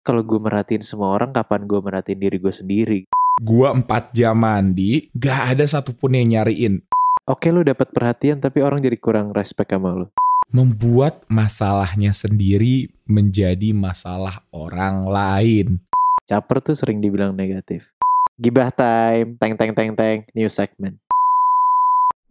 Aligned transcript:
kalau 0.00 0.24
gue 0.24 0.40
merhatiin 0.40 0.80
semua 0.80 1.12
orang, 1.12 1.30
kapan 1.36 1.68
gue 1.68 1.80
merhatiin 1.80 2.20
diri 2.20 2.40
gue 2.40 2.54
sendiri? 2.54 3.00
Gua 3.40 3.72
4 3.72 4.12
jam 4.16 4.36
mandi, 4.36 5.08
gak 5.16 5.56
ada 5.56 5.64
satupun 5.64 6.16
yang 6.16 6.40
nyariin. 6.40 6.80
Oke 7.28 7.52
lu 7.52 7.60
dapat 7.60 7.92
perhatian 7.92 8.40
tapi 8.40 8.64
orang 8.64 8.80
jadi 8.80 8.96
kurang 8.96 9.32
respect 9.36 9.70
sama 9.70 9.94
lu. 9.96 10.06
Membuat 10.50 11.24
masalahnya 11.30 12.10
sendiri 12.10 12.90
menjadi 13.06 13.70
masalah 13.70 14.42
orang 14.50 15.06
lain. 15.06 15.78
Caper 16.26 16.58
tuh 16.58 16.74
sering 16.74 16.98
dibilang 16.98 17.36
negatif. 17.38 17.92
Gibah 18.40 18.72
time, 18.74 19.36
teng 19.36 19.54
teng 19.54 19.76
teng 19.76 19.92
teng, 19.94 20.26
new 20.34 20.48
segment. 20.50 20.98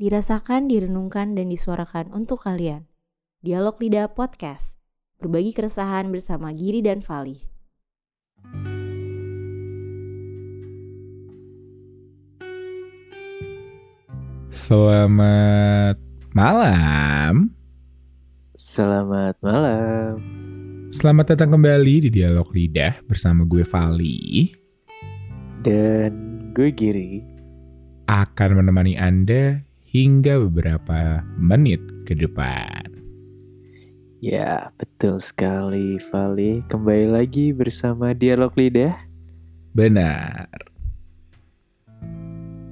Dirasakan, 0.02 0.68
direnungkan, 0.68 1.38
dan 1.38 1.48
disuarakan 1.48 2.12
untuk 2.12 2.44
kalian. 2.44 2.90
Dialog 3.46 3.80
Lidah 3.80 4.12
Podcast. 4.12 4.80
Berbagi 5.20 5.52
keresahan 5.52 6.12
bersama 6.12 6.52
Giri 6.56 6.80
dan 6.84 7.04
Fali. 7.04 7.59
Selamat 14.50 16.02
malam. 16.34 17.54
Selamat 18.58 19.38
malam. 19.46 20.18
Selamat 20.90 21.38
datang 21.38 21.54
kembali 21.54 22.05
di 22.05 22.10
Dialog 22.10 22.49
Lidah 22.49 22.98
bersama 23.05 23.46
gue 23.46 23.62
Vali. 23.62 24.49
Dan 25.62 26.49
gue 26.58 26.74
Giri. 26.74 27.21
Akan 28.10 28.58
menemani 28.58 28.98
Anda 28.98 29.62
hingga 29.85 30.41
beberapa 30.49 31.21
menit 31.38 31.85
ke 32.10 32.18
depan. 32.18 32.88
Ya, 34.20 34.68
betul 34.76 35.16
sekali 35.23 35.96
Vali. 36.12 36.60
Kembali 36.68 37.08
lagi 37.08 37.55
bersama 37.55 38.12
Dialog 38.12 38.52
Lidah. 38.52 38.91
Benar. 39.72 40.52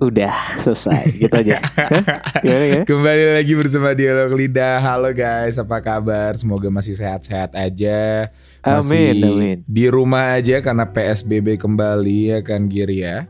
Udah 0.03 0.35
selesai, 0.59 1.07
gitu 1.15 1.31
aja. 1.31 1.63
Gimana 2.43 2.65
ya? 2.67 2.81
Kembali 2.83 3.25
lagi 3.39 3.53
bersama 3.55 3.95
Dialog 3.95 4.35
Lidah. 4.35 4.83
Halo 4.83 5.15
guys, 5.15 5.55
apa 5.55 5.79
kabar? 5.79 6.35
Semoga 6.35 6.67
masih 6.67 6.99
sehat-sehat 6.99 7.55
aja. 7.55 8.27
Masih 8.59 9.15
Amin, 9.15 9.23
amin. 9.23 9.57
di 9.63 9.87
rumah 9.87 10.35
aja 10.35 10.59
karena 10.59 10.83
PSBB 10.83 11.55
kembali 11.63 12.35
ya 12.35 12.39
kan 12.43 12.67
Giri 12.67 13.07
ya. 13.07 13.23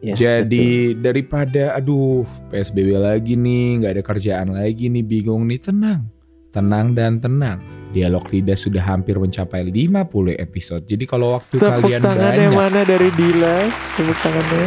Yes, 0.00 0.16
Jadi 0.16 0.96
daripada 0.96 1.76
aduh 1.76 2.24
PSBB 2.48 2.96
lagi 2.96 3.36
nih, 3.36 3.84
nggak 3.84 3.92
ada 4.00 4.02
kerjaan 4.08 4.56
lagi 4.56 4.88
nih, 4.88 5.04
bingung 5.04 5.44
nih, 5.44 5.60
tenang. 5.60 6.21
Tenang 6.52 6.92
dan 6.92 7.16
tenang. 7.16 7.64
Dialog 7.96 8.28
Lidah 8.28 8.56
sudah 8.56 8.84
hampir 8.84 9.16
mencapai 9.16 9.64
50 9.68 10.36
episode. 10.36 10.84
Jadi 10.84 11.04
kalau 11.08 11.40
waktu 11.40 11.56
betul. 11.56 11.68
kalian 11.68 12.00
Tepuk 12.00 12.08
tangan 12.12 12.32
yang 12.36 12.52
banyak 12.52 12.60
mana 12.60 12.80
dari 12.84 13.08
Dila? 13.16 13.58
Tepuk 13.96 14.18
tangannya. 14.20 14.64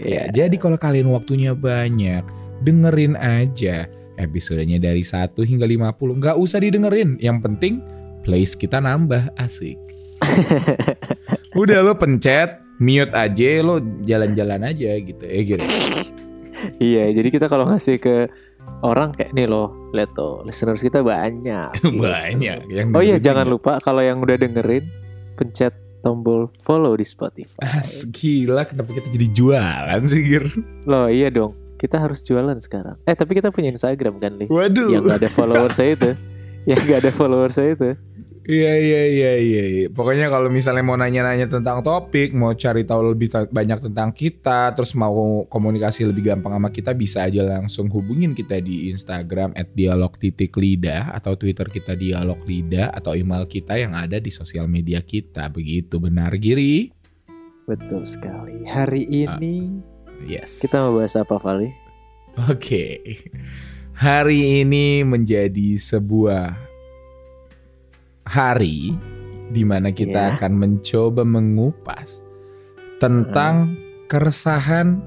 Ya, 0.00 0.22
jadi 0.32 0.56
kalau 0.56 0.80
kalian 0.80 1.12
waktunya 1.12 1.52
banyak, 1.52 2.24
dengerin 2.64 3.20
aja 3.20 3.84
episodenya 4.16 4.80
dari 4.80 5.04
1 5.04 5.36
hingga 5.44 5.68
50. 5.68 6.20
Nggak 6.20 6.36
usah 6.40 6.58
didengerin, 6.60 7.20
yang 7.20 7.44
penting 7.44 7.84
plays 8.24 8.56
kita 8.56 8.80
nambah, 8.80 9.32
asik. 9.36 9.76
Udah 11.60 11.84
lo 11.84 11.96
pencet, 12.00 12.60
mute 12.80 13.12
aja, 13.12 13.60
lo 13.60 13.80
jalan-jalan 14.08 14.72
aja 14.72 14.90
gitu 15.00 15.24
ya 15.24 15.40
gitu. 15.44 15.64
Iya, 16.76 17.08
jadi 17.16 17.28
kita 17.32 17.46
kalau 17.48 17.68
ngasih 17.72 17.96
ke 17.96 18.28
orang 18.80 19.12
kayak 19.12 19.32
nih 19.32 19.44
loh, 19.44 19.72
lihat 19.92 20.12
tuh, 20.12 20.40
listeners 20.42 20.80
kita 20.80 21.00
banyak. 21.00 21.68
gitu. 21.78 22.00
Banyak 22.00 22.58
yang 22.68 22.88
Oh 22.96 23.02
iya, 23.04 23.20
jangan 23.20 23.44
juga. 23.48 23.54
lupa 23.54 23.72
kalau 23.82 24.00
yang 24.00 24.20
udah 24.20 24.36
dengerin, 24.36 24.88
pencet 25.36 25.72
tombol 26.00 26.48
follow 26.56 26.96
di 26.96 27.04
Spotify. 27.04 27.60
As, 27.60 28.08
gila 28.08 28.64
kenapa 28.64 28.96
kita 28.96 29.12
jadi 29.12 29.26
jualan 29.36 30.00
sih 30.08 30.20
Gir? 30.24 30.44
Loh 30.88 31.12
iya 31.12 31.28
dong, 31.28 31.52
kita 31.76 32.00
harus 32.00 32.24
jualan 32.24 32.56
sekarang. 32.56 32.96
Eh 33.04 33.12
tapi 33.12 33.36
kita 33.36 33.52
punya 33.52 33.68
Instagram 33.68 34.16
kan, 34.16 34.32
Li? 34.40 34.48
Waduh. 34.48 34.88
Yang 34.88 35.02
gak 35.12 35.18
ada 35.20 35.30
follower 35.30 35.70
saya 35.72 35.92
itu. 36.00 36.10
Yang 36.64 36.80
gak 36.88 36.98
ada 37.04 37.10
follower 37.12 37.50
saya 37.52 37.70
itu. 37.76 37.88
Iya 38.40 38.72
iya 38.80 39.02
iya 39.04 39.32
iya. 39.36 39.64
iya. 39.68 39.86
Pokoknya 39.92 40.32
kalau 40.32 40.48
misalnya 40.48 40.80
mau 40.80 40.96
nanya-nanya 40.96 41.44
tentang 41.44 41.84
topik, 41.84 42.32
mau 42.32 42.56
cari 42.56 42.88
tahu 42.88 43.12
lebih 43.12 43.28
banyak 43.52 43.90
tentang 43.90 44.16
kita, 44.16 44.72
terus 44.72 44.96
mau 44.96 45.44
komunikasi 45.44 46.08
lebih 46.08 46.32
gampang 46.32 46.56
sama 46.56 46.72
kita, 46.72 46.96
bisa 46.96 47.28
aja 47.28 47.44
langsung 47.44 47.92
hubungin 47.92 48.32
kita 48.32 48.56
di 48.64 48.88
Instagram 48.88 49.52
@dialog_lidah 49.52 51.12
atau 51.20 51.36
Twitter 51.36 51.68
kita 51.68 51.92
dialog 51.92 52.40
lidah 52.48 52.88
atau 52.96 53.12
email 53.12 53.44
kita 53.44 53.76
yang 53.76 53.92
ada 53.92 54.16
di 54.16 54.32
sosial 54.32 54.64
media 54.64 55.04
kita. 55.04 55.52
Begitu 55.52 56.00
benar 56.00 56.32
Giri? 56.40 56.88
Betul 57.68 58.08
sekali. 58.08 58.64
Hari 58.64 59.04
ini 59.04 59.84
Yes. 60.24 60.60
kita 60.60 60.84
mau 60.84 61.00
bahas 61.00 61.16
apa, 61.16 61.36
Vali? 61.40 61.72
Oke. 62.48 63.00
Hari 64.00 64.64
ini 64.64 65.04
menjadi 65.04 65.76
sebuah 65.76 66.69
hari 68.30 68.94
di 69.50 69.66
mana 69.66 69.90
kita 69.90 70.30
Iya. 70.30 70.32
akan 70.38 70.52
mencoba 70.54 71.26
mengupas 71.26 72.22
tentang 73.02 73.74
keresahan 74.06 75.02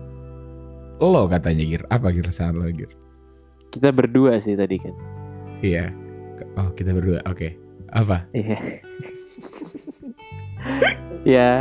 lo 0.99 1.31
katanya 1.31 1.63
Gir. 1.63 1.83
Apa 1.87 2.11
keresahan 2.11 2.59
lo 2.59 2.67
Gir? 2.67 2.91
Kita 3.71 3.95
berdua 3.95 4.43
sih 4.43 4.59
tadi 4.59 4.75
kan. 4.75 4.95
Iya. 5.63 5.87
Oh, 6.59 6.75
kita 6.75 6.91
berdua. 6.91 7.23
Oke. 7.23 7.55
Apa? 7.95 8.27
Iya. 8.35 8.59
ya, 11.23 11.51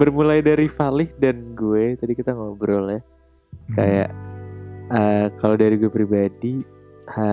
bermulai 0.00 0.40
dari 0.40 0.72
Valih 0.72 1.12
dan 1.20 1.52
gue 1.52 1.96
tadi 2.00 2.12
kita 2.16 2.32
ngobrol 2.32 2.96
ya. 2.96 3.00
Kayak 3.76 4.10
eh, 4.88 5.26
kalau 5.36 5.56
dari 5.60 5.76
gue 5.76 5.92
pribadi 5.92 6.64
ha, 7.12 7.28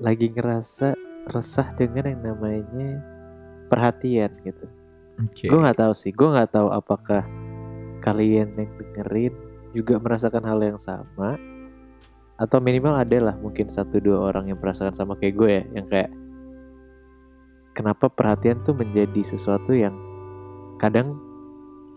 lagi 0.00 0.32
ngerasa 0.32 0.96
resah 1.32 1.72
dengan 1.78 2.10
yang 2.10 2.20
namanya 2.34 3.00
perhatian 3.72 4.32
gitu. 4.44 4.66
Oke. 5.22 5.46
Gue 5.46 5.58
nggak 5.62 5.78
tahu 5.80 5.92
sih, 5.94 6.10
gue 6.10 6.28
nggak 6.28 6.52
tahu 6.52 6.68
apakah 6.74 7.24
kalian 8.04 8.52
yang 8.58 8.70
dengerin 8.76 9.34
juga 9.72 9.96
merasakan 9.96 10.44
hal 10.44 10.60
yang 10.60 10.76
sama 10.76 11.40
atau 12.34 12.58
minimal 12.58 12.98
ada 12.98 13.30
lah 13.30 13.34
mungkin 13.38 13.70
satu 13.70 14.02
dua 14.02 14.30
orang 14.34 14.50
yang 14.50 14.58
merasakan 14.58 14.92
sama 14.92 15.14
kayak 15.16 15.34
gue 15.38 15.50
ya, 15.50 15.64
yang 15.72 15.86
kayak 15.86 16.10
kenapa 17.72 18.10
perhatian 18.10 18.60
tuh 18.66 18.74
menjadi 18.74 19.22
sesuatu 19.22 19.72
yang 19.72 19.94
kadang 20.82 21.14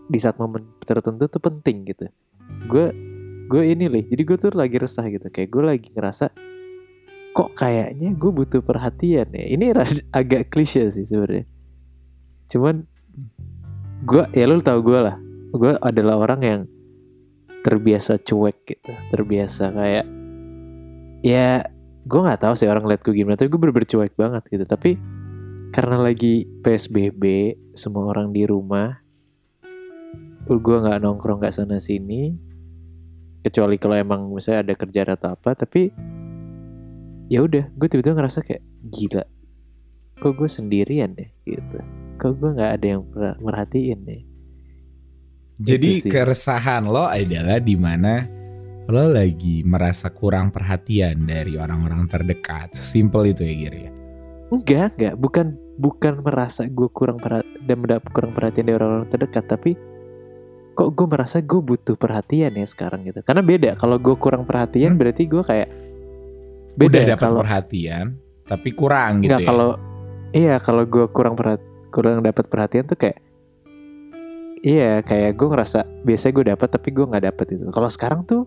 di 0.08 0.16
saat 0.16 0.38
momen 0.40 0.64
tertentu 0.86 1.28
tuh 1.28 1.42
penting 1.42 1.84
gitu. 1.84 2.06
Gue 2.70 2.94
gue 3.48 3.62
ini 3.64 3.90
loh, 3.90 4.00
jadi 4.00 4.22
gue 4.24 4.36
tuh 4.40 4.50
lagi 4.54 4.78
resah 4.78 5.04
gitu, 5.10 5.26
kayak 5.28 5.50
gue 5.50 5.62
lagi 5.64 5.88
ngerasa 5.92 6.32
kok 7.38 7.54
kayaknya 7.54 8.18
gue 8.18 8.30
butuh 8.34 8.58
perhatian 8.66 9.30
ya. 9.30 9.44
Ini 9.46 9.70
agak 10.18 10.50
klise 10.50 10.90
sih 10.90 11.06
sebenarnya. 11.06 11.46
Cuman 12.50 12.82
gue 14.02 14.24
ya 14.34 14.50
lu 14.50 14.58
tau 14.58 14.82
gue 14.82 14.98
lah. 14.98 15.14
Gue 15.54 15.78
adalah 15.78 16.18
orang 16.18 16.40
yang 16.42 16.60
terbiasa 17.62 18.18
cuek 18.18 18.58
gitu. 18.66 18.90
Terbiasa 19.14 19.70
kayak 19.70 20.06
ya 21.22 21.62
gue 22.08 22.20
nggak 22.26 22.42
tahu 22.42 22.58
sih 22.58 22.66
orang 22.66 22.90
lihat 22.90 23.06
gue 23.06 23.14
gimana. 23.14 23.38
Tapi 23.38 23.46
gue 23.54 23.60
bener 23.62 23.86
cuek 23.86 24.18
banget 24.18 24.42
gitu. 24.50 24.66
Tapi 24.66 24.98
karena 25.70 26.02
lagi 26.02 26.42
psbb 26.42 27.54
semua 27.78 28.10
orang 28.10 28.34
di 28.34 28.42
rumah 28.50 28.98
gue 30.48 30.76
nggak 30.80 31.04
nongkrong 31.04 31.44
nggak 31.44 31.52
sana 31.52 31.76
sini 31.76 32.32
kecuali 33.44 33.76
kalau 33.76 34.00
emang 34.00 34.32
misalnya 34.32 34.66
ada 34.66 34.74
kerjaan 34.74 35.14
atau 35.14 35.38
apa. 35.38 35.54
Tapi 35.54 35.94
ya 37.28 37.44
udah 37.44 37.68
gue 37.76 37.86
tiba-tiba 37.88 38.16
ngerasa 38.16 38.40
kayak 38.40 38.64
gila 38.88 39.24
kok 40.18 40.32
gue 40.34 40.48
sendirian 40.50 41.14
deh 41.14 41.30
gitu 41.44 41.78
kok 42.18 42.32
gue 42.40 42.50
nggak 42.56 42.72
ada 42.80 42.86
yang 42.98 43.02
merhatiin 43.38 44.00
deh 44.04 44.22
Jadi 45.58 46.06
keresahan 46.06 46.86
lo 46.86 47.10
adalah 47.10 47.58
di 47.58 47.74
mana 47.74 48.22
lo 48.88 49.04
lagi 49.10 49.60
merasa 49.66 50.08
kurang 50.08 50.48
perhatian 50.48 51.26
dari 51.26 51.58
orang-orang 51.58 52.08
terdekat. 52.08 52.72
Simple 52.78 53.34
itu 53.34 53.42
ya 53.44 53.54
Gir 53.58 53.74
ya. 53.74 53.90
Enggak, 54.48 54.96
enggak, 54.96 55.14
bukan 55.20 55.46
bukan 55.76 56.14
merasa 56.24 56.64
gue 56.64 56.88
kurang 56.88 57.20
perhatian 57.20 57.68
dan 57.68 57.76
mendapat 57.84 58.08
kurang 58.16 58.32
perhatian 58.32 58.64
dari 58.64 58.76
orang-orang 58.80 59.10
terdekat, 59.12 59.44
tapi 59.44 59.76
kok 60.72 60.94
gue 60.94 61.06
merasa 61.10 61.42
gue 61.42 61.60
butuh 61.60 61.98
perhatian 62.00 62.54
ya 62.56 62.64
sekarang 62.64 63.04
gitu. 63.04 63.20
Karena 63.26 63.42
beda, 63.44 63.70
kalau 63.76 63.98
gue 64.00 64.16
kurang 64.16 64.46
perhatian 64.48 64.94
Hmm. 64.94 65.00
berarti 65.02 65.28
gue 65.28 65.42
kayak 65.42 65.68
Udah 66.76 66.88
beda 66.90 67.00
dapat 67.16 67.24
kalau 67.24 67.40
perhatian 67.40 68.06
tapi 68.48 68.68
kurang 68.72 69.20
gitu 69.24 69.28
enggak 69.32 69.40
ya. 69.44 69.48
kalau 69.48 69.70
iya 70.32 70.54
kalau 70.60 70.82
gue 70.88 71.04
kurang 71.12 71.34
perhat 71.36 71.60
kurang 71.88 72.20
dapat 72.20 72.44
perhatian 72.48 72.84
tuh 72.84 72.96
kayak 72.96 73.20
iya 74.60 75.00
kayak 75.04 75.36
gue 75.38 75.48
ngerasa 75.48 75.84
biasanya 76.04 76.32
gue 76.34 76.46
dapat 76.52 76.68
tapi 76.68 76.88
gue 76.92 77.04
nggak 77.06 77.24
dapet 77.30 77.46
itu. 77.56 77.64
Kalau 77.70 77.88
sekarang 77.88 78.20
tuh 78.26 78.44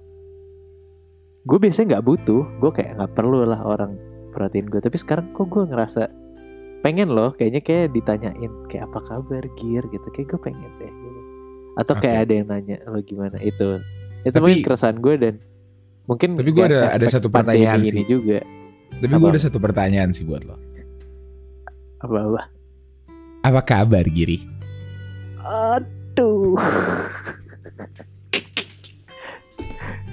gue 1.41 1.57
biasanya 1.57 1.97
nggak 1.97 2.05
butuh, 2.05 2.43
gue 2.61 2.71
kayak 2.73 3.01
nggak 3.01 3.11
perlu 3.17 3.45
lah 3.49 3.61
orang 3.65 3.97
perhatiin 4.29 4.69
gue. 4.69 4.77
Tapi 4.77 4.97
sekarang 4.99 5.33
kok 5.33 5.49
gue 5.49 5.63
ngerasa 5.65 6.03
pengen 6.81 7.13
loh 7.13 7.29
kayaknya 7.37 7.61
kayak 7.61 7.93
ditanyain 7.93 8.51
kayak 8.65 8.89
apa 8.89 8.99
kabar 9.05 9.43
gear 9.53 9.85
gitu 9.93 10.07
kayak 10.09 10.33
gue 10.33 10.39
pengen 10.41 10.71
deh 10.81 10.89
gitu. 10.89 11.19
atau 11.77 11.93
kayak 11.95 12.15
Oke. 12.17 12.23
ada 12.25 12.33
yang 12.41 12.47
nanya 12.49 12.77
lo 12.89 12.99
gimana 13.05 13.37
itu 13.37 13.77
itu 14.25 14.33
Tapi- 14.33 14.41
mungkin 14.41 14.65
keresahan 14.65 14.97
gue 14.97 15.13
dan 15.21 15.33
mungkin 16.11 16.35
Tapi 16.35 16.49
gue 16.49 16.65
ada- 16.65 16.91
ada 16.91 17.07
satu 17.07 17.27
pertanyaan 17.27 17.79
ini 17.79 17.91
sih. 17.97 18.05
juga 18.05 18.43
Tapi 18.93 19.13
gue 19.13 19.29
ada 19.29 19.39
satu 19.39 19.57
pertanyaan 19.57 20.11
sih 20.11 20.23
buat 20.23 20.43
lo. 20.43 20.59
apa 21.97 22.17
apa 22.19 22.41
Apa 23.41 23.61
kabar 23.63 24.03
Giri? 24.05 24.43
aduh 25.39 26.59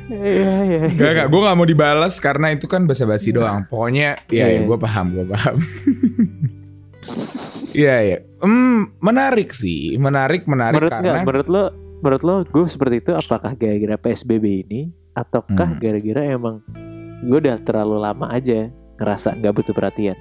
Iya, 0.09 0.25
iya, 0.25 0.53
iya. 0.65 0.81
Gak, 0.91 1.11
gak, 1.15 1.27
gue 1.29 1.41
gak 1.43 1.53
mau 1.55 1.69
dibalas 1.69 2.17
karena 2.17 2.49
itu 2.49 2.65
kan 2.65 2.89
basa-basi 2.89 3.29
doang. 3.29 3.69
Pokoknya, 3.69 4.17
ya, 4.27 4.49
ya 4.49 4.57
Iya. 4.57 4.61
gue 4.65 4.79
paham, 4.79 5.07
gue 5.13 5.27
paham. 5.27 5.57
Iya, 7.71 7.95
iya. 8.03 8.19
Hmm, 8.39 8.97
menarik 8.99 9.53
sih, 9.53 9.95
menarik, 9.97 10.45
menarik 10.45 10.81
menurut 10.81 10.91
karena 10.91 11.05
nggak 11.13 11.25
menurut 11.25 11.49
lo 11.49 11.65
menurut 12.01 12.23
lo 12.23 12.35
gue 12.43 12.65
seperti 12.67 12.97
itu 12.99 13.13
apakah 13.13 13.53
gara-gara 13.53 13.95
psbb 13.99 14.45
ini 14.65 14.81
ataukah 15.19 15.75
Hmm. 15.75 15.81
gara-gara 15.83 16.23
emang 16.31 16.63
gue 17.27 17.39
udah 17.43 17.59
terlalu 17.67 17.99
lama 17.99 18.31
aja 18.31 18.71
ngerasa 19.03 19.35
nggak 19.43 19.55
butuh 19.55 19.75
perhatian 19.75 20.15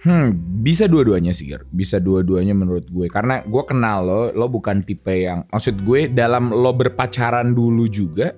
Hmm, 0.00 0.32
bisa 0.64 0.88
dua-duanya 0.88 1.28
sih, 1.36 1.44
Ger. 1.44 1.68
Bisa 1.68 2.00
dua-duanya 2.00 2.56
menurut 2.56 2.88
gue. 2.88 3.04
Karena 3.12 3.44
gue 3.44 3.62
kenal 3.68 4.08
lo, 4.08 4.22
lo 4.32 4.48
bukan 4.48 4.80
tipe 4.80 5.12
yang, 5.28 5.44
maksud 5.52 5.84
gue 5.84 6.08
dalam 6.08 6.48
lo 6.48 6.72
berpacaran 6.72 7.52
dulu 7.52 7.84
juga, 7.84 8.32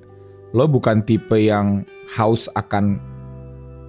lo 0.50 0.66
bukan 0.66 1.06
tipe 1.06 1.38
yang 1.38 1.86
haus 2.18 2.50
akan 2.58 2.98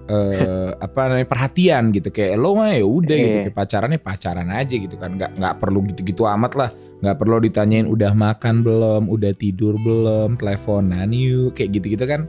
eh 0.04 0.68
apa 0.76 1.00
namanya 1.08 1.28
perhatian 1.28 1.88
gitu. 1.90 2.12
Kayak 2.12 2.36
lo 2.36 2.52
mah 2.60 2.76
ya 2.76 2.84
udah 2.84 3.16
gitu 3.16 3.36
Iya. 3.40 3.44
kayak 3.48 3.56
pacarannya 3.56 4.00
pacaran 4.00 4.48
aja 4.52 4.74
gitu 4.76 4.96
kan. 5.00 5.16
Nggak 5.16 5.30
nggak 5.40 5.54
perlu 5.56 5.80
gitu-gitu 5.88 6.22
amat 6.28 6.52
lah. 6.54 6.70
Nggak 7.00 7.16
perlu 7.16 7.36
ditanyain 7.40 7.86
udah 7.88 8.12
makan 8.12 8.54
belum? 8.60 9.02
Udah 9.08 9.32
tidur 9.32 9.80
belum? 9.80 10.36
Teleponan 10.36 11.08
yuk. 11.08 11.56
Kayak 11.56 11.70
gitu-gitu 11.80 12.04
kan. 12.04 12.28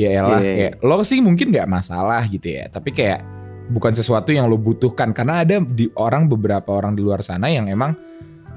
Ya 0.00 0.16
elah 0.16 0.40
Iya. 0.40 0.54
kayak 0.56 0.72
lo 0.80 1.04
sih 1.04 1.20
mungkin 1.20 1.52
nggak 1.52 1.68
masalah 1.68 2.24
gitu 2.24 2.48
ya. 2.48 2.72
Tapi 2.72 2.88
kayak 2.88 3.20
bukan 3.68 3.92
sesuatu 3.92 4.32
yang 4.32 4.48
lo 4.48 4.56
butuhkan. 4.56 5.12
Karena 5.12 5.44
ada 5.44 5.60
di 5.60 5.92
orang 6.00 6.24
beberapa 6.24 6.72
orang 6.72 6.96
di 6.96 7.04
luar 7.04 7.20
sana 7.20 7.52
yang 7.52 7.68
emang 7.68 7.92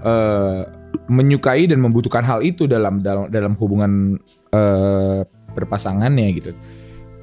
eh, 0.04 0.62
menyukai 1.08 1.68
dan 1.68 1.84
membutuhkan 1.84 2.24
hal 2.24 2.40
itu 2.44 2.64
dalam 2.64 3.04
dalam 3.04 3.28
dalam 3.28 3.56
hubungan 3.60 4.16
eh, 4.56 5.20
berpasangannya 5.52 6.28
gitu. 6.32 6.52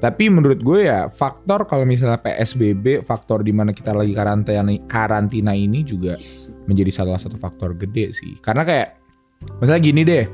Tapi 0.01 0.33
menurut 0.33 0.65
gue 0.65 0.89
ya 0.89 1.13
faktor 1.13 1.69
kalau 1.69 1.85
misalnya 1.85 2.17
PSBB, 2.25 3.05
faktor 3.05 3.45
di 3.45 3.53
mana 3.53 3.77
kita 3.77 3.93
lagi 3.93 4.17
karantina 4.17 4.73
karantina 4.89 5.53
ini 5.53 5.85
juga 5.85 6.17
menjadi 6.65 6.89
salah 6.89 7.21
satu 7.21 7.37
faktor 7.37 7.77
gede 7.77 8.17
sih. 8.17 8.41
Karena 8.41 8.65
kayak 8.65 8.97
misalnya 9.61 9.83
gini 9.85 10.01
deh, 10.09 10.25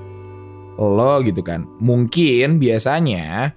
lo 0.78 1.18
gitu 1.26 1.42
kan, 1.42 1.66
mungkin 1.82 2.62
biasanya 2.62 3.50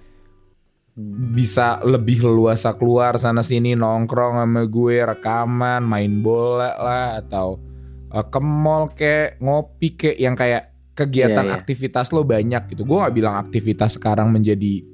bisa 1.30 1.78
lebih 1.86 2.26
leluasa 2.26 2.74
keluar 2.74 3.16
sana 3.16 3.46
sini 3.46 3.78
nongkrong 3.78 4.42
sama 4.42 4.66
gue 4.66 4.96
rekaman 5.00 5.80
main 5.86 6.20
bola 6.20 6.74
lah 6.76 7.08
atau 7.22 7.62
uh, 8.10 8.26
ke 8.26 8.40
mall 8.42 8.90
kek 8.92 9.38
ngopi 9.38 9.94
kek 9.94 10.16
yang 10.18 10.34
kayak 10.34 10.74
kegiatan 10.98 11.46
Iya, 11.46 11.50
iya. 11.54 11.56
aktivitas 11.56 12.12
lo 12.12 12.26
banyak 12.26 12.74
gitu 12.74 12.82
gue 12.84 12.96
nggak 12.98 13.14
bilang 13.16 13.38
aktivitas 13.40 13.96
sekarang 13.96 14.28
menjadi 14.34 14.84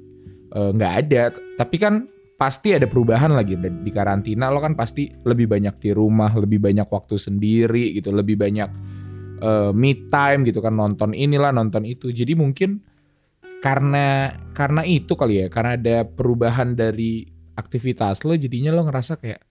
uh, 0.57 0.71
nggak 0.73 0.93
ada. 1.05 1.21
T- 1.29 1.43
tapi 1.53 1.77
kan 1.77 2.09
pasti 2.37 2.73
ada 2.73 2.89
perubahan 2.89 3.33
lagi 3.33 3.53
di 3.57 3.91
karantina. 3.93 4.49
Lo 4.49 4.57
kan 4.57 4.73
pasti 4.73 5.13
lebih 5.13 5.45
banyak 5.45 5.77
di 5.77 5.93
rumah 5.93 6.33
lebih 6.33 6.57
banyak 6.57 6.89
waktu 6.89 7.15
sendiri 7.21 7.93
gitu. 7.93 8.09
Lebih 8.09 8.41
banyak 8.41 8.69
uh, 9.45 9.69
me 9.69 10.09
time 10.09 10.41
gitu 10.49 10.59
kan. 10.59 10.73
Nonton 10.73 11.13
inilah 11.13 11.53
nonton 11.53 11.85
itu. 11.85 12.09
Jadi 12.09 12.33
mungkin 12.33 12.81
karena 13.61 14.33
karena 14.57 14.81
itu 14.81 15.13
kali 15.13 15.45
ya. 15.45 15.47
Karena 15.53 15.77
ada 15.77 15.97
perubahan 16.09 16.73
dari 16.73 17.29
aktivitas 17.57 18.21
lo 18.25 18.37
jadinya 18.37 18.73
lo 18.73 18.85
ngerasa 18.85 19.17
kayak 19.17 19.41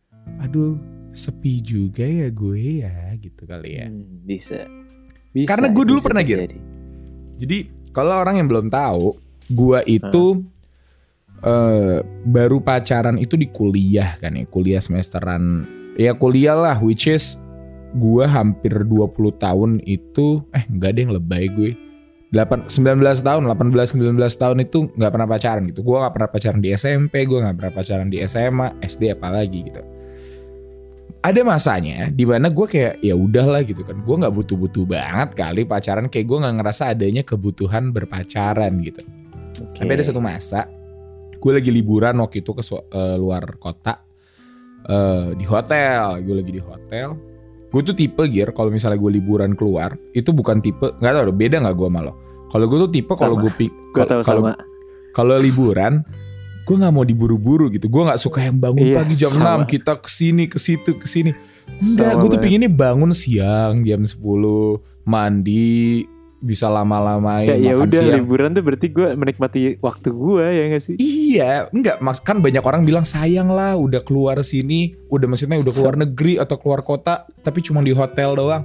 aduh 0.42 0.78
sepi 1.10 1.58
juga 1.62 2.06
ya 2.06 2.30
gue 2.30 2.86
ya 2.86 3.14
gitu 3.18 3.46
kali 3.46 3.70
ya. 3.82 3.86
Hmm, 3.90 4.22
bisa. 4.22 4.68
bisa 5.34 5.48
Karena 5.50 5.72
gue 5.74 5.84
dulu 5.86 5.98
bisa 5.98 6.06
pernah 6.06 6.22
gitu. 6.22 6.44
jadi 7.36 7.58
kalau 7.90 8.14
orang 8.20 8.38
yang 8.40 8.48
belum 8.48 8.68
tahu 8.68 9.16
gue 9.50 9.80
itu 9.88 10.24
eh, 11.46 11.96
baru 12.26 12.58
pacaran 12.58 13.16
itu 13.16 13.38
di 13.38 13.46
kuliah 13.48 14.18
kan 14.18 14.34
ya 14.34 14.44
kuliah 14.50 14.82
semesteran. 14.82 15.64
Ya 15.96 16.12
kuliah 16.12 16.58
lah 16.58 16.76
which 16.82 17.08
is 17.08 17.40
gue 17.96 18.24
hampir 18.26 18.84
20 18.84 19.14
tahun 19.40 19.70
itu 19.88 20.44
eh 20.52 20.66
enggak 20.68 20.90
deh 20.98 21.02
yang 21.06 21.14
lebay 21.14 21.46
gue. 21.48 21.72
8, 22.34 22.68
19 22.68 23.00
tahun 23.22 23.42
18 23.46 23.96
19 23.96 24.18
tahun 24.18 24.58
itu 24.66 24.90
nggak 24.98 25.12
pernah 25.14 25.28
pacaran 25.30 25.62
gitu. 25.70 25.80
Gue 25.86 25.96
nggak 26.02 26.12
pernah 26.12 26.28
pacaran 26.28 26.60
di 26.60 26.68
SMP 26.74 27.24
gue 27.24 27.38
nggak 27.38 27.56
pernah 27.56 27.72
pacaran 27.72 28.08
di 28.10 28.18
SMA 28.26 28.82
SD 28.82 29.14
apalagi 29.14 29.60
gitu. 29.70 29.80
Ada 31.22 31.42
masanya 31.42 32.10
di 32.10 32.22
mana 32.22 32.50
gue 32.50 32.66
kayak 32.66 33.00
ya 33.00 33.14
udahlah 33.16 33.62
gitu 33.64 33.86
kan. 33.86 34.02
Gue 34.02 34.14
nggak 34.20 34.34
butuh-butuh 34.36 34.84
banget 34.84 35.38
kali 35.38 35.62
pacaran 35.64 36.10
kayak 36.10 36.26
gue 36.28 36.38
nggak 36.44 36.56
ngerasa 36.60 36.92
adanya 36.92 37.22
kebutuhan 37.22 37.94
berpacaran 37.94 38.74
gitu. 38.82 39.06
Oke. 39.56 39.80
tapi 39.80 39.90
ada 39.96 40.04
satu 40.04 40.20
masa 40.20 40.68
gue 41.36 41.52
lagi 41.52 41.70
liburan 41.70 42.18
waktu 42.20 42.42
itu 42.42 42.50
ke 42.56 42.62
eh, 42.66 43.16
luar 43.16 43.44
kota 43.60 44.02
eh, 44.88 45.34
di 45.36 45.44
hotel. 45.44 46.20
Gue 46.24 46.34
lagi 46.42 46.52
di 46.52 46.62
hotel. 46.62 47.08
Gue 47.70 47.82
tuh 47.82 47.94
tipe 47.98 48.22
gear 48.30 48.54
kalau 48.54 48.72
misalnya 48.72 48.96
gue 48.96 49.10
liburan 49.20 49.52
keluar 49.52 49.98
itu 50.16 50.30
bukan 50.32 50.62
tipe 50.62 50.96
nggak 51.02 51.28
deh, 51.28 51.34
beda 51.34 51.56
nggak 51.62 51.76
gue 51.76 51.88
sama 51.88 52.00
lo. 52.04 52.12
Kalau 52.48 52.64
gue 52.70 52.78
tuh 52.88 52.90
tipe 52.92 53.12
kalau 53.12 53.36
gue 53.36 53.50
kalau 54.28 54.42
kalau 55.12 55.34
liburan 55.36 56.04
gue 56.66 56.74
nggak 56.74 56.94
mau 56.94 57.06
diburu-buru 57.06 57.70
gitu. 57.70 57.86
Gue 57.86 58.06
nggak 58.06 58.18
suka 58.18 58.42
yang 58.42 58.58
bangun 58.58 58.90
Iya, 58.90 58.96
pagi 59.02 59.14
jam 59.14 59.32
sama. 59.34 59.62
6 59.66 59.70
kita 59.70 59.92
ke 60.02 60.08
sini 60.10 60.44
ke 60.50 60.58
situ 60.58 60.98
ke 60.98 61.06
sini. 61.06 61.30
Enggak 61.78 62.18
gue 62.18 62.28
tuh 62.32 62.40
pinginnya 62.42 62.70
bangun 62.70 63.14
siang 63.14 63.86
jam 63.86 64.02
10 64.02 64.18
mandi 65.06 66.02
bisa 66.46 66.70
lama-lamain 66.70 67.50
ya 67.58 67.74
makan 67.74 67.90
udah 67.90 68.00
siang 68.00 68.16
liburan 68.22 68.48
tuh 68.54 68.62
berarti 68.62 68.86
gue 68.94 69.08
menikmati 69.18 69.60
waktu 69.82 70.08
gue 70.14 70.46
ya 70.46 70.64
gak 70.70 70.82
sih? 70.86 70.96
Iya, 70.96 71.66
enggak, 71.74 71.98
mas 71.98 72.22
kan 72.22 72.38
banyak 72.38 72.62
orang 72.62 72.86
bilang 72.86 73.02
sayang 73.02 73.50
lah 73.50 73.74
udah 73.74 74.06
keluar 74.06 74.38
sini, 74.46 74.94
udah 75.10 75.26
maksudnya 75.26 75.58
udah 75.58 75.72
keluar 75.74 75.98
negeri 75.98 76.38
atau 76.38 76.56
keluar 76.56 76.86
kota, 76.86 77.26
tapi 77.42 77.60
cuma 77.66 77.82
di 77.82 77.90
hotel 77.90 78.38
doang. 78.38 78.62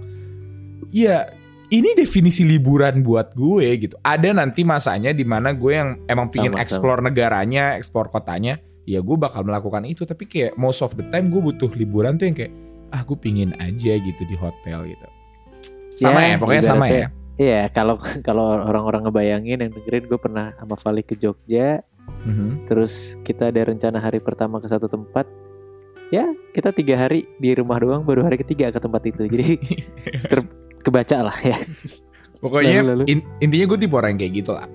Iya, 0.93 1.33
ini 1.71 1.95
definisi 1.95 2.43
liburan 2.43 2.99
buat 3.01 3.31
gue 3.31 3.67
gitu. 3.79 3.95
Ada 4.03 4.35
nanti 4.35 4.67
masanya 4.67 5.15
di 5.15 5.23
mana 5.23 5.55
gue 5.55 5.71
yang 5.71 5.89
emang 6.05 6.27
pingin 6.27 6.53
Sama-sama. 6.53 6.63
explore 6.67 7.01
negaranya, 7.01 7.63
explore 7.79 8.11
kotanya, 8.11 8.59
ya 8.83 8.99
gue 8.99 9.17
bakal 9.17 9.47
melakukan 9.47 9.87
itu. 9.87 10.03
Tapi 10.03 10.27
kayak 10.27 10.59
most 10.59 10.83
of 10.83 10.93
the 10.99 11.07
time 11.07 11.31
gue 11.31 11.39
butuh 11.39 11.71
liburan 11.73 12.19
tuh 12.19 12.27
yang 12.27 12.35
kayak 12.35 12.53
ah 12.91 13.07
gue 13.07 13.15
pingin 13.15 13.55
aja 13.55 13.95
gitu 13.97 14.21
di 14.27 14.35
hotel 14.35 14.83
gitu. 14.91 15.07
Sama 15.95 16.19
ya, 16.27 16.35
Ya, 16.35 16.37
pokoknya 16.39 16.63
sama 16.63 16.85
ya. 16.91 17.07
Iya, 17.41 17.73
kalau 17.73 17.97
kalau 18.27 18.61
orang-orang 18.61 19.09
ngebayangin 19.09 19.57
yang 19.59 19.71
dengerin 19.73 20.05
gue 20.05 20.19
pernah 20.21 20.53
sama 20.53 20.77
Vali 20.77 21.01
ke 21.01 21.17
Jogja, 21.17 21.81
Mhm. 22.21 22.69
terus 22.69 23.17
kita 23.23 23.49
ada 23.49 23.65
rencana 23.65 23.97
hari 23.97 24.21
pertama 24.21 24.61
ke 24.61 24.69
satu 24.69 24.85
tempat. 24.85 25.25
Ya, 26.11 26.27
kita 26.51 26.69
tiga 26.69 26.99
hari 26.99 27.23
di 27.39 27.55
rumah 27.55 27.79
doang, 27.79 28.03
baru 28.03 28.21
hari 28.21 28.35
ketiga 28.37 28.69
ke 28.69 28.77
tempat 28.77 29.01
itu. 29.07 29.25
Jadi 29.25 29.57
ter- 30.29 30.49
kebaca 30.83 31.31
lah 31.31 31.37
ya. 31.41 31.57
Pokoknya 32.37 32.81
Lalu, 32.83 32.89
lalu. 32.93 33.03
in- 33.09 33.25
intinya 33.39 33.65
gue 33.65 33.79
tipe 33.79 33.95
orang 33.95 34.13
yang 34.13 34.21
kayak 34.21 34.33
gitu 34.37 34.51
lah. 34.53 34.67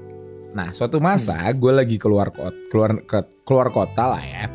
Nah 0.57 0.73
suatu 0.73 0.99
masa 0.99 1.37
Hmm. 1.37 1.55
gue 1.55 1.73
lagi 1.77 1.97
keluar 2.01 2.33
kota, 2.33 2.57
keluar 2.67 2.91
ke 3.05 3.19
keluar 3.45 3.69
kota 3.71 4.17
lah 4.17 4.23
ya. 4.23 4.49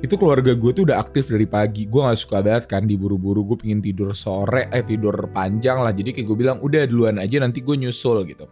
Itu 0.00 0.16
keluarga 0.16 0.56
gue 0.56 0.70
tuh 0.72 0.88
udah 0.88 0.96
aktif 0.98 1.28
dari 1.28 1.44
pagi. 1.44 1.84
Gue 1.84 2.00
nggak 2.00 2.16
suka 2.16 2.40
banget 2.40 2.64
kan 2.64 2.88
diburu-buru. 2.88 3.44
Gue 3.44 3.56
pengen 3.60 3.80
tidur 3.80 4.16
sore, 4.16 4.64
eh 4.68 4.80
tidur 4.80 5.28
panjang 5.28 5.76
lah. 5.76 5.92
Jadi 5.92 6.16
kayak 6.16 6.26
gue 6.26 6.36
bilang 6.36 6.58
udah 6.58 6.88
duluan 6.88 7.20
aja 7.20 7.36
nanti 7.36 7.60
gue 7.60 7.76
nyusul 7.76 8.24
gitu. 8.24 8.48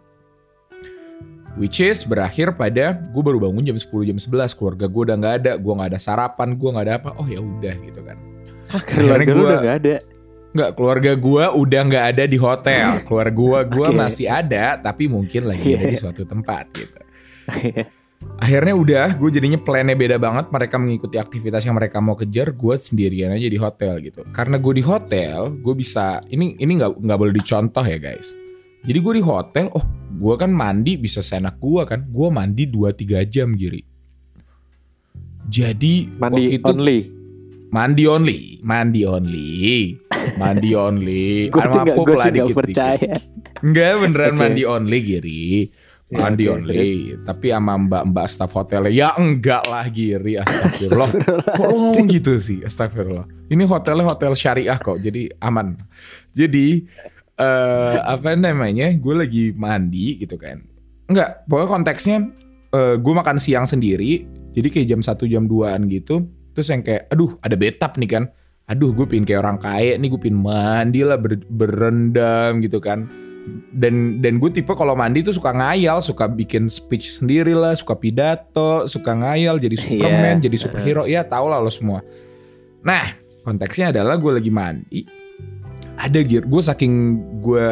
Which 1.57 1.81
is 1.81 2.05
berakhir 2.05 2.53
pada 2.53 3.01
gue 3.01 3.23
baru 3.25 3.41
bangun 3.41 3.65
jam 3.65 3.75
10 3.75 3.89
jam 4.05 4.17
11 4.21 4.53
keluarga 4.53 4.85
gue 4.85 5.01
udah 5.09 5.15
nggak 5.17 5.35
ada, 5.41 5.51
gue 5.57 5.73
nggak 5.73 5.89
ada 5.89 5.99
sarapan, 5.99 6.53
gue 6.53 6.69
nggak 6.69 6.85
ada 6.85 6.95
apa. 7.01 7.09
Oh 7.17 7.25
ya 7.25 7.41
udah 7.41 7.75
gitu 7.81 7.99
kan. 8.05 8.17
Ah, 8.69 8.81
keluarga 8.85 9.31
lu 9.33 9.41
gua- 9.41 9.49
udah 9.49 9.59
gak 9.59 9.77
ada. 9.81 9.95
Nggak, 10.49 10.71
keluarga 10.73 11.11
gua 11.13 11.45
udah 11.53 11.81
nggak 11.85 12.05
ada 12.09 12.23
di 12.25 12.37
hotel. 12.37 12.87
Keluarga 13.05 13.33
gua 13.33 13.59
gua 13.65 13.87
Oke. 13.93 13.97
masih 13.97 14.25
ada, 14.29 14.77
tapi 14.77 15.05
mungkin 15.05 15.45
lagi 15.45 15.73
ada 15.73 15.85
di 15.85 15.93
Iya. 15.93 16.01
suatu 16.05 16.21
tempat 16.25 16.65
gitu. 16.73 16.97
Akhirnya 18.39 18.75
udah, 18.75 19.07
gue 19.15 19.29
jadinya 19.31 19.59
plannya 19.59 19.95
beda 19.95 20.19
banget. 20.19 20.51
Mereka 20.51 20.75
mengikuti 20.79 21.15
aktivitas 21.15 21.63
yang 21.63 21.75
mereka 21.75 22.03
mau 22.03 22.15
kejar, 22.19 22.51
gue 22.51 22.75
sendirian 22.75 23.31
aja 23.31 23.47
di 23.47 23.59
hotel 23.59 23.99
gitu. 24.03 24.27
Karena 24.31 24.59
gue 24.59 24.73
di 24.79 24.83
hotel, 24.83 25.55
gue 25.59 25.75
bisa 25.75 26.23
ini 26.31 26.55
ini 26.59 26.79
nggak 26.79 26.99
nggak 26.99 27.19
boleh 27.19 27.33
dicontoh 27.35 27.83
ya 27.83 27.99
guys. 27.99 28.35
Jadi 28.83 28.99
gue 28.99 29.13
di 29.19 29.23
hotel, 29.23 29.71
oh 29.75 29.85
gue 30.19 30.35
kan 30.39 30.51
mandi 30.51 30.95
bisa 30.99 31.19
seenak 31.19 31.59
gue 31.59 31.83
kan. 31.87 32.07
Gue 32.07 32.27
mandi 32.31 32.63
2-3 32.67 33.27
jam 33.27 33.55
giri. 33.55 33.83
Jadi 35.49 36.13
Mandi 36.19 36.45
waktu 36.45 36.55
itu 36.61 36.69
only. 36.69 36.99
mandi 37.73 38.03
only, 38.05 38.39
mandi 38.61 39.01
only, 39.01 39.97
mandi 40.37 40.71
only. 40.77 41.27
gue 41.53 41.57
tuh 41.57 41.81
gak, 41.81 41.95
gue 41.97 42.15
gak 42.15 42.53
percaya 42.53 43.13
Enggak 43.59 43.91
beneran 43.99 44.33
Oke. 44.35 44.39
mandi 44.39 44.63
only 44.63 44.99
Giri. 45.03 45.67
Mandi 46.09 46.49
oke, 46.49 46.65
only. 46.65 47.13
Tapi 47.21 47.53
sama 47.53 47.77
mbak-mbak 47.77 48.25
staff 48.25 48.49
hotelnya 48.57 48.89
ya 48.89 49.09
enggak 49.13 49.61
lah 49.69 49.85
Giri. 49.93 50.41
Astagfirullah. 50.41 51.09
Ngomong 51.53 52.05
gitu 52.09 52.33
sih? 52.41 52.65
Astagfirullah. 52.65 53.29
Ini 53.45 53.63
hotelnya 53.69 54.09
hotel 54.09 54.33
syariah 54.33 54.79
kok. 54.81 54.97
Jadi 54.97 55.29
aman. 55.37 55.77
Jadi 56.33 56.89
eh 57.37 57.97
apa 58.01 58.33
namanya? 58.33 58.89
Gue 58.97 59.21
lagi 59.21 59.53
mandi 59.53 60.17
gitu 60.17 60.33
kan. 60.33 60.65
Enggak, 61.05 61.45
pokoknya 61.45 61.69
konteksnya 61.69 62.17
eh 62.73 62.95
gue 62.97 63.13
makan 63.13 63.37
siang 63.37 63.69
sendiri. 63.69 64.25
Jadi 64.49 64.67
kayak 64.73 64.87
jam 64.89 65.01
1 65.05 65.13
jam 65.29 65.45
2an 65.45 65.85
gitu. 65.93 66.25
Terus 66.57 66.73
yang 66.73 66.81
kayak 66.81 67.05
aduh 67.13 67.37
ada 67.45 67.53
betap 67.53 68.01
nih 68.01 68.09
kan. 68.09 68.23
Aduh 68.65 68.97
gue 68.97 69.05
pingin 69.05 69.29
kayak 69.29 69.41
orang 69.45 69.57
kaya 69.61 69.93
nih 69.97 70.09
gue 70.09 70.21
pingin 70.21 70.41
mandi 70.41 71.05
lah 71.05 71.21
ber- 71.21 71.45
berendam 71.49 72.61
gitu 72.61 72.77
kan 72.77 73.28
dan 73.71 74.19
dan 74.19 74.37
gue 74.37 74.49
tipe 74.49 74.71
kalau 74.73 74.93
mandi 74.93 75.21
tuh 75.21 75.31
suka 75.31 75.51
ngayal, 75.51 75.99
suka 75.99 76.25
bikin 76.25 76.67
speech 76.67 77.19
sendiri 77.19 77.53
lah, 77.53 77.73
suka 77.73 77.95
pidato, 77.95 78.85
suka 78.85 79.13
ngayal 79.13 79.57
jadi 79.57 79.75
Superman, 79.75 80.37
Iya. 80.39 80.43
jadi 80.49 80.57
superhero, 80.57 81.03
ya 81.05 81.21
tau 81.23 81.47
lah 81.47 81.59
lo 81.59 81.69
semua. 81.69 82.01
Nah 82.81 83.15
konteksnya 83.43 83.91
adalah 83.91 84.19
gue 84.19 84.31
lagi 84.35 84.51
mandi, 84.51 85.01
ada 85.95 86.19
gear, 86.21 86.43
gue 86.45 86.61
saking 86.61 86.93
gue 87.39 87.67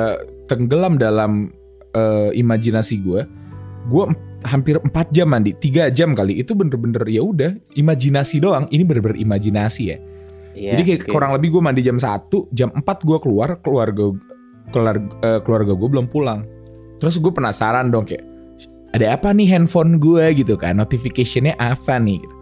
tenggelam 0.45 0.95
dalam 0.95 1.51
eh, 1.91 2.29
imajinasi 2.33 2.95
gue, 3.03 3.21
gue 3.87 4.03
hampir 4.45 4.77
4 4.77 4.93
jam 5.09 5.27
mandi, 5.27 5.51
3 5.55 5.89
jam 5.91 6.13
kali 6.13 6.39
itu 6.39 6.53
bener-bener 6.53 7.03
ya 7.09 7.25
udah 7.25 7.51
imajinasi 7.73 8.37
doang, 8.39 8.69
ini 8.69 8.83
bener-bener 8.85 9.17
imajinasi 9.17 9.83
ya. 9.91 9.97
Iya, 10.57 10.71
Jadi 10.73 10.81
kayak 10.89 11.01
oke. 11.05 11.11
kurang 11.13 11.31
lebih 11.37 11.53
gue 11.53 11.61
mandi 11.61 11.81
jam 11.85 11.97
1, 12.01 12.49
jam 12.49 12.69
4 12.73 12.81
gue 12.81 13.17
keluar, 13.21 13.61
keluarga 13.61 14.09
keluarga, 14.73 15.07
eh, 15.23 15.39
keluarga 15.43 15.73
gue 15.73 15.89
belum 15.89 16.07
pulang. 16.09 16.45
Terus 16.97 17.21
gue 17.21 17.29
penasaran 17.29 17.93
dong 17.93 18.07
kayak 18.07 18.25
ada 18.95 19.13
apa 19.13 19.29
nih 19.35 19.51
handphone 19.53 20.01
gue 20.01 20.33
gitu 20.33 20.57
kan, 20.57 20.79
notificationnya 20.79 21.53
apa 21.59 22.01
nih 22.01 22.23
gitu. 22.23 22.35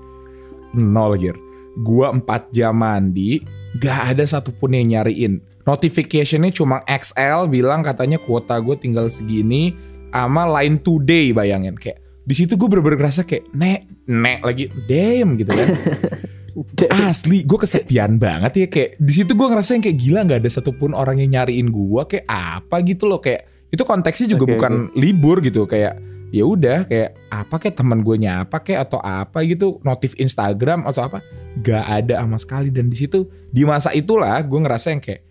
Nol 0.75 1.19
gear. 1.19 1.37
Gue 1.83 2.07
4 2.07 2.55
jam 2.55 2.79
mandi, 2.79 3.43
gak 3.83 4.15
ada 4.15 4.23
satupun 4.23 4.71
yang 4.71 4.95
nyariin. 4.95 5.43
Notificationnya 5.67 6.55
cuma 6.55 6.79
XL 6.87 7.51
bilang 7.51 7.83
katanya 7.83 8.15
kuota 8.15 8.55
gue 8.63 8.79
tinggal 8.79 9.11
segini, 9.11 9.75
sama 10.15 10.47
line 10.47 10.79
today 10.79 11.35
bayangin 11.35 11.75
kayak 11.75 11.99
di 12.23 12.33
situ 12.33 12.55
gue 12.55 12.67
bener-bener 12.71 13.03
ngerasa 13.03 13.27
kayak 13.27 13.51
nek 13.51 13.85
nek 14.07 14.39
lagi 14.41 14.71
damn 14.87 15.35
gitu 15.35 15.51
kan 15.51 15.67
asli 16.87 17.43
gue 17.43 17.59
kesepian 17.59 18.15
banget 18.15 18.51
ya. 18.55 18.67
Kayak 18.71 18.89
di 18.97 19.11
situ 19.11 19.31
gue 19.35 19.47
ngerasain 19.47 19.83
kayak 19.83 19.97
gila 19.99 20.19
nggak 20.23 20.39
ada 20.45 20.51
satupun 20.51 20.95
orang 20.95 21.19
yang 21.19 21.41
nyariin 21.41 21.67
gue 21.67 22.01
kayak 22.07 22.25
apa 22.27 22.79
gitu 22.87 23.11
loh 23.11 23.19
kayak 23.19 23.47
itu 23.71 23.83
konteksnya 23.83 24.27
juga 24.31 24.43
Oke, 24.47 24.51
bukan 24.55 24.73
libur 24.95 25.43
gitu. 25.43 25.67
Kayak 25.67 25.99
ya 26.31 26.43
udah 26.47 26.87
kayak 26.87 27.15
apa 27.31 27.55
kayak 27.59 27.75
teman 27.75 27.99
gue 28.01 28.15
nyapa 28.19 28.57
kayak 28.63 28.87
atau 28.87 28.99
apa 29.03 29.43
gitu 29.43 29.79
notif 29.83 30.15
Instagram 30.15 30.87
atau 30.87 31.07
apa 31.11 31.19
gak 31.59 31.85
ada 32.03 32.23
sama 32.23 32.37
sekali. 32.39 32.71
Dan 32.71 32.87
di 32.87 32.95
situ 32.95 33.27
di 33.51 33.67
masa 33.67 33.91
itulah 33.91 34.39
gue 34.39 34.59
ngerasa 34.59 34.95
yang 34.95 35.03
kayak 35.03 35.21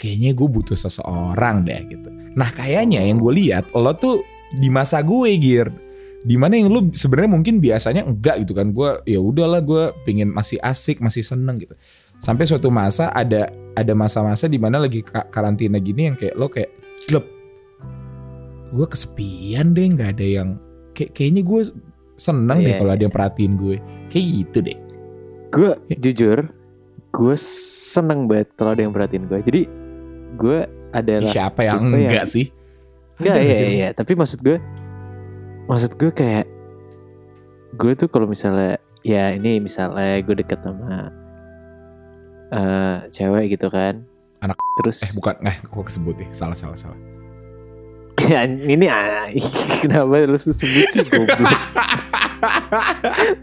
kayaknya 0.00 0.30
gue 0.32 0.48
butuh 0.48 0.74
seseorang 0.74 1.68
deh 1.68 1.80
gitu. 1.86 2.08
Nah 2.32 2.48
kayaknya 2.48 3.04
yang 3.04 3.20
gue 3.20 3.32
lihat 3.44 3.70
lo 3.76 3.92
tuh 3.92 4.24
di 4.56 4.72
masa 4.72 5.04
gue 5.04 5.36
gir 5.36 5.68
di 6.22 6.36
mana 6.36 6.54
yang 6.54 6.68
lu 6.68 6.88
sebenarnya 6.88 7.30
mungkin 7.32 7.58
biasanya 7.58 8.02
enggak 8.02 8.42
gitu 8.42 8.52
kan. 8.52 8.70
Gue 8.70 9.02
ya 9.04 9.18
udahlah 9.18 9.58
gue 9.58 9.90
pengen 10.02 10.30
masih 10.30 10.58
asik 10.58 10.98
masih 10.98 11.20
seneng 11.20 11.58
gitu. 11.58 11.74
Sampai 12.16 12.46
suatu 12.46 12.70
masa 12.70 13.10
ada 13.10 13.50
ada 13.74 13.92
masa-masa 13.92 14.46
di 14.46 14.56
mana 14.56 14.78
lagi 14.78 15.02
ka- 15.02 15.26
karantina 15.26 15.76
gini 15.76 16.06
yang 16.06 16.16
kayak 16.16 16.34
lo 16.34 16.46
kayak 16.46 16.70
klub 17.04 17.26
gue 18.72 18.86
kesepian 18.86 19.72
deh 19.72 19.84
nggak 19.86 20.16
ada 20.16 20.26
yang 20.40 20.48
kayak 20.92 21.12
kayaknya 21.12 21.42
gue 21.42 21.60
seneng 22.16 22.62
deh 22.62 22.72
Iya, 22.72 22.78
kalau 22.78 22.92
iya. 22.92 22.96
ada 22.96 23.02
yang 23.02 23.14
perhatiin 23.14 23.52
gue. 23.56 23.76
Kayak 24.08 24.26
gitu 24.30 24.58
deh. 24.62 24.78
Gue 25.50 25.70
jujur 25.92 26.38
gue 27.12 27.34
seneng 27.36 28.24
banget 28.24 28.48
kalau 28.54 28.72
ada 28.72 28.80
yang 28.80 28.88
perhatiin 28.90 29.28
gue 29.28 29.38
jadi 29.42 29.62
gue 30.32 30.58
adalah 30.90 31.28
siapa 31.28 31.60
yang 31.60 31.76
tipe 31.82 31.92
yang- 31.92 32.08
enggak 32.08 32.24
sih? 32.24 32.46
Enggak 33.20 33.36
iya 33.36 33.52
iya 33.52 33.68
iya. 33.68 33.88
tapi 33.92 34.16
maksud 34.16 34.40
gue 34.40 34.56
maksud 35.66 35.94
gue 35.96 36.10
kayak 36.10 36.46
gue 37.74 37.92
tuh 37.94 38.06
kalau 38.06 38.26
misalnya 38.26 38.76
ya 39.02 39.32
ini 39.32 39.58
misalnya 39.58 40.20
gue 40.20 40.34
deket 40.36 40.60
sama 40.62 41.10
eh 42.52 42.96
cewek 43.08 43.56
gitu 43.56 43.72
kan. 43.72 44.04
Anak- 44.42 44.58
terus 44.76 45.00
eh 45.00 45.10
bukan 45.16 45.34
eh 45.46 45.56
kok 45.56 45.84
kesebut 45.86 46.14
ya 46.18 46.28
salah 46.30 46.56
salah 46.56 46.76
salah. 46.76 46.98
Ya, 48.22 48.44
ini 48.46 48.86
ah, 48.86 49.26
kenapa 49.82 50.28
lu 50.28 50.36
sebut 50.36 50.86
sih 50.92 51.02
goblok? 51.08 51.32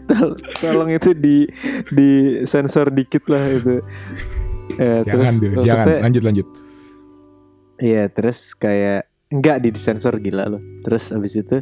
Tol- 0.08 0.38
tolong 0.62 0.94
itu 0.94 1.10
di 1.12 1.44
di 1.90 2.40
sensor 2.46 2.88
dikit 2.88 3.26
lah 3.28 3.44
itu. 3.50 3.82
Eh, 4.78 5.02
jangan 5.04 5.32
deh 5.36 5.50
jangan. 5.60 6.00
lanjut 6.06 6.22
lanjut. 6.22 6.46
Iya 7.82 8.08
terus 8.08 8.54
kayak 8.54 9.10
enggak 9.28 9.66
di 9.66 9.74
sensor 9.74 10.16
gila 10.22 10.48
loh. 10.48 10.62
Terus 10.86 11.10
abis 11.12 11.34
itu 11.34 11.60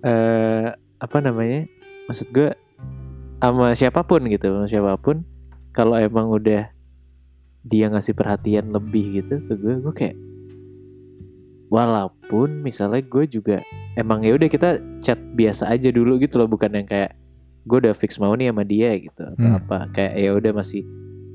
eh 0.00 0.68
apa 0.98 1.16
namanya? 1.18 1.64
Maksud 2.06 2.28
gue 2.30 2.50
sama 3.40 3.72
siapa 3.72 4.04
pun 4.04 4.20
gitu, 4.26 4.52
sama 4.52 4.68
siapa 4.68 4.96
pun 4.96 5.24
kalau 5.70 5.96
emang 5.96 6.28
udah 6.28 6.68
dia 7.62 7.86
ngasih 7.88 8.12
perhatian 8.12 8.68
lebih 8.68 9.20
gitu 9.20 9.40
ke 9.44 9.52
gue, 9.54 9.74
gue 9.80 9.94
kayak 9.94 10.16
walaupun 11.70 12.60
misalnya 12.60 13.00
gue 13.00 13.24
juga 13.30 13.62
emang 13.94 14.24
ya 14.26 14.34
udah 14.34 14.48
kita 14.50 14.70
chat 15.00 15.20
biasa 15.36 15.70
aja 15.70 15.88
dulu 15.94 16.18
gitu 16.18 16.40
loh, 16.40 16.48
bukan 16.50 16.74
yang 16.74 16.88
kayak 16.88 17.14
gue 17.62 17.78
udah 17.86 17.94
fix 17.94 18.16
mau 18.16 18.32
nih 18.32 18.50
sama 18.50 18.64
dia 18.64 18.96
gitu 18.96 19.22
atau 19.22 19.36
Hmm. 19.46 19.60
apa 19.60 19.78
kayak 19.92 20.14
ya 20.16 20.30
udah 20.32 20.52
masih 20.56 20.82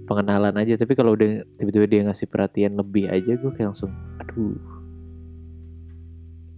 pengenalan 0.05 0.53
aja 0.57 0.73
tapi 0.75 0.93
kalau 0.93 1.13
udah 1.13 1.45
tiba-tiba 1.57 1.85
dia 1.85 2.01
ngasih 2.05 2.27
perhatian 2.29 2.73
lebih 2.73 3.05
aja 3.09 3.37
gue 3.37 3.51
kayak 3.53 3.73
langsung 3.73 3.93
aduh 4.17 4.57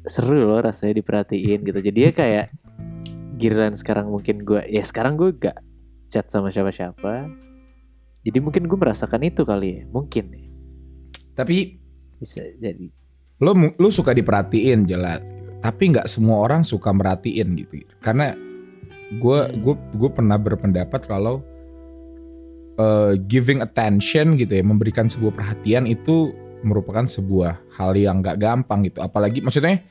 seru 0.08 0.48
loh 0.48 0.60
rasanya 0.60 1.00
diperhatiin 1.00 1.60
gitu. 1.64 1.80
Jadi 1.80 2.00
ya 2.00 2.12
kayak 2.12 2.46
giliran 3.38 3.78
sekarang 3.78 4.10
mungkin 4.10 4.42
gue 4.42 4.66
ya 4.66 4.82
sekarang 4.82 5.16
gue 5.16 5.36
gak 5.38 5.58
chat 6.10 6.26
sama 6.32 6.50
siapa-siapa. 6.50 7.30
Jadi 8.26 8.38
mungkin 8.44 8.68
gue 8.68 8.78
merasakan 8.80 9.24
itu 9.24 9.48
kali 9.48 9.70
ya 9.70 9.84
mungkin 9.88 10.26
ya. 10.34 10.44
tapi 11.38 11.78
bisa 12.18 12.42
jadi. 12.58 12.90
lo 13.38 13.54
lo 13.78 13.90
suka 13.94 14.10
diperhatiin 14.12 14.90
jelas. 14.90 15.22
Tapi 15.62 15.94
nggak 15.94 16.10
semua 16.10 16.42
orang 16.42 16.66
suka 16.66 16.90
merhatiin 16.90 17.54
gitu. 17.54 17.86
Karena 18.02 18.34
gue 19.22 19.40
gue 19.62 19.76
gue 19.78 20.10
pernah 20.10 20.36
berpendapat 20.42 21.06
kalau 21.06 21.46
eh, 22.82 23.14
giving 23.30 23.62
attention 23.62 24.34
gitu 24.36 24.50
ya 24.58 24.64
memberikan 24.66 25.06
sebuah 25.06 25.38
perhatian 25.38 25.86
itu 25.86 26.34
merupakan 26.60 27.04
sebuah 27.04 27.62
hal 27.74 27.94
yang 27.94 28.20
nggak 28.20 28.38
gampang 28.38 28.84
gitu 28.84 29.00
apalagi 29.00 29.40
maksudnya 29.40 29.84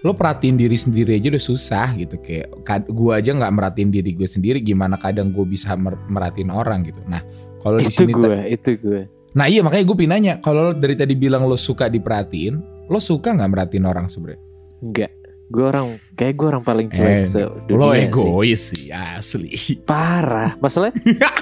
lo 0.00 0.12
perhatiin 0.12 0.56
diri 0.56 0.74
sendiri 0.74 1.14
aja 1.14 1.28
udah 1.28 1.44
susah 1.44 1.92
gitu 1.94 2.16
kayak 2.16 2.48
gue 2.84 3.12
aja 3.12 3.30
nggak 3.30 3.52
merhatiin 3.52 3.90
diri 3.90 4.10
gue 4.10 4.24
sendiri 4.24 4.58
gimana 4.58 4.96
kadang 4.96 5.28
gue 5.28 5.44
bisa 5.44 5.76
mer- 5.76 6.00
merhatiin 6.06 6.48
orang 6.48 6.80
gitu 6.82 7.00
nah 7.04 7.20
kalau 7.58 7.76
di 7.76 7.84
itu 7.84 8.00
sini 8.00 8.12
gue 8.12 8.28
itu 8.48 8.70
gue 8.76 9.02
Nah 9.30 9.46
iya 9.46 9.62
makanya 9.62 9.86
gue 9.86 9.94
pinanya 9.94 10.32
kalau 10.36 10.60
lo 10.60 10.72
dari 10.72 10.98
tadi 10.98 11.14
bilang 11.14 11.46
lo 11.46 11.54
suka 11.54 11.86
diperhatiin, 11.86 12.58
lo 12.90 12.98
suka 12.98 13.30
nggak 13.30 13.46
merhatiin 13.48 13.86
orang 13.86 14.10
sebenarnya? 14.10 14.42
enggak 14.80 15.12
gue 15.46 15.64
orang 15.64 15.86
kayak 16.12 16.34
gue 16.34 16.46
orang 16.48 16.64
paling 16.64 16.88
cuek 16.88 17.06
Eh, 17.06 17.22
sedunia 17.22 17.78
Lo 17.78 17.88
sih. 17.90 18.02
egois 18.02 18.60
sih 18.64 18.84
asli. 18.90 19.54
parah 19.86 20.58
masalah 20.58 20.90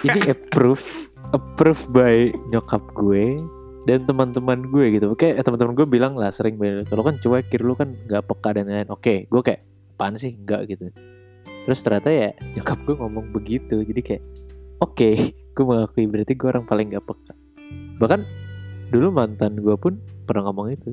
ini 0.03 0.21
approve 0.29 0.85
approve 1.31 1.81
by 1.89 2.17
nyokap 2.49 2.85
gue 2.93 3.41
dan 3.89 4.05
teman-teman 4.05 4.69
gue 4.69 5.01
gitu. 5.01 5.17
Kayak 5.17 5.41
eh, 5.41 5.45
teman-teman 5.49 5.73
gue 5.73 5.87
bilang 5.89 6.13
lah 6.13 6.29
sering 6.29 6.61
kalau 6.85 7.01
kan 7.01 7.17
cuek 7.17 7.49
kiri 7.49 7.65
lu 7.65 7.73
kan 7.73 7.97
nggak 7.97 8.21
peka 8.29 8.53
dan 8.53 8.69
lain-lain. 8.69 8.93
Oke 8.93 9.25
gue 9.25 9.41
kayak 9.41 9.65
apaan 9.97 10.21
sih? 10.21 10.37
Enggak 10.37 10.69
gitu. 10.69 10.93
Terus 11.65 11.81
ternyata 11.81 12.13
ya 12.13 12.37
nyokap 12.53 12.85
gue 12.85 12.95
ngomong 13.01 13.33
begitu. 13.33 13.81
Jadi 13.81 14.01
kayak 14.05 14.23
oke 14.85 15.09
gue 15.57 15.65
mengakui 15.65 16.05
berarti 16.05 16.37
gue 16.37 16.49
orang 16.53 16.69
paling 16.69 16.93
nggak 16.93 17.05
peka. 17.09 17.33
Bahkan 17.97 18.21
dulu 18.93 19.09
mantan 19.09 19.57
gue 19.57 19.77
pun 19.81 19.97
pernah 20.29 20.53
ngomong 20.53 20.69
itu. 20.77 20.93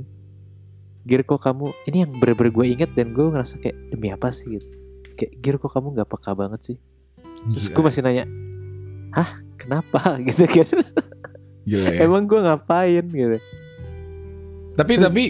Gir 1.05 1.21
kok 1.27 1.43
kamu 1.43 1.69
ini 1.91 1.97
yang 2.01 2.11
bener-bener 2.17 2.49
gue 2.55 2.65
inget 2.79 2.89
dan 2.95 3.11
gue 3.11 3.27
ngerasa 3.27 3.59
kayak 3.59 3.75
demi 3.91 4.09
apa 4.09 4.31
sih? 4.31 4.55
Gitu. 4.55 4.65
Kayak 5.19 5.31
Gir 5.43 5.55
kok 5.59 5.69
kamu 5.75 5.99
nggak 5.99 6.09
peka 6.09 6.31
banget 6.31 6.63
sih? 6.63 6.77
Terus 7.45 7.69
gue 7.69 7.83
masih 7.83 8.01
nanya, 8.01 8.25
hah? 9.13 9.45
Kenapa? 9.59 9.99
Gitu 10.27 10.45
kan? 10.49 10.67
Gila 11.65 11.89
ya. 11.91 11.99
Emang 12.05 12.29
gue 12.29 12.39
ngapain 12.39 13.05
gitu? 13.09 13.37
Tapi 14.77 14.93
tapi 15.01 15.23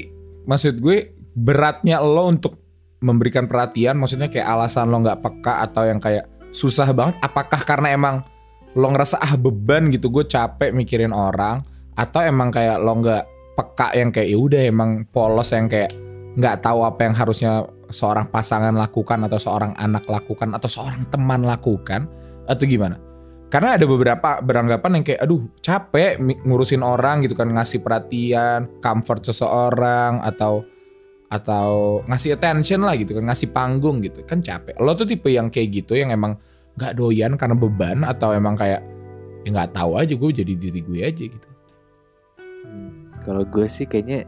maksud 0.43 0.77
gue 0.83 1.15
beratnya 1.35 2.03
lo 2.03 2.27
untuk 2.27 2.59
memberikan 2.99 3.45
perhatian, 3.45 3.99
maksudnya 3.99 4.27
kayak 4.31 4.47
alasan 4.47 4.91
lo 4.91 4.99
nggak 4.99 5.21
peka 5.21 5.63
atau 5.63 5.83
yang 5.87 5.99
kayak 6.03 6.27
susah 6.51 6.91
banget. 6.91 7.15
Apakah 7.23 7.61
karena 7.63 7.95
emang 7.95 8.25
lo 8.75 8.91
ngerasa 8.91 9.23
ah 9.23 9.39
beban 9.39 9.87
gitu 9.87 10.11
gue 10.11 10.27
capek 10.27 10.75
mikirin 10.75 11.15
orang 11.15 11.63
atau 11.95 12.19
emang 12.19 12.51
kayak 12.51 12.75
lo 12.83 12.99
nggak 12.99 13.23
peka 13.55 13.95
yang 13.95 14.11
kayak 14.11 14.27
ya 14.27 14.37
udah 14.37 14.61
emang 14.67 15.07
polos 15.07 15.55
yang 15.55 15.71
kayak 15.71 15.95
nggak 16.35 16.59
tahu 16.59 16.83
apa 16.83 17.07
yang 17.07 17.15
harusnya 17.15 17.63
seorang 17.87 18.27
pasangan 18.27 18.75
lakukan 18.75 19.23
atau 19.23 19.39
seorang 19.39 19.71
anak 19.79 20.03
lakukan 20.11 20.51
atau 20.51 20.67
seorang 20.67 21.07
teman 21.07 21.47
lakukan 21.47 22.11
atau 22.51 22.63
gimana? 22.67 22.99
Karena 23.55 23.79
ada 23.79 23.87
beberapa 23.87 24.43
beranggapan 24.43 24.99
yang 24.99 25.05
kayak 25.07 25.21
aduh 25.23 25.47
capek 25.63 26.19
ngurusin 26.43 26.83
orang 26.83 27.23
gitu 27.23 27.39
kan 27.39 27.47
ngasih 27.47 27.79
perhatian, 27.79 28.67
comfort 28.83 29.23
seseorang 29.31 30.19
atau 30.19 30.67
atau 31.31 32.03
ngasih 32.03 32.35
attention 32.35 32.83
lah 32.83 32.99
gitu 32.99 33.15
kan 33.15 33.31
ngasih 33.31 33.55
panggung 33.55 34.03
gitu 34.03 34.27
kan 34.27 34.43
capek. 34.43 34.75
Lo 34.83 34.91
tuh 34.91 35.07
tipe 35.07 35.31
yang 35.31 35.47
kayak 35.47 35.71
gitu 35.71 35.95
yang 35.95 36.11
emang 36.11 36.35
nggak 36.75 36.99
doyan 36.99 37.39
karena 37.39 37.55
beban 37.55 38.03
atau 38.03 38.35
emang 38.35 38.59
kayak 38.59 38.83
ya 39.47 39.49
nggak 39.55 39.71
tahu 39.71 40.03
aja 40.03 40.11
gue 40.11 40.31
jadi 40.35 40.53
diri 40.59 40.79
gue 40.83 40.99
aja 40.99 41.23
gitu. 41.31 41.49
Hmm, 42.67 43.15
Kalau 43.23 43.47
gue 43.47 43.71
sih 43.71 43.87
kayaknya 43.87 44.27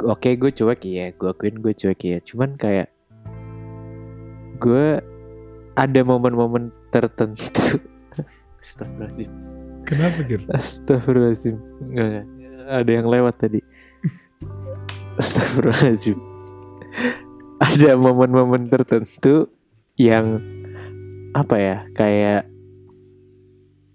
oke 0.00 0.32
gue 0.32 0.48
cuek 0.48 0.80
ya, 0.80 1.12
gue 1.12 1.28
akuin 1.28 1.60
gue 1.60 1.76
cuek 1.76 2.00
ya. 2.08 2.24
Cuman 2.24 2.56
kayak 2.56 2.88
gue 4.64 5.04
ada 5.76 6.00
momen-momen 6.00 6.72
tertentu. 6.88 7.84
Astagfirullahaladzim. 8.68 9.30
Kenapa 9.88 10.20
Gir? 10.28 10.44
Astagfirullahaladzim. 10.52 11.56
Enggak, 11.88 12.04
enggak. 12.04 12.26
Ada 12.68 12.90
yang 12.92 13.06
lewat 13.08 13.34
tadi. 13.40 13.60
Astagfirullahaladzim. 15.16 16.18
Ada 17.64 17.90
momen-momen 17.96 18.68
tertentu 18.68 19.48
yang 19.96 20.44
apa 21.32 21.56
ya 21.56 21.76
kayak 21.96 22.44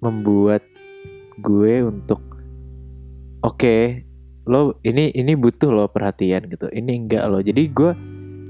membuat 0.03 0.65
gue 1.39 1.73
untuk 1.81 2.19
oke 3.41 4.03
lo 4.45 4.77
ini 4.83 5.09
ini 5.15 5.33
butuh 5.33 5.71
lo 5.71 5.87
perhatian 5.87 6.45
gitu 6.51 6.67
ini 6.75 7.07
enggak 7.07 7.25
lo 7.31 7.39
jadi 7.39 7.63
gue 7.71 7.91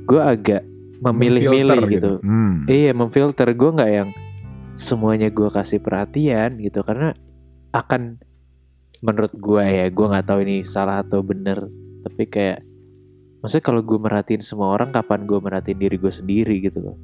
gue 0.10 0.22
agak 0.22 0.66
memilih-milih 1.04 1.78
Memfilter 1.78 1.92
gitu, 1.92 2.12
Hmm. 2.24 2.64
Iya 2.66 2.92
memfilter 2.96 3.48
gue 3.54 3.70
nggak 3.76 3.92
yang 3.92 4.10
semuanya 4.74 5.30
gue 5.30 5.50
kasih 5.50 5.80
perhatian 5.80 6.58
gitu 6.58 6.82
karena 6.82 7.14
akan 7.72 8.18
menurut 9.02 9.34
gue 9.36 9.64
ya 9.64 9.86
gue 9.88 10.06
nggak 10.06 10.26
tahu 10.26 10.40
ini 10.42 10.64
salah 10.64 11.02
atau 11.02 11.22
bener 11.22 11.68
tapi 12.02 12.26
kayak 12.26 12.64
maksudnya 13.40 13.64
kalau 13.64 13.82
gue 13.82 14.00
merhatiin 14.00 14.42
semua 14.42 14.72
orang 14.72 14.90
kapan 14.90 15.24
gue 15.24 15.38
merhatiin 15.38 15.78
diri 15.78 15.98
gue 15.98 16.10
sendiri 16.10 16.56
gitu 16.60 16.80
loh 16.82 16.98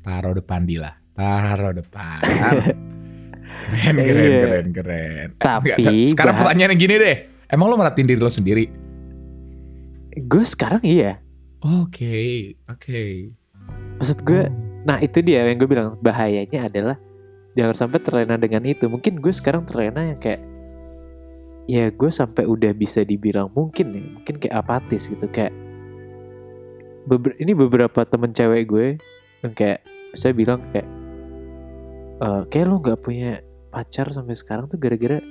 Taruh 0.00 0.32
depan 0.32 0.64
Dila. 0.64 0.88
Taruh 1.12 1.76
depan. 1.76 2.24
keren, 3.68 3.94
Iya. 4.00 4.04
keren, 4.08 4.32
keren, 4.32 4.66
keren. 4.72 5.28
Eh, 5.28 5.36
Tapi, 5.36 5.68
enggak, 5.76 6.08
sekarang 6.08 6.34
pertanyaannya 6.40 6.76
gini 6.80 6.94
deh. 6.96 7.16
Emang 7.44 7.68
lo 7.68 7.76
merhatiin 7.76 8.08
diri 8.08 8.16
lo 8.16 8.32
sendiri? 8.32 8.64
gue 10.10 10.42
sekarang 10.42 10.80
iya 10.82 11.22
Oke, 11.60 12.56
oke. 12.66 13.30
maksud 14.00 14.24
gue 14.24 14.48
Oh. 14.48 14.69
Nah 14.84 14.96
itu 15.00 15.20
dia 15.20 15.44
yang 15.44 15.60
gue 15.60 15.68
bilang 15.68 15.96
bahayanya 16.00 16.66
adalah 16.66 16.96
jangan 17.54 17.74
sampai 17.76 17.98
terlena 18.00 18.36
dengan 18.40 18.62
itu. 18.64 18.86
Mungkin 18.86 19.18
gue 19.20 19.32
sekarang 19.34 19.66
terlena 19.66 20.14
yang 20.14 20.18
kayak 20.20 20.40
ya 21.70 21.86
gue 21.92 22.10
sampai 22.10 22.48
udah 22.50 22.74
bisa 22.74 23.06
dibilang 23.06 23.46
mungkin 23.54 23.94
ya 23.94 24.02
mungkin 24.02 24.34
kayak 24.42 24.54
apatis 24.58 25.06
gitu 25.06 25.30
kayak 25.30 25.54
beber- 27.06 27.38
ini 27.38 27.54
beberapa 27.54 28.02
temen 28.02 28.34
cewek 28.34 28.66
gue 28.66 28.86
yang 29.46 29.52
kayak 29.54 29.86
saya 30.18 30.34
bilang 30.34 30.58
kayak 30.74 30.88
"Eh, 32.20 32.42
kayak 32.50 32.66
lo 32.66 32.82
nggak 32.82 32.98
punya 33.00 33.38
pacar 33.70 34.10
sampai 34.10 34.34
sekarang 34.34 34.66
tuh 34.66 34.82
gara-gara 34.82 35.22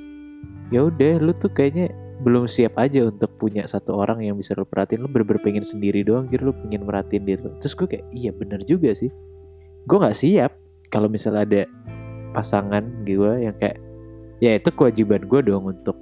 ya 0.72 0.80
udah 0.88 1.20
lu 1.20 1.36
tuh 1.36 1.52
kayaknya 1.52 1.92
belum 2.24 2.48
siap 2.48 2.76
aja 2.80 3.08
untuk 3.08 3.32
punya 3.40 3.64
satu 3.64 3.96
orang 3.96 4.20
yang 4.24 4.36
bisa 4.36 4.52
lo 4.56 4.68
perhatiin. 4.68 5.04
Lu 5.04 5.08
bener-bener 5.08 5.40
pengen 5.40 5.64
sendiri 5.64 6.04
doang 6.04 6.28
gitu 6.28 6.52
lu 6.52 6.54
pengen 6.56 6.84
merhatiin 6.84 7.24
diri 7.24 7.40
lu. 7.44 7.52
terus 7.60 7.76
gue 7.76 7.88
kayak 7.88 8.06
iya 8.16 8.32
bener 8.36 8.60
juga 8.64 8.92
sih 8.96 9.12
gue 9.86 9.98
nggak 10.00 10.18
siap 10.18 10.52
kalau 10.90 11.08
misalnya 11.08 11.46
ada 11.46 11.62
pasangan 12.34 12.84
gue 13.06 13.32
yang 13.46 13.56
kayak 13.58 13.78
ya 14.40 14.56
itu 14.56 14.70
kewajiban 14.74 15.24
gue 15.28 15.40
dong 15.46 15.70
untuk 15.70 15.96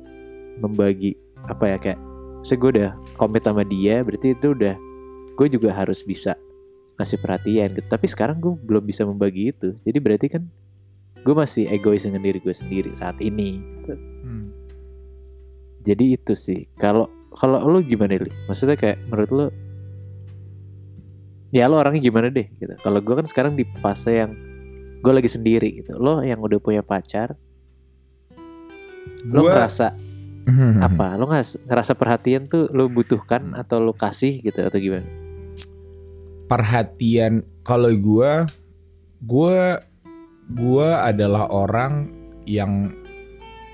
membagi 0.61 1.17
apa 1.45 1.75
ya 1.75 1.77
kayak 1.77 1.99
saya 2.41 2.57
gue 2.61 2.69
udah 2.79 2.91
komit 3.17 3.43
sama 3.45 3.65
dia 3.65 4.01
berarti 4.01 4.33
itu 4.33 4.53
udah 4.53 4.75
gue 5.37 5.47
juga 5.51 5.69
harus 5.73 6.01
bisa 6.01 6.33
ngasih 6.97 7.21
perhatian 7.21 7.77
gitu 7.77 7.87
tapi 7.89 8.09
sekarang 8.09 8.41
gue 8.41 8.53
belum 8.57 8.83
bisa 8.85 9.05
membagi 9.05 9.53
itu 9.53 9.77
jadi 9.85 9.97
berarti 10.01 10.27
kan 10.33 10.43
gue 11.21 11.35
masih 11.35 11.69
egois 11.69 12.05
dengan 12.05 12.23
diri 12.23 12.39
gue 12.41 12.55
sendiri 12.55 12.93
saat 12.93 13.19
ini 13.21 13.61
gitu. 13.81 13.93
Hmm. 14.25 14.49
jadi 15.85 16.17
itu 16.17 16.33
sih 16.33 16.65
kalau 16.77 17.09
kalau 17.37 17.61
lu 17.69 17.85
gimana 17.85 18.17
li 18.17 18.33
maksudnya 18.49 18.73
kayak 18.73 18.97
menurut 19.11 19.29
lu 19.29 19.45
ya 21.49 21.65
lo 21.65 21.79
orangnya 21.79 22.03
gimana 22.03 22.27
deh 22.27 22.47
gitu 22.57 22.73
kalau 22.79 22.99
gue 22.99 23.13
kan 23.15 23.27
sekarang 23.27 23.53
di 23.55 23.63
fase 23.79 24.19
yang 24.19 24.31
gue 24.99 25.13
lagi 25.13 25.29
sendiri 25.29 25.79
gitu 25.79 25.95
lo 25.95 26.19
yang 26.21 26.39
udah 26.39 26.59
punya 26.59 26.81
pacar 26.81 27.35
lo 29.27 29.41
Gua- 29.43 29.53
ngerasa 29.55 29.95
Hmm. 30.47 30.79
apa 30.79 31.19
lo 31.19 31.27
nggak 31.27 31.67
ngerasa 31.67 31.91
perhatian 31.91 32.47
tuh 32.47 32.71
lo 32.71 32.87
butuhkan 32.87 33.51
atau 33.51 33.83
lo 33.83 33.91
kasih 33.91 34.39
gitu 34.39 34.63
atau 34.63 34.79
gimana 34.79 35.03
Perhatian 36.47 37.43
kalau 37.59 37.91
gue, 37.91 38.31
gue, 39.19 39.59
gue 40.47 40.89
adalah 40.95 41.51
orang 41.51 42.07
yang 42.47 42.95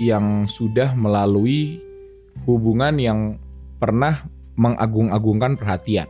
yang 0.01 0.49
sudah 0.49 0.97
melalui 0.97 1.77
hubungan 2.49 2.97
yang 2.97 3.19
pernah 3.77 4.25
mengagung-agungkan 4.57 5.53
perhatian. 5.53 6.09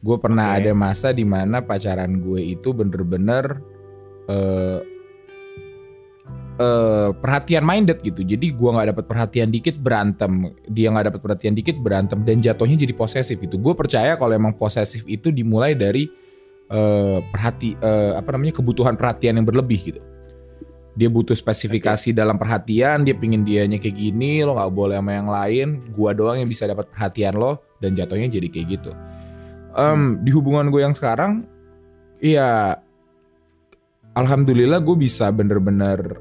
Gue 0.00 0.16
pernah 0.16 0.56
Oke. 0.56 0.64
ada 0.64 0.72
masa 0.72 1.12
di 1.12 1.28
mana 1.28 1.60
pacaran 1.60 2.24
gue 2.24 2.40
itu 2.56 2.72
bener-bener 2.72 3.60
eh 4.30 4.80
eh, 6.60 7.10
perhatian 7.16 7.64
minded 7.64 8.00
gitu. 8.04 8.20
Jadi 8.20 8.52
gue 8.52 8.70
nggak 8.70 8.96
dapat 8.96 9.04
perhatian 9.08 9.48
dikit 9.48 9.76
berantem, 9.80 10.52
dia 10.68 10.92
nggak 10.92 11.12
dapat 11.12 11.20
perhatian 11.20 11.54
dikit 11.56 11.76
berantem 11.80 12.20
dan 12.24 12.40
jatuhnya 12.40 12.76
jadi 12.80 12.92
posesif 12.96 13.40
itu. 13.40 13.56
Gue 13.56 13.72
percaya 13.72 14.16
kalau 14.20 14.36
emang 14.36 14.56
posesif 14.56 15.04
itu 15.08 15.32
dimulai 15.32 15.72
dari 15.72 16.08
eh, 16.68 17.18
perhati 17.32 17.76
eh, 17.80 18.12
apa 18.16 18.28
namanya 18.36 18.60
kebutuhan 18.60 18.94
perhatian 18.96 19.40
yang 19.40 19.46
berlebih 19.48 19.80
gitu. 19.80 20.00
Dia 20.90 21.06
butuh 21.06 21.38
spesifikasi 21.38 22.12
dalam 22.12 22.36
perhatian, 22.36 23.06
dia 23.06 23.14
pingin 23.14 23.46
dianya 23.46 23.78
kayak 23.78 23.94
gini, 23.94 24.42
lo 24.42 24.58
nggak 24.58 24.72
boleh 24.74 24.96
sama 24.98 25.12
yang 25.14 25.28
lain. 25.30 25.68
Gua 25.94 26.10
doang 26.12 26.42
yang 26.42 26.50
bisa 26.50 26.66
dapat 26.66 26.90
perhatian 26.90 27.38
lo 27.38 27.62
dan 27.78 27.94
jatuhnya 27.94 28.26
jadi 28.28 28.48
kayak 28.50 28.66
gitu. 28.80 28.92
Em, 29.70 30.18
di 30.26 30.30
hubungan 30.34 30.66
gue 30.68 30.82
yang 30.82 30.94
sekarang, 30.94 31.46
iya, 32.18 32.74
alhamdulillah 34.18 34.82
gue 34.82 34.96
bisa 34.98 35.30
bener-bener 35.30 36.18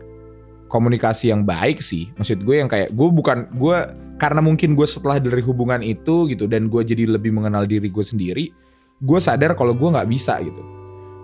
komunikasi 0.69 1.33
yang 1.33 1.43
baik 1.43 1.81
sih. 1.81 2.13
Maksud 2.15 2.45
gue 2.45 2.55
yang 2.61 2.69
kayak 2.69 2.93
gue 2.93 3.09
bukan 3.09 3.49
gue 3.57 3.77
karena 4.21 4.39
mungkin 4.39 4.77
gue 4.77 4.85
setelah 4.85 5.17
dari 5.17 5.41
hubungan 5.41 5.81
itu 5.81 6.29
gitu 6.29 6.45
dan 6.45 6.69
gue 6.69 6.85
jadi 6.85 7.09
lebih 7.09 7.33
mengenal 7.33 7.65
diri 7.65 7.89
gue 7.89 8.05
sendiri, 8.05 8.53
gue 9.01 9.19
sadar 9.19 9.57
kalau 9.57 9.73
gue 9.73 9.89
nggak 9.89 10.09
bisa 10.09 10.37
gitu. 10.45 10.61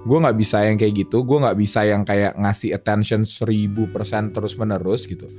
Gue 0.06 0.18
nggak 0.22 0.38
bisa 0.38 0.62
yang 0.66 0.78
kayak 0.78 1.06
gitu, 1.06 1.26
gue 1.26 1.38
nggak 1.42 1.58
bisa 1.58 1.82
yang 1.86 2.06
kayak 2.06 2.38
ngasih 2.38 2.78
attention 2.78 3.26
seribu 3.26 3.90
persen 3.90 4.34
terus 4.34 4.58
menerus 4.58 5.06
gitu. 5.06 5.30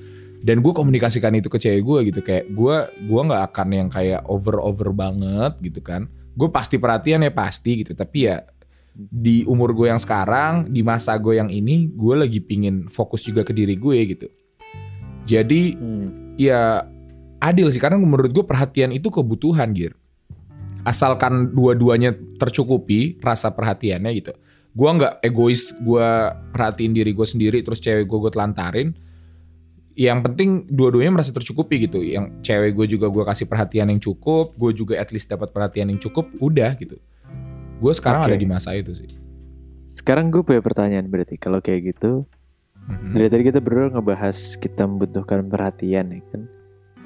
Dan 0.43 0.63
gue 0.63 0.71
komunikasikan 0.71 1.35
itu 1.35 1.51
ke 1.51 1.59
cewek 1.59 1.83
gue 1.83 1.99
gitu 2.15 2.21
kayak 2.23 2.47
gue 2.55 2.77
gue 3.11 3.21
nggak 3.27 3.43
akan 3.51 3.69
yang 3.75 3.89
kayak 3.91 4.23
over 4.31 4.63
over 4.63 4.95
banget 4.95 5.59
gitu 5.59 5.83
kan. 5.83 6.07
Gue 6.37 6.53
pasti 6.53 6.77
perhatian 6.77 7.25
ya 7.25 7.33
pasti 7.33 7.81
gitu, 7.81 7.97
tapi 7.97 8.29
ya 8.29 8.45
di 8.97 9.45
umur 9.45 9.77
gue 9.77 9.93
yang 9.93 10.01
sekarang, 10.01 10.73
di 10.73 10.81
masa 10.81 11.17
gue 11.21 11.37
yang 11.37 11.49
ini, 11.49 11.93
gue 11.93 12.15
lagi 12.17 12.41
pingin 12.41 12.89
fokus 12.89 13.25
juga 13.25 13.45
ke 13.45 13.53
diri 13.57 13.77
gue 13.77 13.99
gitu. 14.17 14.29
Jadi 15.27 15.75
Hmm. 15.77 16.37
ya 16.39 16.85
adil 17.43 17.69
sih 17.69 17.81
karena 17.83 18.01
menurut 18.01 18.33
gue 18.33 18.45
perhatian 18.45 18.95
itu 18.95 19.13
kebutuhan 19.13 19.73
Gir. 19.77 19.93
Asalkan 20.87 21.51
dua-duanya 21.51 22.15
tercukupi 22.39 23.19
rasa 23.19 23.51
perhatiannya 23.51 24.11
gitu. 24.17 24.33
Gue 24.77 24.89
nggak 24.93 25.25
egois, 25.25 25.75
gue 25.83 26.09
perhatiin 26.55 26.93
diri 26.95 27.11
gue 27.11 27.27
sendiri 27.27 27.59
terus 27.65 27.83
cewek 27.83 28.07
gue 28.07 28.19
gue 28.29 28.33
telantarin. 28.33 28.95
Yang 29.97 30.19
penting 30.29 30.51
dua-duanya 30.69 31.09
merasa 31.11 31.33
tercukupi 31.33 31.89
gitu. 31.89 32.05
Yang 32.05 32.37
cewek 32.45 32.77
gue 32.77 32.87
juga 32.87 33.09
gue 33.09 33.25
kasih 33.25 33.49
perhatian 33.49 33.89
yang 33.89 33.99
cukup, 33.99 34.53
gue 34.53 34.77
juga 34.77 35.01
at 35.01 35.09
least 35.09 35.27
dapat 35.27 35.51
perhatian 35.51 35.89
yang 35.89 35.97
cukup, 35.97 36.29
udah 36.37 36.77
gitu. 36.77 37.01
Gue 37.81 37.93
sekarang 37.97 38.25
Oke. 38.25 38.29
ada 38.33 38.37
di 38.37 38.45
masa 38.47 38.77
itu 38.77 38.93
sih. 38.93 39.09
sekarang 39.87 40.35
gue 40.35 40.43
punya 40.43 40.59
pertanyaan 40.59 41.07
berarti 41.07 41.39
kalau 41.39 41.63
kayak 41.63 41.95
gitu 41.95 42.27
Mhm. 42.91 43.15
dari 43.15 43.27
tadi 43.31 43.43
kita 43.47 43.63
berdua 43.63 43.95
ngebahas 43.95 44.35
kita 44.59 44.83
membutuhkan 44.83 45.47
perhatian 45.47 46.11
ya 46.11 46.23
kan 46.27 46.43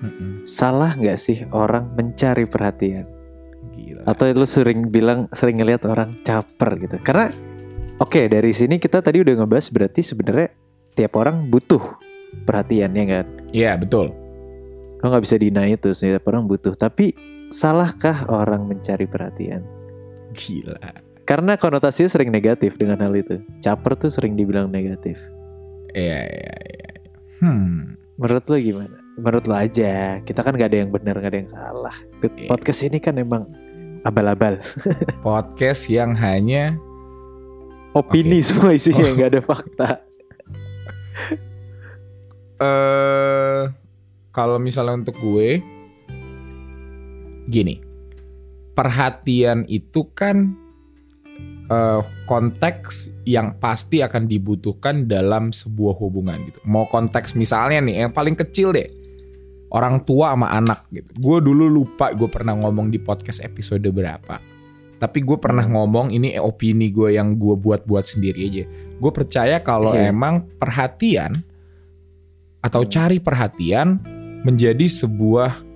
Mhm. 0.00 0.48
salah 0.48 0.96
nggak 0.96 1.18
sih 1.20 1.44
orang 1.52 1.92
mencari 1.92 2.48
perhatian 2.48 3.04
Gila. 3.76 4.08
atau 4.08 4.24
lu 4.32 4.48
sering 4.48 4.88
bilang 4.88 5.28
sering 5.36 5.60
ngelihat 5.60 5.84
orang 5.84 6.08
caper 6.24 6.80
gitu 6.80 6.96
karena 7.04 7.28
Oke, 8.00 8.32
dari 8.32 8.48
sini 8.56 8.80
kita 8.80 9.04
tadi 9.04 9.20
udah 9.20 9.44
ngebahas 9.44 9.68
berarti 9.68 10.00
sebenarnya 10.00 10.48
tiap 10.96 11.20
orang 11.20 11.52
butuh 11.52 12.00
perhatian 12.44 12.94
ya 12.94 13.04
kan? 13.06 13.26
Iya 13.50 13.72
betul. 13.78 14.12
Lo 15.00 15.04
nggak 15.08 15.24
bisa 15.24 15.36
deny 15.40 15.74
itu, 15.74 15.90
setiap 15.96 16.28
orang 16.28 16.44
butuh. 16.44 16.76
Tapi 16.76 17.12
salahkah 17.48 18.28
orang 18.28 18.68
mencari 18.68 19.08
perhatian? 19.08 19.64
Gila. 20.36 20.78
Karena 21.24 21.54
konotasinya 21.54 22.10
sering 22.10 22.30
negatif 22.34 22.76
dengan 22.76 23.00
hal 23.00 23.14
itu. 23.14 23.38
Caper 23.62 23.94
tuh 23.96 24.10
sering 24.10 24.34
dibilang 24.34 24.68
negatif. 24.68 25.18
Iya 25.94 26.26
iya 26.26 26.54
iya. 26.58 26.92
Hmm. 27.40 27.96
Menurut 28.18 28.44
lo 28.50 28.56
gimana? 28.58 28.98
Menurut 29.16 29.44
lo 29.46 29.54
aja. 29.56 30.18
Kita 30.26 30.42
kan 30.42 30.58
gak 30.58 30.70
ada 30.74 30.78
yang 30.84 30.90
benar, 30.90 31.16
gak 31.18 31.30
ada 31.32 31.38
yang 31.40 31.50
salah. 31.50 31.96
Iya. 32.20 32.50
Podcast 32.50 32.80
ini 32.84 32.98
kan 32.98 33.16
emang 33.16 33.46
abal-abal. 34.04 34.58
Podcast 35.26 35.88
yang 35.88 36.12
hanya 36.18 36.76
Opini 37.90 38.38
Oke. 38.38 38.46
semua 38.46 38.70
isinya, 38.70 39.10
nggak 39.18 39.30
ada 39.34 39.42
fakta. 39.42 39.88
eh 42.60 43.62
kalau 44.30 44.60
misalnya 44.62 45.00
untuk 45.00 45.16
gue 45.18 45.58
gini. 47.50 47.82
Perhatian 48.70 49.66
itu 49.66 50.08
kan 50.14 50.54
eh, 51.66 52.00
konteks 52.24 53.10
yang 53.26 53.58
pasti 53.58 54.00
akan 54.00 54.24
dibutuhkan 54.30 55.04
dalam 55.04 55.50
sebuah 55.50 55.98
hubungan 55.98 56.38
gitu. 56.48 56.62
Mau 56.64 56.86
konteks 56.86 57.34
misalnya 57.34 57.82
nih 57.82 58.06
yang 58.06 58.12
paling 58.14 58.38
kecil 58.38 58.70
deh. 58.72 58.88
Orang 59.70 60.02
tua 60.02 60.34
sama 60.34 60.50
anak 60.50 60.86
gitu. 60.90 61.10
Gue 61.18 61.38
dulu 61.42 61.66
lupa 61.70 62.10
gue 62.10 62.26
pernah 62.26 62.54
ngomong 62.58 62.90
di 62.90 62.98
podcast 62.98 63.42
episode 63.42 63.86
berapa. 63.90 64.38
Tapi 65.00 65.18
gue 65.24 65.38
pernah 65.40 65.64
ngomong 65.64 66.12
ini 66.12 66.36
opini 66.36 66.90
gue 66.92 67.16
yang 67.16 67.38
gue 67.38 67.54
buat-buat 67.56 68.04
sendiri 68.04 68.40
aja. 68.50 68.64
Gue 69.00 69.12
percaya 69.14 69.62
kalau 69.62 69.94
Iya. 69.96 70.10
emang 70.12 70.44
perhatian 70.58 71.40
atau 72.60 72.84
Hmm. 72.84 72.90
cari 72.92 73.18
perhatian 73.20 74.00
menjadi 74.44 74.86
sebuah 74.88 75.68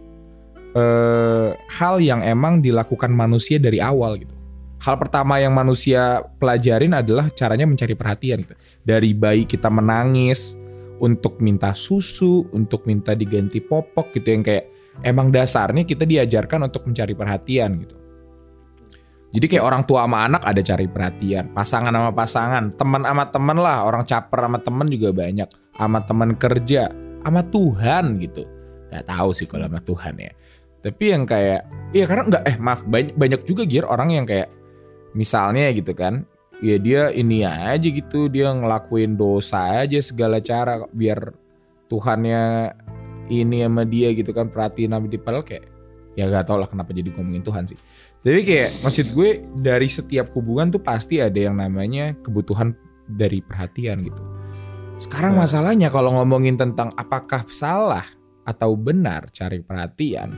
eh, 0.75 1.55
hal 1.55 2.03
yang 2.03 2.19
emang 2.27 2.59
dilakukan 2.59 3.15
manusia 3.15 3.63
dari 3.63 3.79
awal 3.79 4.19
gitu. 4.19 4.35
Hal 4.83 4.99
pertama 4.99 5.39
yang 5.39 5.55
manusia 5.55 6.19
pelajarin 6.43 6.99
adalah 6.99 7.31
caranya 7.31 7.63
mencari 7.63 7.95
perhatian 7.95 8.43
gitu. 8.43 8.59
Dari 8.83 9.15
bayi 9.15 9.47
kita 9.47 9.71
menangis 9.71 10.59
untuk 10.99 11.39
minta 11.39 11.73
susu, 11.79 12.51
untuk 12.51 12.91
minta 12.91 13.15
diganti 13.15 13.63
popok 13.63 14.19
gitu 14.19 14.35
yang 14.35 14.43
kayak 14.43 14.67
emang 15.07 15.31
dasarnya 15.31 15.87
kita 15.87 16.03
diajarkan 16.03 16.67
untuk 16.67 16.91
mencari 16.91 17.15
perhatian 17.15 17.71
gitu. 17.87 17.97
Jadi 19.35 19.47
kayak 19.51 19.65
orang 19.67 19.83
tua 19.83 20.07
sama 20.07 20.31
anak 20.31 20.43
ada 20.47 20.63
cari 20.63 20.87
perhatian, 20.87 21.51
pasangan 21.51 21.91
sama 21.91 22.11
pasangan, 22.15 22.65
teman 22.79 23.03
sama 23.03 23.25
teman 23.31 23.59
lah, 23.59 23.83
orang 23.83 24.07
caper 24.07 24.47
sama 24.47 24.59
teman 24.63 24.87
juga 24.87 25.11
banyak, 25.11 25.49
sama 25.75 26.03
teman 26.07 26.35
kerja, 26.39 26.91
sama 27.23 27.43
Tuhan 27.47 28.19
gitu. 28.23 28.47
Gak 28.91 29.11
tahu 29.11 29.31
sih 29.35 29.47
kalau 29.51 29.67
sama 29.67 29.81
Tuhan 29.83 30.15
ya. 30.19 30.33
Tapi 30.85 31.05
yang 31.17 31.25
kayak, 31.25 31.65
iya 31.97 32.05
karena 32.05 32.29
nggak 32.29 32.45
eh 32.45 32.57
maaf 32.61 32.85
banyak 32.85 33.17
banyak 33.17 33.41
juga 33.49 33.65
gear 33.65 33.89
orang 33.89 34.13
yang 34.13 34.29
kayak 34.29 34.53
misalnya 35.17 35.73
gitu 35.73 35.97
kan, 35.97 36.29
ya 36.61 36.77
dia 36.77 37.09
ini 37.09 37.41
aja 37.41 37.89
gitu, 37.89 38.29
dia 38.29 38.53
ngelakuin 38.53 39.17
dosa 39.17 39.81
aja 39.81 39.97
segala 40.05 40.45
cara 40.45 40.85
biar 40.93 41.33
Tuhannya 41.89 42.73
ini 43.33 43.65
sama 43.65 43.89
dia 43.89 44.13
gitu 44.13 44.37
kan 44.37 44.53
perhatiin 44.53 44.93
sama 44.93 45.09
dia 45.09 45.21
padahal 45.21 45.45
kayak 45.45 45.65
ya 46.15 46.29
gak 46.29 46.47
tau 46.47 46.61
lah 46.61 46.69
kenapa 46.69 46.93
jadi 46.93 47.11
ngomongin 47.17 47.41
Tuhan 47.41 47.65
sih. 47.65 47.79
Jadi 48.25 48.41
kayak 48.45 48.71
maksud 48.81 49.07
gue 49.13 49.31
dari 49.61 49.89
setiap 49.89 50.33
hubungan 50.33 50.73
tuh 50.73 50.81
pasti 50.81 51.21
ada 51.21 51.37
yang 51.37 51.61
namanya 51.61 52.17
kebutuhan 52.21 52.73
dari 53.05 53.41
perhatian 53.45 54.05
gitu. 54.05 54.23
Sekarang 54.99 55.35
Nah. 55.35 55.43
masalahnya 55.47 55.91
kalau 55.91 56.15
ngomongin 56.21 56.55
tentang 56.55 56.95
apakah 56.95 57.43
salah 57.51 58.07
atau 58.47 58.79
benar 58.79 59.27
cari 59.35 59.59
perhatian, 59.61 60.31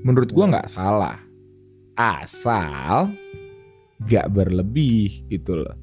menurut 0.00 0.32
gue 0.32 0.44
nggak 0.48 0.72
salah, 0.72 1.20
asal 1.94 3.12
gak 4.08 4.32
berlebih 4.32 5.28
gitu 5.28 5.60
loh. 5.60 5.76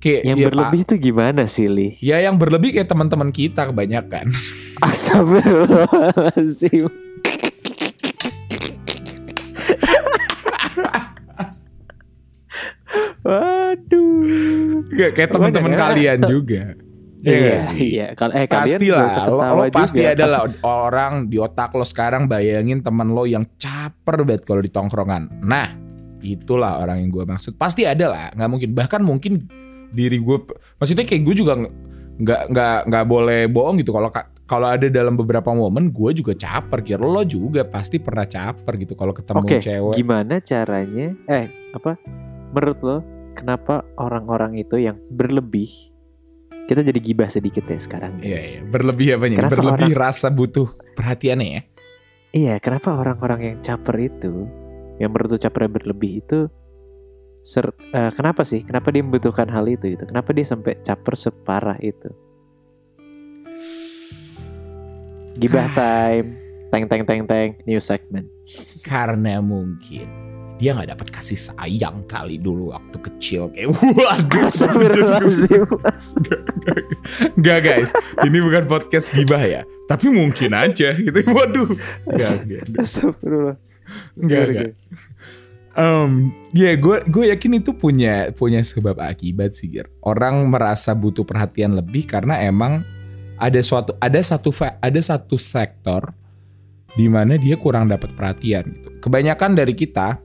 Kayak 0.00 0.22
Yang 0.24 0.38
ya, 0.38 0.46
berlebih 0.48 0.80
itu 0.84 0.94
gimana 0.96 1.42
sih, 1.48 1.68
Li? 1.68 1.96
Ya 2.00 2.20
yang 2.20 2.38
berlebih 2.40 2.72
kayak 2.72 2.88
teman-teman 2.88 3.32
kita 3.32 3.66
kebanyakan. 3.72 4.32
Astagfirullahaladzim. 4.84 6.88
Waduh. 13.26 14.86
Gak 14.94 15.10
kayak 15.12 15.30
teman-teman 15.30 15.72
ya. 15.72 15.78
kalian 15.78 16.18
juga. 16.24 16.62
Iya 17.18 17.34
Iya, 17.34 17.58
iya. 17.74 18.06
Eh 18.14 18.46
Pasti 18.46 18.86
lah, 18.86 19.10
lo, 19.26 19.66
pasti 19.74 19.98
juga. 19.98 20.14
ada 20.14 20.24
lah 20.28 20.40
orang 20.62 21.26
di 21.26 21.42
otak 21.42 21.74
lo 21.74 21.82
sekarang 21.82 22.30
bayangin 22.30 22.86
teman 22.86 23.10
lo 23.10 23.26
yang 23.26 23.42
caper 23.58 24.22
banget 24.22 24.46
kalau 24.46 24.62
di 24.62 24.70
tongkrongan. 24.70 25.42
Nah, 25.42 25.74
itulah 26.22 26.78
orang 26.78 27.02
yang 27.02 27.10
gue 27.10 27.26
maksud. 27.26 27.58
Pasti 27.58 27.82
ada 27.82 28.06
lah, 28.06 28.26
nggak 28.30 28.46
mungkin. 28.46 28.70
Bahkan 28.72 29.00
mungkin 29.02 29.32
diri 29.90 30.22
gue, 30.22 30.38
maksudnya 30.78 31.02
kayak 31.02 31.22
gue 31.24 31.34
juga 31.34 31.58
nggak 32.16 32.42
nggak 32.46 32.76
nggak 32.86 33.04
boleh 33.04 33.50
bohong 33.50 33.82
gitu. 33.82 33.90
Kalau 33.90 34.14
ka- 34.14 34.30
kalau 34.46 34.70
ada 34.70 34.86
dalam 34.86 35.18
beberapa 35.18 35.50
momen 35.50 35.90
gue 35.90 36.10
juga 36.14 36.30
caper. 36.32 36.78
Kira 36.80 37.02
lo 37.02 37.26
juga 37.26 37.66
pasti 37.66 37.98
pernah 37.98 38.22
caper 38.22 38.78
gitu 38.78 38.94
kalau 38.94 39.10
ketemu 39.10 39.42
Oke, 39.42 39.58
cewek. 39.58 39.94
gimana 39.98 40.38
caranya? 40.38 41.10
Eh, 41.26 41.50
apa? 41.74 41.98
Menurut 42.54 42.78
lo, 42.86 42.96
kenapa 43.36 43.84
orang-orang 44.00 44.56
itu 44.56 44.80
yang 44.80 44.96
berlebih? 45.12 45.68
Kita 46.66 46.82
jadi 46.82 46.98
gibah 46.98 47.30
sedikit 47.30 47.62
ya 47.68 47.78
sekarang, 47.78 48.18
Iya, 48.18 48.40
guys. 48.40 48.58
iya. 48.58 48.66
Berlebih 48.66 49.06
apanya? 49.14 49.36
Kenapa 49.38 49.54
Berlebih 49.54 49.92
rasa 49.94 50.32
butuh 50.32 50.66
perhatiannya 50.98 51.46
ya. 51.46 51.62
Iya, 52.34 52.54
kenapa 52.58 52.96
orang-orang 52.98 53.54
yang 53.54 53.58
caper 53.62 53.96
itu, 54.02 54.50
yang 54.98 55.14
menurut 55.14 55.38
caper 55.38 55.70
berlebih 55.70 56.26
itu, 56.26 56.50
ser, 57.46 57.70
eh, 57.94 58.10
kenapa 58.10 58.42
sih? 58.42 58.66
Kenapa 58.66 58.90
dia 58.90 59.06
membutuhkan 59.06 59.46
hal 59.46 59.70
itu? 59.70 59.94
Gitu? 59.94 60.10
Kenapa 60.10 60.34
dia 60.34 60.42
sampai 60.42 60.74
caper 60.82 61.14
separah 61.14 61.78
itu? 61.78 62.10
Gibah 65.38 65.68
time, 65.76 66.34
teng 66.74 66.84
teng 66.90 67.04
teng 67.06 67.22
teng, 67.30 67.48
new 67.68 67.78
segment. 67.78 68.26
Karena 68.82 69.38
mungkin 69.38 70.25
dia 70.56 70.72
nggak 70.72 70.96
dapat 70.96 71.08
kasih 71.12 71.36
sayang 71.36 72.08
kali 72.08 72.40
dulu 72.40 72.72
waktu 72.72 72.96
kecil. 72.96 73.52
Kayak 73.52 73.76
waduh. 73.76 74.48
Enggak 77.36 77.58
guys. 77.60 77.90
Ini 78.24 78.38
bukan 78.40 78.64
podcast 78.64 79.12
gibah 79.12 79.44
ya. 79.44 79.62
Tapi 79.86 80.08
mungkin 80.08 80.56
aja 80.56 80.96
gitu. 80.96 81.18
Waduh. 81.36 81.68
Enggak 84.16 84.16
enggak 84.16 84.70
Em, 85.76 86.32
ya 86.56 86.72
gue 86.72 87.04
gue 87.04 87.24
yakin 87.36 87.60
itu 87.60 87.76
punya 87.76 88.32
punya 88.32 88.64
sebab 88.64 88.96
akibat 88.96 89.52
sih 89.52 89.68
Gir. 89.68 89.92
orang 90.00 90.48
merasa 90.48 90.96
butuh 90.96 91.28
perhatian 91.28 91.76
lebih 91.76 92.08
karena 92.08 92.40
emang 92.40 92.80
ada 93.36 93.60
suatu 93.60 93.92
ada 94.00 94.16
satu 94.24 94.56
ada 94.56 95.00
satu 95.04 95.36
sektor 95.36 96.16
di 96.96 97.12
mana 97.12 97.36
dia 97.36 97.60
kurang 97.60 97.92
dapat 97.92 98.16
perhatian 98.16 98.72
gitu. 98.72 98.88
Kebanyakan 99.04 99.52
dari 99.52 99.76
kita 99.76 100.16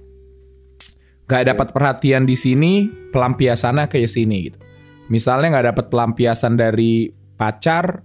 nggak 1.32 1.48
dapat 1.56 1.68
perhatian 1.72 2.28
di 2.28 2.36
sini, 2.36 2.92
pelampiasannya 3.16 3.88
ke 3.88 4.04
sini 4.04 4.52
gitu. 4.52 4.60
Misalnya 5.08 5.56
nggak 5.56 5.68
dapat 5.72 5.86
pelampiasan 5.88 6.60
dari 6.60 7.08
pacar, 7.40 8.04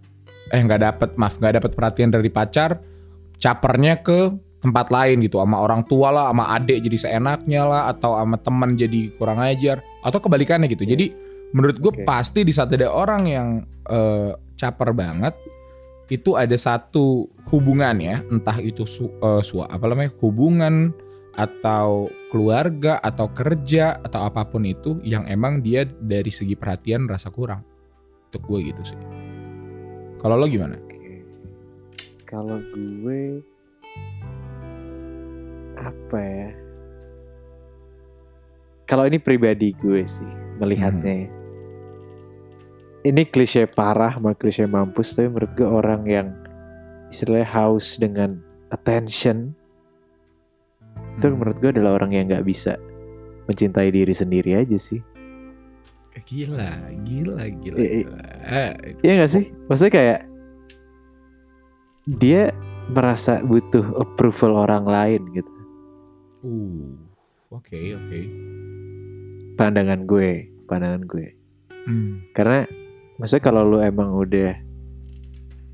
eh 0.55 0.63
nggak 0.63 0.81
dapat 0.81 1.11
maaf 1.19 1.43
nggak 1.43 1.59
dapat 1.59 1.71
perhatian 1.75 2.15
dari 2.15 2.31
pacar, 2.31 2.79
capernya 3.43 3.99
ke 3.99 4.31
tempat 4.63 4.95
lain 4.95 5.27
gitu, 5.27 5.43
sama 5.43 5.59
orang 5.59 5.83
tua 5.91 6.15
lah, 6.15 6.31
sama 6.31 6.55
adik 6.55 6.87
jadi 6.87 6.99
seenaknya 7.03 7.67
lah, 7.67 7.83
atau 7.91 8.15
sama 8.15 8.39
teman 8.39 8.79
jadi 8.79 9.11
kurang 9.19 9.43
ajar, 9.43 9.83
atau 10.07 10.23
kebalikannya 10.23 10.71
gitu. 10.71 10.87
Jadi 10.87 11.11
menurut 11.51 11.83
gue 11.83 11.93
Oke. 11.99 12.07
pasti 12.07 12.47
di 12.47 12.55
saat 12.55 12.71
ada 12.71 12.91
orang 12.95 13.23
yang 13.27 13.49
eh, 13.91 14.31
caper 14.55 14.95
banget, 14.95 15.35
itu 16.11 16.39
ada 16.39 16.55
satu 16.55 17.27
hubungan 17.51 17.99
ya, 17.99 18.23
entah 18.31 18.59
itu 18.63 18.87
su, 18.87 19.11
eh, 19.11 19.43
sua- 19.43 19.71
apa 19.71 19.91
namanya 19.91 20.15
hubungan 20.23 20.95
atau 21.37 22.09
keluarga 22.33 22.97
atau 23.05 23.29
kerja 23.29 24.01
atau 24.01 24.25
apa 24.25 24.49
pun 24.49 24.65
itu 24.65 24.97
yang 25.05 25.29
emang 25.29 25.61
dia 25.61 25.85
dari 25.85 26.33
segi 26.33 26.57
perhatian 26.57 27.05
rasa 27.05 27.29
kurang. 27.29 27.61
Untuk 28.33 28.43
gue 28.49 28.73
gitu 28.73 28.83
sih. 28.83 28.99
Kalau 30.17 30.41
lo 30.41 30.49
gimana? 30.49 30.81
Kalau 32.25 32.59
gue 32.73 33.45
apa 35.77 36.19
ya? 36.19 36.51
Kalau 38.89 39.05
ini 39.05 39.21
pribadi 39.21 39.77
gue 39.77 40.03
sih 40.09 40.29
melihatnya. 40.57 41.29
ya. 41.29 41.29
Ini 43.07 43.23
klise 43.31 43.71
parah 43.71 44.19
sama 44.19 44.35
klise 44.35 44.67
mampus 44.67 45.15
tapi 45.15 45.31
menurut 45.31 45.53
gue 45.55 45.69
orang 45.69 46.03
yang 46.11 46.29
istilahnya 47.13 47.47
haus 47.47 48.03
dengan 48.03 48.43
attention 48.75 49.55
itu 51.17 51.27
Hmm. 51.27 51.37
menurut 51.37 51.57
gue 51.59 51.71
adalah 51.73 51.97
orang 51.97 52.13
yang 52.13 52.29
nggak 52.29 52.45
bisa 52.45 52.77
mencintai 53.47 53.89
diri 53.89 54.13
sendiri 54.13 54.57
aja 54.57 54.77
sih. 54.77 55.01
gila, 56.25 56.73
gila, 57.05 57.45
gila. 57.61 57.77
I- 57.77 58.01
i- 58.01 58.07
gila. 58.09 58.17
Eh, 58.49 58.73
Iya 59.05 59.13
gak 59.21 59.33
sih? 59.37 59.53
Maksudnya 59.69 59.93
kayak 59.93 60.21
dia 62.09 62.57
merasa 62.89 63.45
butuh 63.45 63.85
approval 64.01 64.65
orang 64.65 64.89
lain 64.89 65.23
gitu. 65.37 65.53
Uh, 66.41 66.97
oke, 67.53 67.77
oke. 68.01 68.21
Pandangan 69.61 70.09
gue, 70.09 70.49
pandangan 70.65 71.05
gue. 71.05 71.37
Hmm. 71.85 72.25
Karena 72.33 72.65
maksudnya 73.21 73.45
kalau 73.45 73.63
lu 73.69 73.79
emang 73.85 74.17
udah 74.17 74.57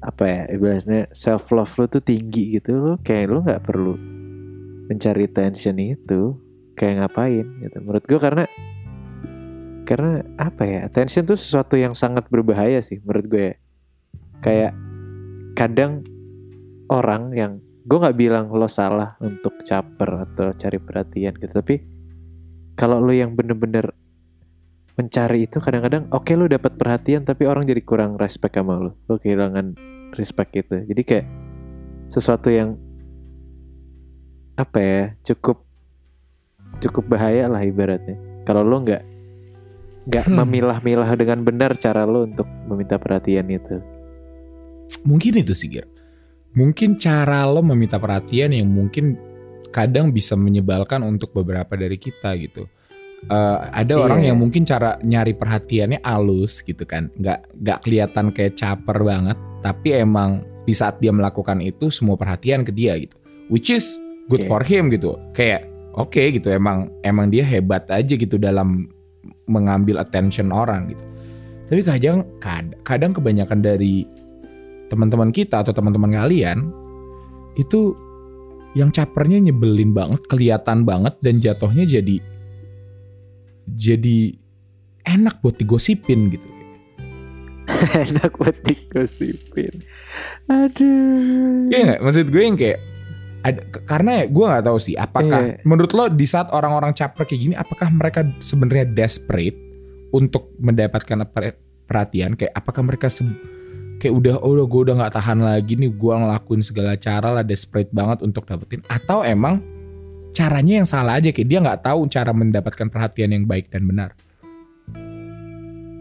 apa 0.02 0.24
ya 0.26 0.42
ibaratnya 0.50 1.07
self 1.14 1.55
love 1.55 1.70
lu 1.78 1.87
tuh 1.87 2.02
tinggi 2.02 2.59
gitu 2.59 2.74
lu 2.74 2.92
kayak 3.07 3.31
lu 3.31 3.38
nggak 3.38 3.62
perlu 3.62 3.94
mencari 4.92 5.24
tension 5.33 5.76
itu 5.81 6.37
kayak 6.76 7.00
ngapain 7.00 7.48
gitu. 7.64 7.76
Menurut 7.81 8.05
gue 8.05 8.20
karena 8.20 8.44
karena 9.88 10.20
apa 10.38 10.62
ya 10.62 10.78
attention 10.87 11.24
tuh 11.26 11.35
sesuatu 11.35 11.74
yang 11.81 11.96
sangat 11.96 12.28
berbahaya 12.31 12.78
sih 12.78 13.02
menurut 13.02 13.26
gue 13.26 13.44
ya. 13.50 13.55
kayak 14.44 14.72
kadang 15.59 16.07
orang 16.87 17.35
yang 17.35 17.52
gue 17.83 17.98
nggak 17.98 18.14
bilang 18.14 18.46
lo 18.55 18.70
salah 18.70 19.18
untuk 19.18 19.59
caper 19.66 20.28
atau 20.31 20.55
cari 20.55 20.78
perhatian 20.78 21.35
gitu 21.35 21.59
tapi 21.59 21.83
kalau 22.78 23.02
lo 23.02 23.11
yang 23.11 23.35
bener-bener 23.35 23.90
mencari 24.94 25.50
itu 25.50 25.59
kadang-kadang 25.59 26.07
oke 26.14 26.31
lu 26.38 26.46
dapat 26.46 26.78
perhatian 26.78 27.26
tapi 27.26 27.50
orang 27.50 27.66
jadi 27.66 27.83
kurang 27.83 28.14
respect 28.20 28.55
sama 28.55 28.78
lu 28.78 28.94
lu 29.11 29.18
kehilangan 29.18 29.74
respect 30.16 30.52
gitu. 30.52 30.85
Jadi 30.85 31.02
kayak 31.02 31.26
sesuatu 32.12 32.52
yang 32.52 32.76
apa 34.54 34.78
ya 34.78 35.02
cukup 35.22 35.64
cukup 36.78 37.04
bahaya 37.08 37.48
lah 37.48 37.62
ibaratnya 37.62 38.16
kalau 38.44 38.62
lu 38.62 38.82
nggak 38.82 39.02
nggak 40.02 40.26
Hmm. 40.26 40.34
memilah-milah 40.42 41.10
dengan 41.14 41.46
benar 41.46 41.78
cara 41.78 42.02
lu 42.02 42.26
untuk 42.26 42.46
meminta 42.66 42.98
perhatian 42.98 43.46
itu 43.48 43.78
Mungkin 45.02 45.40
itu 45.40 45.50
sih, 45.56 45.66
Gir. 45.66 45.88
Mungkin 46.52 47.00
cara 47.00 47.42
lo 47.48 47.64
meminta 47.64 47.96
perhatian 47.96 48.52
yang 48.52 48.68
mungkin 48.68 49.16
kadang 49.72 50.12
bisa 50.12 50.36
menyebalkan 50.36 51.00
untuk 51.00 51.32
beberapa 51.32 51.74
dari 51.74 51.96
kita 51.96 52.36
gitu. 52.36 52.68
Eh, 53.24 53.58
ada 53.72 53.94
Iya. 53.94 54.02
orang 54.02 54.20
yang 54.22 54.36
mungkin 54.36 54.62
cara 54.62 54.98
nyari 55.00 55.32
perhatiannya 55.32 56.02
halus 56.02 56.60
gitu 56.60 56.82
kan, 56.84 57.08
nggak 57.14 57.54
nggak 57.56 57.78
kelihatan 57.82 58.26
kayak 58.34 58.54
caper 58.54 58.98
banget, 59.00 59.38
tapi 59.62 59.94
emang 59.94 60.42
di 60.62 60.74
saat 60.74 60.98
dia 60.98 61.14
melakukan 61.14 61.62
itu 61.62 61.86
semua 61.88 62.18
perhatian 62.18 62.66
ke 62.66 62.70
dia 62.70 62.98
gitu, 62.98 63.14
which 63.46 63.70
is 63.70 64.01
good 64.30 64.44
Oke. 64.44 64.50
for 64.50 64.62
him 64.62 64.90
gitu, 64.90 65.18
kayak 65.35 65.66
oke 65.92 66.18
gitu 66.18 66.48
emang 66.48 66.88
emang 67.04 67.28
dia 67.28 67.44
hebat 67.44 67.85
aja 67.92 68.16
gitu 68.16 68.40
dalam 68.40 68.88
mengambil 69.46 70.00
attention 70.00 70.50
orang 70.50 70.90
gitu. 70.92 71.04
Tapi 71.72 71.80
kadang 71.82 72.24
kad- 72.37 72.76
kadang 72.85 73.16
kebanyakan 73.16 73.64
dari 73.64 74.04
teman-teman 74.92 75.32
kita 75.32 75.64
atau 75.64 75.72
teman-teman 75.72 76.12
kalian 76.12 76.68
itu 77.56 77.96
yang 78.72 78.88
capernya 78.88 79.40
nyebelin 79.40 79.92
banget, 79.92 80.20
kelihatan 80.28 80.85
banget 80.85 81.16
dan 81.20 81.40
jatuhnya 81.40 81.85
jadi 81.85 82.16
jadi 83.72 84.37
enak 85.06 85.40
buat 85.40 85.56
digosipin 85.56 86.32
gitu. 86.32 86.48
enak 87.94 88.37
buat 88.37 88.58
digosipin 88.66 89.72
aduh 90.50 91.70
Iya 91.70 91.80
nggak? 91.88 92.00
Maksud 92.04 92.26
gue 92.28 92.42
yang 92.42 92.58
kayak 92.58 92.78
ada, 93.42 93.61
karena 93.83 94.11
ya 94.22 94.24
gue 94.26 94.44
nggak 94.46 94.64
tahu 94.64 94.78
sih 94.78 94.94
apakah 94.94 95.40
Iya. 95.42 95.55
menurut 95.62 95.92
lo 95.92 96.07
di 96.07 96.24
saat 96.24 96.48
orang-orang 96.50 96.94
caper 96.94 97.26
kayak 97.26 97.40
gini 97.40 97.55
apakah 97.55 97.90
mereka 97.90 98.22
sebenarnya 98.38 98.87
desperate 98.87 99.59
untuk 100.11 100.55
mendapatkan 100.57 101.26
per- 101.26 101.59
perhatian? 101.85 102.38
Kayak 102.38 102.55
apakah 102.55 102.83
mereka 102.87 103.11
se- 103.11 103.26
kayak 103.98 104.14
udah 104.14 104.35
oh 104.38 104.55
udah 104.55 104.66
gue 104.66 104.81
udah 104.87 104.94
nggak 104.98 105.14
tahan 105.14 105.38
lagi 105.42 105.74
nih 105.74 105.90
gue 105.90 106.14
ngelakuin 106.14 106.62
segala 106.62 106.94
cara 106.94 107.28
lah 107.31 107.42
desperate 107.42 107.90
banget 107.90 108.22
untuk 108.22 108.46
dapetin. 108.46 108.83
Atau 108.87 109.22
emang 109.22 109.59
caranya 110.31 110.81
yang 110.81 110.88
salah 110.88 111.18
aja 111.18 111.28
kayak 111.28 111.48
dia 111.48 111.59
nggak 111.59 111.83
tahu 111.83 112.07
cara 112.07 112.31
mendapatkan 112.31 112.88
perhatian 112.88 113.35
yang 113.35 113.44
baik 113.44 113.68
dan 113.68 113.85
benar? 113.85 114.14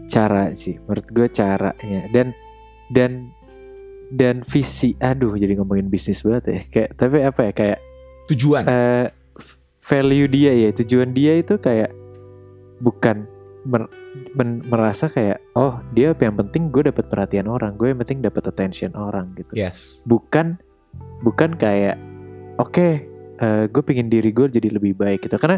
Cara 0.06 0.52
sih 0.52 0.76
menurut 0.84 1.06
gue 1.08 1.26
caranya. 1.26 2.00
Dan 2.12 2.36
dan 2.92 3.32
dan 4.12 4.44
visi. 4.44 4.92
Aduh 5.00 5.32
jadi 5.40 5.56
ngomongin 5.56 5.88
bisnis 5.88 6.20
banget 6.20 6.44
ya. 6.44 6.60
Kayak 6.68 6.90
tapi 7.00 7.16
apa 7.24 7.40
ya 7.48 7.52
kayak 7.56 7.78
tujuan. 8.28 8.62
eh, 8.68 9.06
value 9.80 10.28
dia 10.28 10.52
ya. 10.52 10.70
Tujuan 10.76 11.16
dia 11.16 11.40
itu 11.40 11.56
kayak 11.56 11.90
bukan 12.84 13.24
mer- 13.64 13.90
men- 14.36 14.62
merasa 14.68 15.08
kayak 15.08 15.40
oh 15.56 15.80
dia 15.96 16.12
yang 16.12 16.36
penting 16.36 16.68
gue 16.68 16.92
dapat 16.92 17.08
perhatian 17.08 17.48
orang 17.48 17.78
gue 17.80 17.88
yang 17.88 17.98
penting 18.04 18.20
dapat 18.20 18.44
attention 18.52 18.92
orang 18.94 19.32
gitu. 19.34 19.52
Yes. 19.56 20.04
Bukan 20.04 20.60
bukan 21.24 21.56
kayak 21.56 21.96
oke 22.60 23.08
eh, 23.40 23.64
gue 23.66 23.82
pengen 23.82 24.12
diri 24.12 24.28
gue 24.28 24.46
jadi 24.52 24.68
lebih 24.76 24.92
baik 24.98 25.24
gitu. 25.24 25.40
Karena 25.40 25.56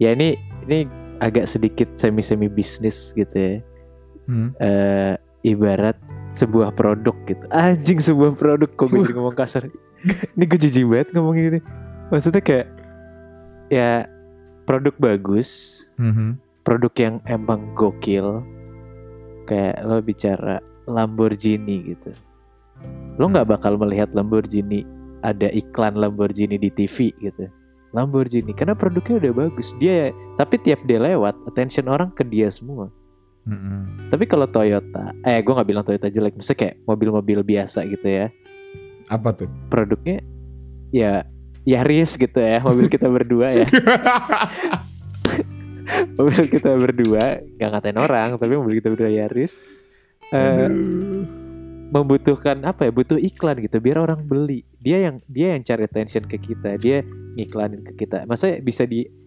ya 0.00 0.16
ini 0.16 0.34
ini 0.66 0.88
agak 1.20 1.46
sedikit 1.46 1.94
semi 1.94 2.24
semi 2.24 2.48
bisnis 2.48 3.12
gitu 3.12 3.36
ya. 3.36 3.54
Hmm. 4.24 4.56
eh 4.56 5.20
ibarat 5.44 6.00
sebuah 6.34 6.74
produk 6.74 7.14
gitu. 7.24 7.44
Anjing 7.50 8.02
sebuah 8.02 8.34
produk. 8.34 8.68
Kok 8.68 8.90
gue 8.90 9.14
ngomong 9.14 9.34
kasar? 9.34 9.70
Ini 10.34 10.44
gue 10.44 10.58
jijik 10.58 10.84
banget 10.84 11.08
ngomong 11.16 11.36
ini. 11.38 11.58
Maksudnya 12.12 12.42
kayak 12.44 12.68
ya 13.72 14.04
produk 14.68 14.92
bagus 15.00 15.48
Mhm. 15.96 16.36
produk 16.60 16.92
yang 17.00 17.14
emang 17.24 17.72
gokil. 17.72 18.44
Kayak 19.46 19.80
lo 19.84 20.00
bicara 20.00 20.56
Lamborghini 20.84 21.96
gitu. 21.96 22.12
Lo 23.16 23.30
nggak 23.30 23.48
bakal 23.48 23.80
melihat 23.80 24.12
Lamborghini 24.12 24.84
ada 25.24 25.48
iklan 25.48 25.96
Lamborghini 25.96 26.60
di 26.60 26.68
TV 26.68 27.12
gitu. 27.22 27.48
Lamborghini 27.94 28.52
karena 28.52 28.74
produknya 28.76 29.16
udah 29.22 29.32
bagus. 29.46 29.72
Dia 29.78 30.10
tapi 30.36 30.58
tiap 30.60 30.82
dia 30.84 30.98
lewat 31.00 31.38
attention 31.48 31.88
orang 31.88 32.10
ke 32.12 32.26
dia 32.26 32.50
semua 32.50 32.90
Mhm. 33.44 34.08
tapi 34.08 34.24
kalau 34.24 34.48
Toyota 34.48 35.12
eh 35.20 35.44
gue 35.44 35.52
nggak 35.52 35.68
bilang 35.68 35.84
Toyota 35.84 36.08
jelek 36.08 36.32
misalnya 36.32 36.60
kayak 36.64 36.76
mobil-mobil 36.88 37.38
biasa 37.44 37.84
gitu 37.84 38.08
ya. 38.08 38.26
Apa 39.12 39.36
tuh? 39.36 39.52
Produknya 39.68 40.24
ya 40.88 41.28
Yaris 41.64 42.16
gitu 42.16 42.40
ya 42.40 42.64
mobil 42.64 42.88
kita 42.88 43.08
berdua 43.08 43.64
ya. 43.64 43.66
Mobil 46.16 46.48
kita 46.48 46.72
berdua 46.74 47.44
gak 47.60 47.68
ngatain 47.70 47.98
orang 48.00 48.40
tapi 48.40 48.56
mobil 48.56 48.80
kita 48.80 48.88
berdua 48.92 49.10
Yaris. 49.12 49.60
Aduh. 50.32 51.28
membutuhkan 51.94 52.58
apa 52.66 52.88
ya 52.88 52.90
butuh 52.90 53.20
iklan 53.20 53.60
gitu 53.62 53.78
biar 53.78 54.02
orang 54.02 54.24
beli. 54.24 54.66
Dia 54.82 55.06
yang 55.06 55.22
dia 55.30 55.54
yang 55.54 55.62
cari 55.62 55.86
attention 55.86 56.26
ke 56.26 56.40
kita 56.42 56.74
dia 56.74 57.06
ngiklanin 57.38 57.86
ke 57.86 57.92
kita. 57.94 58.26
Masa 58.26 58.58
bisa 58.58 58.82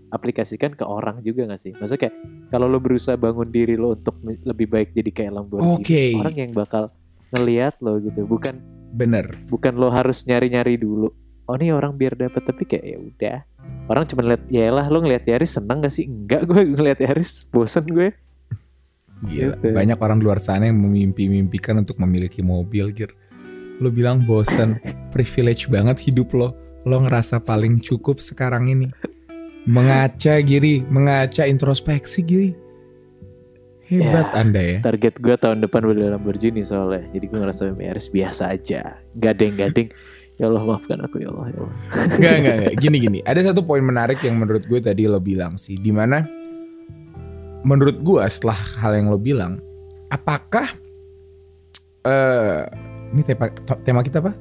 diaplikasikan 0.08 0.74
ke 0.74 0.88
orang 0.88 1.20
juga 1.20 1.48
gak 1.52 1.62
sih 1.62 1.72
maksudnya 1.76 2.08
kayak 2.08 2.16
kalau 2.48 2.72
lo 2.72 2.80
berusaha 2.80 3.20
bangun 3.20 3.52
diri 3.52 3.76
lo 3.76 3.96
untuk 3.96 4.16
lebih 4.24 4.68
baik 4.72 4.96
jadi 4.96 5.12
kayak 5.12 5.32
Lamborghini 5.36 5.84
Oke. 5.84 6.04
orang 6.16 6.36
yang 6.36 6.52
bakal 6.56 6.84
ngelihat 7.36 7.76
lo 7.84 8.00
gitu 8.00 8.24
bukan 8.24 8.56
bener 8.96 9.36
bukan 9.52 9.76
lo 9.76 9.92
harus 9.92 10.24
nyari-nyari 10.24 10.80
dulu 10.80 11.12
oh 11.48 11.56
nih 11.60 11.76
orang 11.76 11.96
biar 12.00 12.16
dapat 12.16 12.40
tapi 12.40 12.64
kayak 12.64 12.86
ya 12.88 12.98
udah 12.98 13.38
orang 13.92 14.04
cuma 14.08 14.24
lihat 14.24 14.44
ya 14.48 14.72
lah 14.72 14.88
lo 14.88 15.04
ngeliat 15.04 15.28
Yaris 15.28 15.60
seneng 15.60 15.84
gak 15.84 15.92
sih 15.92 16.08
enggak 16.08 16.48
gue 16.48 16.62
ngeliat 16.76 17.00
Yaris 17.04 17.44
bosen 17.52 17.84
gue 17.88 18.16
Gila, 19.26 19.58
Gitu. 19.58 19.74
banyak 19.74 19.98
orang 19.98 20.20
luar 20.22 20.38
sana 20.38 20.70
yang 20.70 20.78
memimpi-mimpikan 20.78 21.82
untuk 21.82 21.98
memiliki 21.98 22.46
mobil, 22.46 22.94
Gir. 22.94 23.18
Lo 23.82 23.90
bilang 23.90 24.22
bosen, 24.26 24.78
privilege 25.14 25.70
banget 25.74 25.98
hidup 26.06 26.30
lo. 26.38 26.54
Lo 26.86 27.02
ngerasa 27.02 27.42
paling 27.42 27.82
cukup 27.82 28.22
sekarang 28.22 28.70
ini. 28.70 28.88
Mengaca, 29.68 30.40
Giri. 30.40 30.82
Mengaca 30.88 31.44
introspeksi, 31.44 32.24
Giri. 32.24 32.50
Hebat 33.88 34.36
Ya. 34.36 34.44
Anda 34.44 34.60
ya. 34.60 34.78
target 34.84 35.16
gue 35.24 35.36
tahun 35.40 35.64
depan 35.64 35.88
beli 35.88 36.04
Lamborghini 36.12 36.60
soalnya 36.60 37.08
jadi 37.16 37.24
gue 37.24 37.40
ngerasa 37.40 37.72
Yaris 37.72 38.12
biasa 38.12 38.52
aja 38.52 39.00
gading-gading 39.16 39.96
ya 40.36 40.52
Allah 40.52 40.68
maafkan 40.68 41.00
aku 41.08 41.24
ya 41.24 41.32
Allah 41.32 41.56
ya 41.56 41.60
Allah 41.64 41.76
Enggak, 42.20 42.36
enggak, 42.36 42.56
enggak. 42.60 42.76
Gini, 42.84 42.98
gini. 43.00 43.20
Ada 43.24 43.52
satu 43.52 43.64
poin 43.64 43.80
menarik 43.80 44.20
yang 44.28 44.36
menurut 44.36 44.68
gue 44.68 44.84
tadi 44.84 45.08
lo 45.08 45.24
bilang 45.24 45.56
sih. 45.56 45.80
Di 45.80 45.96
mana 45.96 46.28
menurut 47.64 48.04
gue 48.04 48.22
setelah 48.28 48.60
hal 48.84 48.92
yang 49.00 49.08
lo 49.08 49.16
bilang, 49.16 49.64
apakah 50.12 50.68
eh 52.04 52.68
ini 53.16 53.24
tema, 53.24 53.48
tema 53.88 54.04
kita 54.04 54.20
apa? 54.20 54.36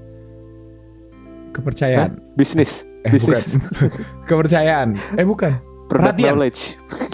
Kepercayaan. 1.56 2.20
bisnis 2.36 2.84
Eh, 3.06 3.12
bisnis 3.16 3.56
bukan. 3.56 4.04
Kepercayaan. 4.28 4.88
Eh 5.16 5.24
bukan. 5.24 5.56
product 5.86 6.18
perhatian. 6.18 6.34
knowledge 6.34 6.60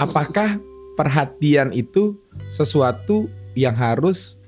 Apakah 0.01 0.57
perhatian 0.97 1.71
itu 1.77 2.17
sesuatu 2.49 3.29
yang 3.53 3.77
harus 3.77 4.41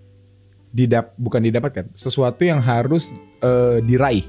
didap 0.74 1.14
bukan 1.20 1.44
didapatkan, 1.44 1.92
sesuatu 1.94 2.42
yang 2.42 2.58
harus 2.58 3.14
eh, 3.44 3.78
diraih. 3.84 4.26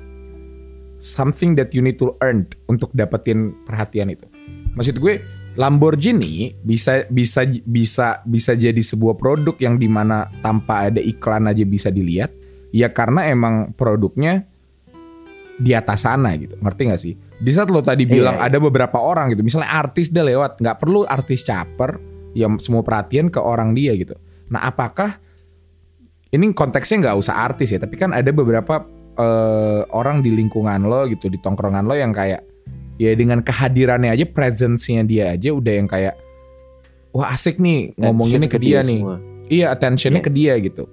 Something 1.00 1.58
that 1.58 1.74
you 1.74 1.82
need 1.82 1.98
to 1.98 2.14
earn 2.22 2.46
untuk 2.70 2.92
dapetin 2.94 3.56
perhatian 3.66 4.14
itu. 4.14 4.28
Maksud 4.76 5.00
gue 5.00 5.24
Lamborghini 5.56 6.52
bisa 6.68 7.08
bisa 7.08 7.48
bisa 7.48 8.20
bisa 8.28 8.52
jadi 8.60 8.80
sebuah 8.84 9.16
produk 9.16 9.56
yang 9.56 9.80
di 9.80 9.88
mana 9.88 10.28
tanpa 10.44 10.92
ada 10.92 11.00
iklan 11.00 11.48
aja 11.48 11.64
bisa 11.64 11.88
dilihat 11.88 12.36
ya 12.76 12.92
karena 12.92 13.32
emang 13.32 13.72
produknya 13.72 14.44
di 15.56 15.72
atas 15.72 16.04
sana 16.04 16.36
gitu 16.36 16.60
ngerti 16.60 16.82
gak 16.92 17.02
sih 17.02 17.14
di 17.16 17.52
saat 17.52 17.72
lo 17.72 17.80
tadi 17.80 18.04
bilang 18.04 18.36
Iya, 18.36 18.44
iya. 18.44 18.48
ada 18.52 18.58
beberapa 18.60 18.98
orang 19.00 19.32
gitu 19.32 19.42
misalnya 19.42 19.72
artis 19.72 20.12
dia 20.12 20.24
lewat 20.24 20.60
nggak 20.60 20.78
perlu 20.80 21.08
artis 21.08 21.44
caper 21.44 21.96
yang 22.36 22.60
semua 22.60 22.84
perhatian 22.84 23.32
ke 23.32 23.40
orang 23.40 23.72
dia 23.72 23.96
gitu 23.96 24.16
nah 24.48 24.68
apakah 24.68 25.16
ini 26.30 26.52
konteksnya 26.52 27.08
nggak 27.08 27.18
usah 27.18 27.36
artis 27.48 27.72
ya 27.72 27.80
tapi 27.80 27.96
kan 27.96 28.12
ada 28.12 28.28
beberapa 28.36 28.84
eh, 29.16 29.82
orang 29.96 30.20
di 30.20 30.36
lingkungan 30.36 30.84
lo 30.84 31.08
gitu 31.08 31.32
di 31.32 31.40
tongkrongan 31.40 31.88
lo 31.88 31.96
yang 31.96 32.12
kayak 32.12 32.44
ya 32.96 33.12
dengan 33.16 33.40
kehadirannya 33.40 34.12
aja 34.12 34.26
presence-nya 34.28 35.04
dia 35.04 35.32
aja 35.32 35.52
udah 35.52 35.74
yang 35.74 35.88
kayak 35.88 36.16
wah 37.12 37.32
asik 37.32 37.60
nih 37.60 37.96
ngomonginnya 37.96 38.52
ke, 38.52 38.60
Attention 38.60 38.72
dia, 38.76 38.80
nih 38.84 39.00
semua. 39.00 39.18
iya 39.48 39.66
attentionnya 39.72 40.20
Iya. 40.20 40.28
ke 40.28 40.32
dia 40.32 40.54
gitu 40.60 40.84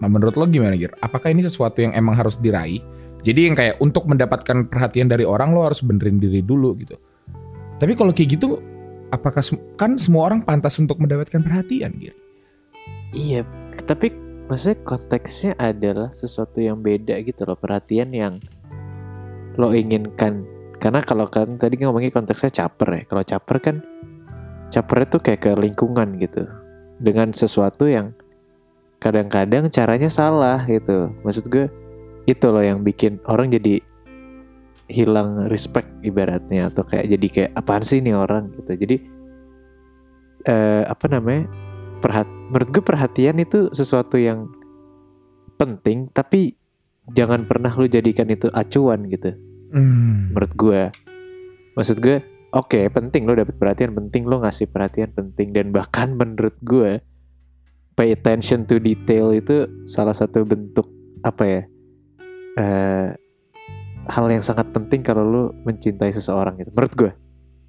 nah 0.00 0.08
menurut 0.08 0.34
lo 0.34 0.46
gimana 0.46 0.74
Gir? 0.74 0.90
apakah 0.98 1.30
ini 1.30 1.42
sesuatu 1.42 1.78
yang 1.78 1.94
emang 1.94 2.18
harus 2.18 2.34
diraih 2.34 2.82
jadi 3.20 3.40
yang 3.50 3.56
kayak 3.56 3.76
untuk 3.78 4.08
mendapatkan 4.08 4.66
perhatian 4.68 5.08
dari 5.08 5.24
orang 5.24 5.52
lo 5.52 5.64
harus 5.66 5.80
benerin 5.84 6.20
diri 6.20 6.40
dulu 6.44 6.76
gitu 6.80 6.96
tapi 7.80 7.96
kalau 7.96 8.12
kayak 8.12 8.36
gitu 8.36 8.60
apakah 9.10 9.42
kan 9.74 9.98
semua 9.98 10.30
orang 10.30 10.40
pantas 10.44 10.78
untuk 10.78 11.00
mendapatkan 11.02 11.42
perhatian 11.42 11.96
Gir? 11.98 12.14
Iya, 13.10 13.42
tapi 13.84 14.14
maksudnya 14.46 14.78
konteksnya 14.86 15.52
adalah 15.58 16.14
sesuatu 16.14 16.62
yang 16.62 16.78
beda 16.78 17.18
gitu 17.26 17.42
loh, 17.42 17.58
perhatian 17.58 18.14
yang 18.14 18.38
lo 19.58 19.74
inginkan. 19.74 20.46
Karena 20.80 21.04
kalau 21.04 21.28
kan 21.28 21.58
tadi 21.60 21.76
ngomongin 21.82 22.14
konteksnya 22.14 22.48
caper 22.64 22.88
ya. 22.88 23.02
Kalau 23.04 23.24
caper 23.26 23.56
kan 23.60 23.76
caper 24.72 25.04
itu 25.04 25.18
kayak 25.20 25.40
ke 25.44 25.50
lingkungan 25.58 26.16
gitu. 26.16 26.48
Dengan 27.00 27.34
sesuatu 27.36 27.84
yang 27.84 28.16
kadang-kadang 29.02 29.68
caranya 29.68 30.08
salah 30.08 30.64
gitu. 30.64 31.12
Maksud 31.26 31.52
gue 31.52 31.66
itu 32.28 32.46
loh 32.48 32.64
yang 32.64 32.84
bikin 32.84 33.20
orang 33.28 33.52
jadi 33.52 33.80
hilang 34.90 35.46
respect 35.46 35.86
ibaratnya 36.02 36.68
atau 36.68 36.82
kayak 36.82 37.06
jadi 37.14 37.26
kayak 37.30 37.50
apaan 37.54 37.84
sih 37.86 38.02
nih 38.02 38.16
orang 38.16 38.50
gitu. 38.58 38.74
Jadi 38.74 38.96
eh, 40.48 40.82
apa 40.84 41.06
namanya? 41.06 41.46
perhat 42.00 42.26
menurut 42.48 42.68
gue 42.72 42.82
perhatian 42.82 43.36
itu 43.38 43.68
sesuatu 43.76 44.16
yang 44.16 44.48
penting 45.60 46.08
tapi 46.10 46.56
jangan 47.12 47.44
pernah 47.44 47.70
lu 47.76 47.86
jadikan 47.86 48.26
itu 48.32 48.48
acuan 48.50 49.06
gitu 49.06 49.36
Hmm. 49.70 50.34
menurut 50.34 50.50
gue 50.58 50.82
maksud 51.78 52.02
gue 52.02 52.18
oke 52.50 52.90
penting 52.90 53.22
lo 53.22 53.38
dapet 53.38 53.54
perhatian 53.54 53.94
penting 53.94 54.26
lo 54.26 54.42
ngasih 54.42 54.66
perhatian 54.66 55.14
penting 55.14 55.54
dan 55.54 55.70
bahkan 55.70 56.10
menurut 56.18 56.58
gue 56.66 56.98
pay 57.94 58.10
attention 58.10 58.66
to 58.66 58.82
detail 58.82 59.30
itu 59.30 59.70
salah 59.86 60.10
satu 60.10 60.42
bentuk 60.42 60.90
apa 61.22 61.44
ya 61.46 61.62
eh 62.54 63.08
hal 64.06 64.24
yang 64.26 64.42
sangat 64.42 64.72
penting 64.72 65.04
kalau 65.04 65.22
lo 65.22 65.42
mencintai 65.62 66.10
seseorang 66.10 66.58
gitu 66.58 66.70
menurut 66.72 66.94
gue 66.96 67.12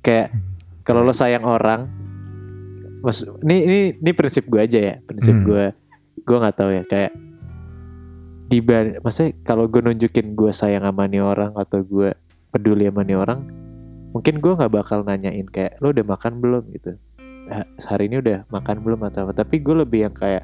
kayak 0.02 0.34
kalau 0.82 1.04
lo 1.04 1.14
sayang 1.14 1.44
orang 1.44 1.86
mas 3.02 3.22
ini 3.44 3.56
ini 3.62 3.78
ini 3.98 4.12
prinsip 4.14 4.46
gue 4.48 4.62
aja 4.62 4.80
ya 4.80 4.96
prinsip 5.04 5.38
Hmm. 5.38 5.46
gue 5.46 5.66
gue 6.22 6.38
nggak 6.38 6.56
tahu 6.56 6.70
ya 6.72 6.84
kayak 6.86 7.12
di 8.46 8.60
maksudnya 9.00 9.32
kalau 9.42 9.66
gue 9.66 9.80
nunjukin 9.80 10.36
gue 10.36 10.52
sayang 10.52 10.84
sama 10.84 11.08
nih 11.08 11.24
orang 11.24 11.56
atau 11.56 11.82
gue 11.82 12.12
peduli 12.52 12.84
sama 12.86 13.02
nih 13.08 13.16
orang 13.16 13.48
mungkin 14.12 14.44
gue 14.44 14.54
nggak 14.60 14.74
bakal 14.76 15.08
nanyain 15.08 15.48
kayak 15.48 15.80
lo 15.80 15.96
udah 15.96 16.04
makan 16.04 16.44
belum? 16.44 16.68
gitu. 16.76 17.00
"Ha- 17.48 17.70
hari 17.88 18.12
ini 18.12 18.20
udah 18.20 18.44
makan 18.52 18.84
belum? 18.84 19.00
atau 19.08 19.24
apa. 19.24 19.40
Tapi 19.40 19.64
gue 19.64 19.76
lebih 19.88 20.04
yang 20.04 20.12
kayak 20.12 20.44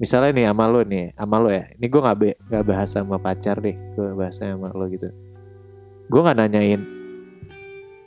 misalnya 0.00 0.30
nih 0.32 0.46
sama 0.48 0.64
lo 0.66 0.80
nih 0.80 1.04
sama 1.12 1.36
lo 1.38 1.48
ya. 1.52 1.68
Ini 1.76 1.86
gue 1.86 2.00
nggak 2.00 2.18
be- 2.18 2.38
nggak 2.48 2.64
bahas 2.64 2.88
sama 2.96 3.16
pacar 3.20 3.60
deh 3.60 3.76
gue 3.76 4.08
bahasnya 4.16 4.56
sama 4.56 4.72
lo 4.72 4.88
gitu. 4.88 5.12
Gue 6.08 6.20
nggak 6.24 6.38
nanyain 6.40 6.82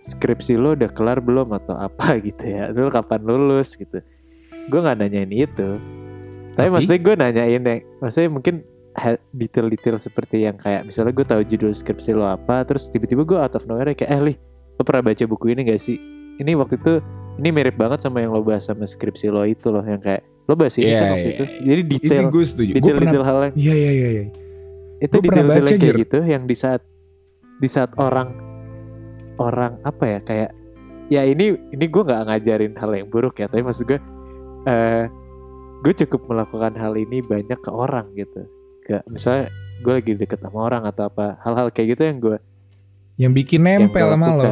skripsi 0.03 0.59
lo 0.59 0.75
udah 0.75 0.89
kelar 0.91 1.21
belum 1.21 1.53
atau 1.53 1.77
apa? 1.77 2.17
gitu 2.27 2.43
ya. 2.43 2.73
Lo 2.73 2.89
kapan 2.89 3.21
lulus? 3.23 3.77
gitu. 3.77 4.01
Gue 4.67 4.79
nggak 4.81 4.97
nanyain 4.99 5.31
itu. 5.31 5.77
Tapi, 6.57 6.67
Tapi? 6.67 6.73
maksudnya 6.73 6.99
gue 6.99 7.15
nanyain 7.15 7.61
yang 7.61 7.81
maksudnya 8.01 8.29
mungkin 8.29 8.55
detail-detail 9.33 9.97
seperti 9.97 10.45
yang 10.45 10.53
kayak 10.53 10.85
misalnya 10.85 11.13
gue 11.17 11.25
tahu 11.25 11.41
judul 11.41 11.73
skripsi 11.73 12.13
lo 12.13 12.29
apa 12.29 12.61
terus 12.61 12.93
tiba-tiba 12.93 13.25
gue 13.25 13.37
out 13.41 13.57
of 13.57 13.65
nowhere 13.65 13.89
kayak 13.97 14.13
eh 14.13 14.21
Lih 14.21 14.37
lo 14.77 14.81
pernah 14.85 15.09
baca 15.09 15.23
buku 15.25 15.53
ini 15.53 15.65
gak 15.65 15.81
sih? 15.81 15.97
Ini 16.37 16.53
waktu 16.57 16.77
itu 16.77 17.01
ini 17.41 17.49
mirip 17.49 17.73
banget 17.77 18.05
sama 18.05 18.21
yang 18.21 18.33
lo 18.33 18.45
bahas 18.45 18.69
sama 18.69 18.85
skripsi 18.85 19.33
lo 19.33 19.41
itu 19.49 19.73
loh 19.73 19.81
yang 19.81 19.97
kayak 20.01 20.21
lo 20.43 20.53
bahas 20.59 20.75
ini 20.75 20.91
Iya, 20.91 20.99
kan 20.99 21.07
waktu 21.15 21.23
iya, 21.23 21.33
itu 21.33 21.45
jadi 21.63 21.81
detail 21.87 22.21
Ini 22.23 22.33
gue 22.35 22.43
setuju. 22.43 22.71
Gue 22.75 22.91
pernah. 22.99 23.23
hal 23.23 23.37
yang 23.47 23.55
Iya 23.55 23.73
iya 23.73 23.91
iya. 23.91 24.09
iya. 24.11 24.25
itu 24.99 25.15
detail-detail 25.19 25.47
baca, 25.63 25.71
yang 25.71 25.81
kayak 25.83 26.01
gitu 26.07 26.17
yang 26.23 26.43
di 26.47 26.55
saat 26.55 26.81
di 27.59 27.67
saat 27.67 27.91
orang 27.95 28.29
orang 29.35 29.79
apa 29.83 30.03
ya 30.07 30.19
kayak 30.23 30.51
ya 31.07 31.21
ini 31.23 31.55
ini 31.71 31.85
gue 31.87 32.03
nggak 32.03 32.21
ngajarin 32.27 32.73
hal 32.79 32.91
yang 32.95 33.07
buruk 33.11 33.35
ya 33.35 33.51
tapi 33.51 33.63
maksud 33.63 33.83
gue 33.83 33.99
eh 34.63 35.05
gue 35.83 35.93
cukup 36.05 36.31
melakukan 36.31 36.79
hal 36.79 36.95
ini 36.95 37.19
banyak 37.19 37.59
ke 37.59 37.71
orang 37.71 38.07
gitu 38.15 38.47
ke 38.83 39.03
misalnya 39.11 39.51
gue 39.83 39.93
lagi 39.99 40.11
deket 40.15 40.39
sama 40.39 40.71
orang 40.71 40.87
atau 40.87 41.11
apa 41.11 41.35
hal-hal 41.43 41.67
kayak 41.71 41.99
gitu 41.99 42.03
yang 42.07 42.19
gue 42.23 42.37
Yang 43.13 43.31
bikin 43.43 43.59
yang 43.67 43.91
nempel 43.91 44.07
gua 44.07 44.15
sama 44.15 44.27
lo. 44.33 44.43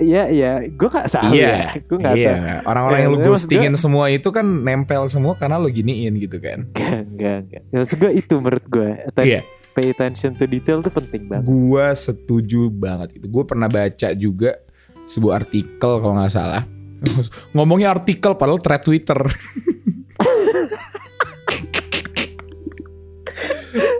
Iya 0.00 0.22
iya 0.26 0.50
gue 0.64 0.88
nggak 0.88 1.08
tahu 1.08 1.30
Iya, 1.30 1.44
ya 1.46 1.60
gue 1.88 1.98
nggak 1.98 2.14
Iya, 2.16 2.32
tahu 2.32 2.40
orang-orang 2.66 2.96
Ya, 2.96 3.02
yang 3.02 3.12
lu 3.12 3.18
ghostingin 3.22 3.74
semua 3.76 4.04
itu 4.08 4.28
kan 4.28 4.42
nempel 4.42 5.04
semua 5.06 5.32
karena 5.34 5.56
lu 5.56 5.68
giniin 5.68 6.16
gitu 6.16 6.38
kan. 6.38 6.64
enggak 6.66 7.04
enggak 7.06 7.36
enggak 7.44 7.62
Ya, 7.66 7.76
maksud 7.76 7.96
gue 7.98 8.10
itu 8.14 8.34
menurut 8.34 8.64
gue 8.66 8.90
Iya. 9.14 9.40
pay 9.70 9.86
attention 9.86 10.34
to 10.34 10.44
detail 10.44 10.80
tuh 10.80 10.90
penting 10.90 11.28
banget 11.28 11.46
Gua 11.46 11.92
setuju 11.92 12.66
banget 12.68 13.14
gitu. 13.14 13.28
Gue 13.28 13.44
pernah 13.44 13.68
baca 13.68 14.08
juga 14.12 14.56
sebuah 15.04 15.38
artikel 15.38 15.68
kalau 16.00 16.14
nggak 16.16 16.32
salah. 16.32 16.64
Ngomongnya 17.54 17.92
artikel 17.92 18.34
padahal 18.34 18.58
thread 18.58 18.80
Twitter. 18.80 19.20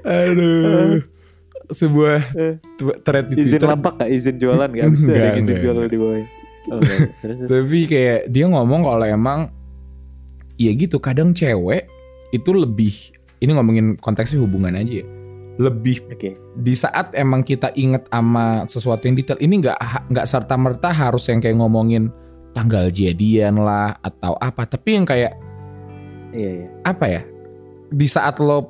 Aduh. 0.03 1.05
Sebuah 1.71 2.19
Eh. 2.35 2.55
thread 3.01 3.27
di 3.31 3.35
izin 3.39 3.57
Twitter. 3.57 3.69
lapak 3.69 3.93
gak 3.97 4.11
izin 4.11 4.37
jualan 4.37 4.69
gak 4.69 4.89
bisa 4.91 5.07
Enggak, 5.07 5.23
ada 5.23 5.31
izin 5.33 5.43
enggak, 5.47 5.63
jualan 5.63 5.87
di 5.87 5.99
bawah 5.99 6.17
oh. 6.21 6.27
Terus, 6.81 7.01
terus. 7.21 7.39
Tapi 7.47 7.79
kayak 7.87 8.21
dia 8.29 8.45
ngomong 8.47 8.81
kalau 8.83 9.07
emang 9.07 9.41
ya 10.55 10.71
gitu 10.73 10.99
kadang 10.99 11.31
cewek 11.31 11.89
itu 12.31 12.51
lebih 12.53 12.93
ini 13.39 13.51
ngomongin 13.51 13.87
konteksnya 13.97 14.39
hubungan 14.39 14.75
aja 14.75 15.01
ya. 15.01 15.07
Lebih 15.57 16.09
oke 16.09 16.31
di 16.57 16.75
saat 16.75 17.13
emang 17.13 17.41
kita 17.41 17.73
inget 17.75 18.05
sama 18.07 18.65
sesuatu 18.65 19.05
yang 19.05 19.15
detail 19.15 19.37
ini 19.39 19.61
nggak 19.61 19.77
nggak 20.09 20.27
serta 20.27 20.55
merta 20.57 20.89
harus 20.89 21.29
yang 21.29 21.39
kayak 21.39 21.57
ngomongin 21.57 22.09
tanggal 22.51 22.89
jadian 22.89 23.57
lah 23.57 23.95
atau 24.01 24.35
apa 24.37 24.65
tapi 24.65 24.97
yang 24.97 25.05
kayak 25.05 25.37
iya 26.33 26.65
iya 26.65 26.69
apa 26.83 27.05
ya 27.07 27.23
di 27.89 28.07
saat 28.07 28.39
lo 28.39 28.67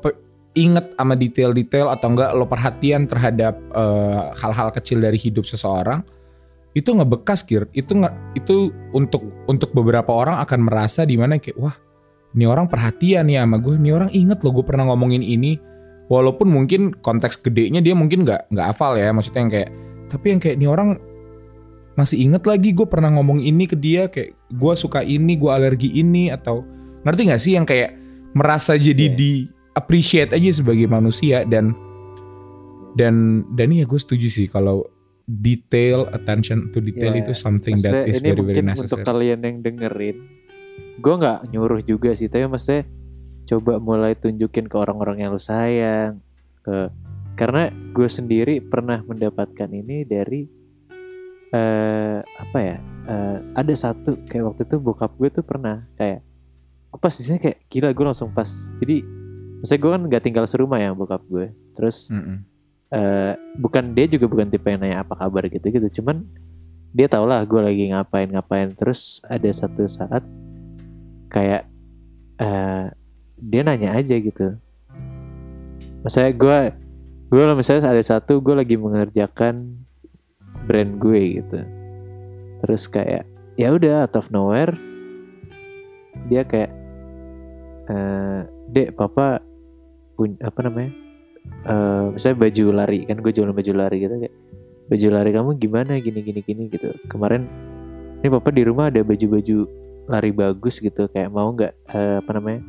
inget 0.55 0.95
sama 0.99 1.15
detail-detail 1.15 1.87
atau 1.95 2.11
enggak 2.11 2.31
lo 2.35 2.47
perhatian 2.51 3.07
terhadap 3.07 3.55
eh, 3.71 4.23
hal-hal 4.39 4.69
kecil 4.75 4.99
dari 4.99 5.17
hidup 5.17 5.47
seseorang 5.47 6.03
itu 6.71 6.91
ngebekas 6.95 7.43
kir 7.43 7.67
itu 7.75 7.99
nggak 7.99 8.39
itu 8.39 8.71
untuk 8.95 9.27
untuk 9.51 9.75
beberapa 9.75 10.15
orang 10.15 10.39
akan 10.39 10.71
merasa 10.71 11.03
di 11.03 11.19
mana 11.19 11.43
kayak 11.43 11.59
wah 11.59 11.75
ini 12.31 12.47
orang 12.47 12.71
perhatian 12.71 13.27
ya 13.27 13.43
sama 13.43 13.59
gue 13.59 13.75
ini 13.75 13.91
orang 13.91 14.11
inget 14.15 14.39
loh 14.47 14.55
gue 14.55 14.63
pernah 14.63 14.87
ngomongin 14.87 15.23
ini 15.23 15.59
walaupun 16.07 16.47
mungkin 16.47 16.95
konteks 16.95 17.43
gedenya 17.43 17.83
dia 17.83 17.95
mungkin 17.99 18.23
nggak 18.23 18.55
nggak 18.55 18.67
hafal 18.71 18.95
ya 18.95 19.11
maksudnya 19.11 19.43
yang 19.43 19.53
kayak 19.55 19.71
tapi 20.11 20.27
yang 20.31 20.41
kayak 20.43 20.57
ini 20.59 20.67
orang 20.71 20.91
masih 21.99 22.23
inget 22.23 22.43
lagi 22.47 22.71
gue 22.71 22.87
pernah 22.87 23.11
ngomong 23.19 23.42
ini 23.42 23.67
ke 23.67 23.75
dia 23.75 24.07
kayak 24.07 24.38
gue 24.51 24.73
suka 24.79 25.03
ini 25.03 25.35
gue 25.35 25.51
alergi 25.51 25.90
ini 25.90 26.31
atau 26.31 26.63
ngerti 27.03 27.21
nggak 27.27 27.42
sih 27.42 27.53
yang 27.59 27.67
kayak 27.67 27.98
merasa 28.31 28.79
jadi 28.79 29.11
Iya. 29.11 29.17
di 29.19 29.33
appreciate 29.81 30.37
aja 30.37 30.50
sebagai 30.52 30.85
manusia 30.85 31.48
dan 31.48 31.72
dan 32.92 33.46
dan 33.56 33.72
ya 33.72 33.88
gue 33.88 34.00
setuju 34.00 34.28
sih 34.28 34.46
kalau 34.50 34.85
detail 35.24 36.10
attention 36.10 36.74
to 36.74 36.83
detail 36.83 37.14
Ya, 37.14 37.22
itu 37.22 37.33
something 37.33 37.78
that 37.81 38.04
is 38.10 38.18
very 38.18 38.35
very 38.35 38.42
mungkin 38.42 38.74
untuk 38.74 39.00
necessary. 39.00 39.06
kalian 39.06 39.40
yang 39.46 39.56
dengerin 39.62 40.16
gue 41.00 41.14
nggak 41.16 41.38
nyuruh 41.54 41.81
juga 41.81 42.12
sih 42.12 42.26
tapi 42.26 42.44
maksudnya 42.50 42.85
coba 43.46 43.78
mulai 43.78 44.18
tunjukin 44.18 44.66
ke 44.66 44.76
orang-orang 44.76 45.22
yang 45.24 45.31
lu 45.33 45.40
sayang 45.40 46.18
ke 46.66 46.90
karena 47.38 47.72
gue 47.94 48.08
sendiri 48.10 48.60
pernah 48.60 49.00
mendapatkan 49.06 49.70
ini 49.70 50.04
dari 50.04 50.44
eh 51.50 52.18
apa 52.20 52.58
ya 52.58 52.76
eh, 53.10 53.38
ada 53.58 53.74
satu 53.74 54.26
kayak 54.28 54.54
waktu 54.54 54.62
itu 54.66 54.76
bokap 54.78 55.14
gue 55.18 55.31
tuh 55.31 55.42
pernah 55.46 55.83
kayak 55.98 56.22
apa 56.90 57.06
sih 57.10 57.38
kayak 57.38 57.66
gila 57.70 57.94
gue 57.94 58.04
langsung 58.06 58.31
pas 58.35 58.46
jadi 58.83 59.02
maksudnya 59.61 59.81
gue 59.81 59.90
kan 59.92 60.02
nggak 60.08 60.23
tinggal 60.25 60.44
serumah 60.48 60.81
ya 60.81 60.90
bokap 60.96 61.23
gue. 61.29 61.52
Terus 61.77 62.08
Mm-mm. 62.11 62.42
eh 62.90 63.33
bukan 63.61 63.94
dia 63.94 64.11
juga 64.11 64.27
bukan 64.27 64.50
tipe 64.50 64.67
yang 64.67 64.83
nanya 64.83 65.06
apa 65.06 65.15
kabar 65.15 65.46
gitu 65.46 65.71
gitu 65.71 66.02
cuman 66.02 66.27
dia 66.90 67.06
tau 67.06 67.23
lah 67.23 67.46
gue 67.46 67.61
lagi 67.63 67.94
ngapain 67.94 68.27
ngapain 68.27 68.75
terus 68.75 69.23
ada 69.31 69.46
satu 69.46 69.87
saat 69.87 70.27
kayak 71.31 71.71
eh 72.42 72.90
dia 73.40 73.63
nanya 73.65 73.96
aja 73.96 74.17
gitu. 74.19 74.58
Misalnya 76.02 76.33
gue 76.35 76.58
gue 77.31 77.42
misalnya 77.54 77.94
ada 77.94 78.02
satu 78.02 78.42
gue 78.42 78.58
lagi 78.58 78.75
mengerjakan 78.75 79.87
brand 80.67 80.98
gue 80.98 81.40
gitu. 81.40 81.61
Terus 82.61 82.90
kayak 82.90 83.25
ya 83.54 83.71
udah 83.71 84.08
out 84.08 84.19
of 84.19 84.29
nowhere 84.35 84.75
dia 86.29 86.42
kayak 86.44 86.73
eh 87.90 88.40
dek 88.71 88.98
papa 88.98 89.42
apa 90.40 90.60
namanya 90.66 90.92
eh 91.64 92.04
misalnya 92.12 92.37
baju 92.37 92.64
lari 92.77 92.98
kan 93.08 93.16
gue 93.21 93.33
jualan 93.33 93.56
baju 93.56 93.73
lari 93.73 93.96
gitu 94.04 94.14
kayak 94.21 94.35
baju 94.90 95.06
lari 95.14 95.31
kamu 95.31 95.50
gimana? 95.56 95.92
Gini 96.02 96.21
gini 96.21 96.40
gini 96.42 96.62
gitu. 96.66 96.90
Kemarin 97.06 97.46
ini 98.21 98.29
papa 98.29 98.50
di 98.52 98.62
rumah 98.66 98.90
ada 98.90 99.00
baju-baju 99.00 99.56
lari 100.10 100.31
bagus 100.35 100.83
gitu 100.83 101.06
kayak 101.08 101.31
mau 101.31 101.54
nggak 101.54 101.73
eh, 101.94 102.18
apa 102.18 102.31
namanya 102.35 102.60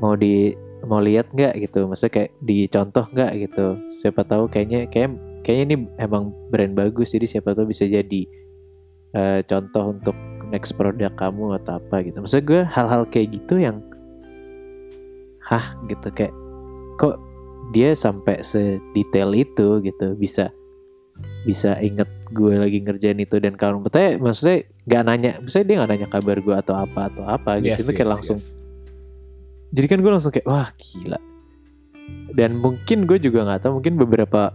mau 0.00 0.16
di 0.16 0.56
mau 0.88 1.02
lihat 1.02 1.28
nggak 1.34 1.58
gitu 1.68 1.84
maksudnya 1.84 2.12
kayak 2.24 2.30
dicontoh 2.42 3.04
nggak 3.12 3.32
gitu. 3.46 3.66
Siapa 4.00 4.24
tahu 4.24 4.48
kayaknya 4.48 4.88
kayak 4.88 5.14
kayaknya 5.44 5.64
ini 5.64 5.76
emang 6.00 6.32
brand 6.48 6.72
bagus 6.72 7.12
jadi 7.12 7.28
siapa 7.28 7.52
tahu 7.52 7.70
bisa 7.70 7.84
jadi 7.84 8.22
eh, 9.14 9.40
contoh 9.44 9.92
untuk 9.92 10.16
next 10.48 10.74
produk 10.80 11.12
kamu 11.12 11.60
atau 11.60 11.76
apa 11.76 12.00
gitu. 12.02 12.24
Maksud 12.24 12.42
gue 12.48 12.64
hal-hal 12.64 13.04
kayak 13.06 13.36
gitu 13.36 13.60
yang 13.60 13.84
hah 15.48 15.74
gitu 15.88 16.08
kayak 16.12 16.34
kok 17.00 17.16
dia 17.72 17.92
sampai 17.96 18.40
sedetail 18.44 19.32
itu 19.32 19.80
gitu 19.80 20.12
bisa 20.16 20.52
bisa 21.42 21.74
inget 21.82 22.06
gue 22.30 22.54
lagi 22.60 22.78
ngerjain 22.84 23.18
itu 23.18 23.40
dan 23.40 23.56
kalau 23.56 23.80
betulnya 23.80 24.20
maksudnya 24.20 24.68
nggak 24.84 25.02
nanya 25.08 25.30
maksudnya 25.40 25.66
dia 25.66 25.76
nggak 25.80 25.90
nanya 25.90 26.08
kabar 26.12 26.36
gue 26.38 26.54
atau 26.54 26.74
apa 26.76 27.00
atau 27.10 27.24
apa 27.24 27.50
gitu 27.64 27.74
Yes, 27.74 27.82
itu 27.88 27.92
kayak 27.96 28.08
yes, 28.08 28.14
langsung 28.14 28.38
yes. 28.38 28.48
jadi 29.72 29.86
kan 29.88 29.98
gue 30.04 30.12
langsung 30.12 30.32
kayak 30.32 30.46
wah 30.46 30.68
gila 30.76 31.20
dan 32.36 32.56
mungkin 32.60 33.08
gue 33.08 33.18
juga 33.18 33.48
nggak 33.48 33.60
tahu 33.64 33.80
mungkin 33.80 33.94
beberapa 33.96 34.52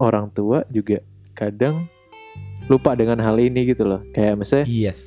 orang 0.00 0.32
tua 0.32 0.64
juga 0.72 1.00
kadang 1.36 1.88
lupa 2.66 2.96
dengan 2.96 3.20
hal 3.22 3.36
ini 3.38 3.68
gitu 3.70 3.84
loh 3.86 4.00
kayak 4.16 4.40
misalnya 4.40 4.66
Yes. 4.66 5.00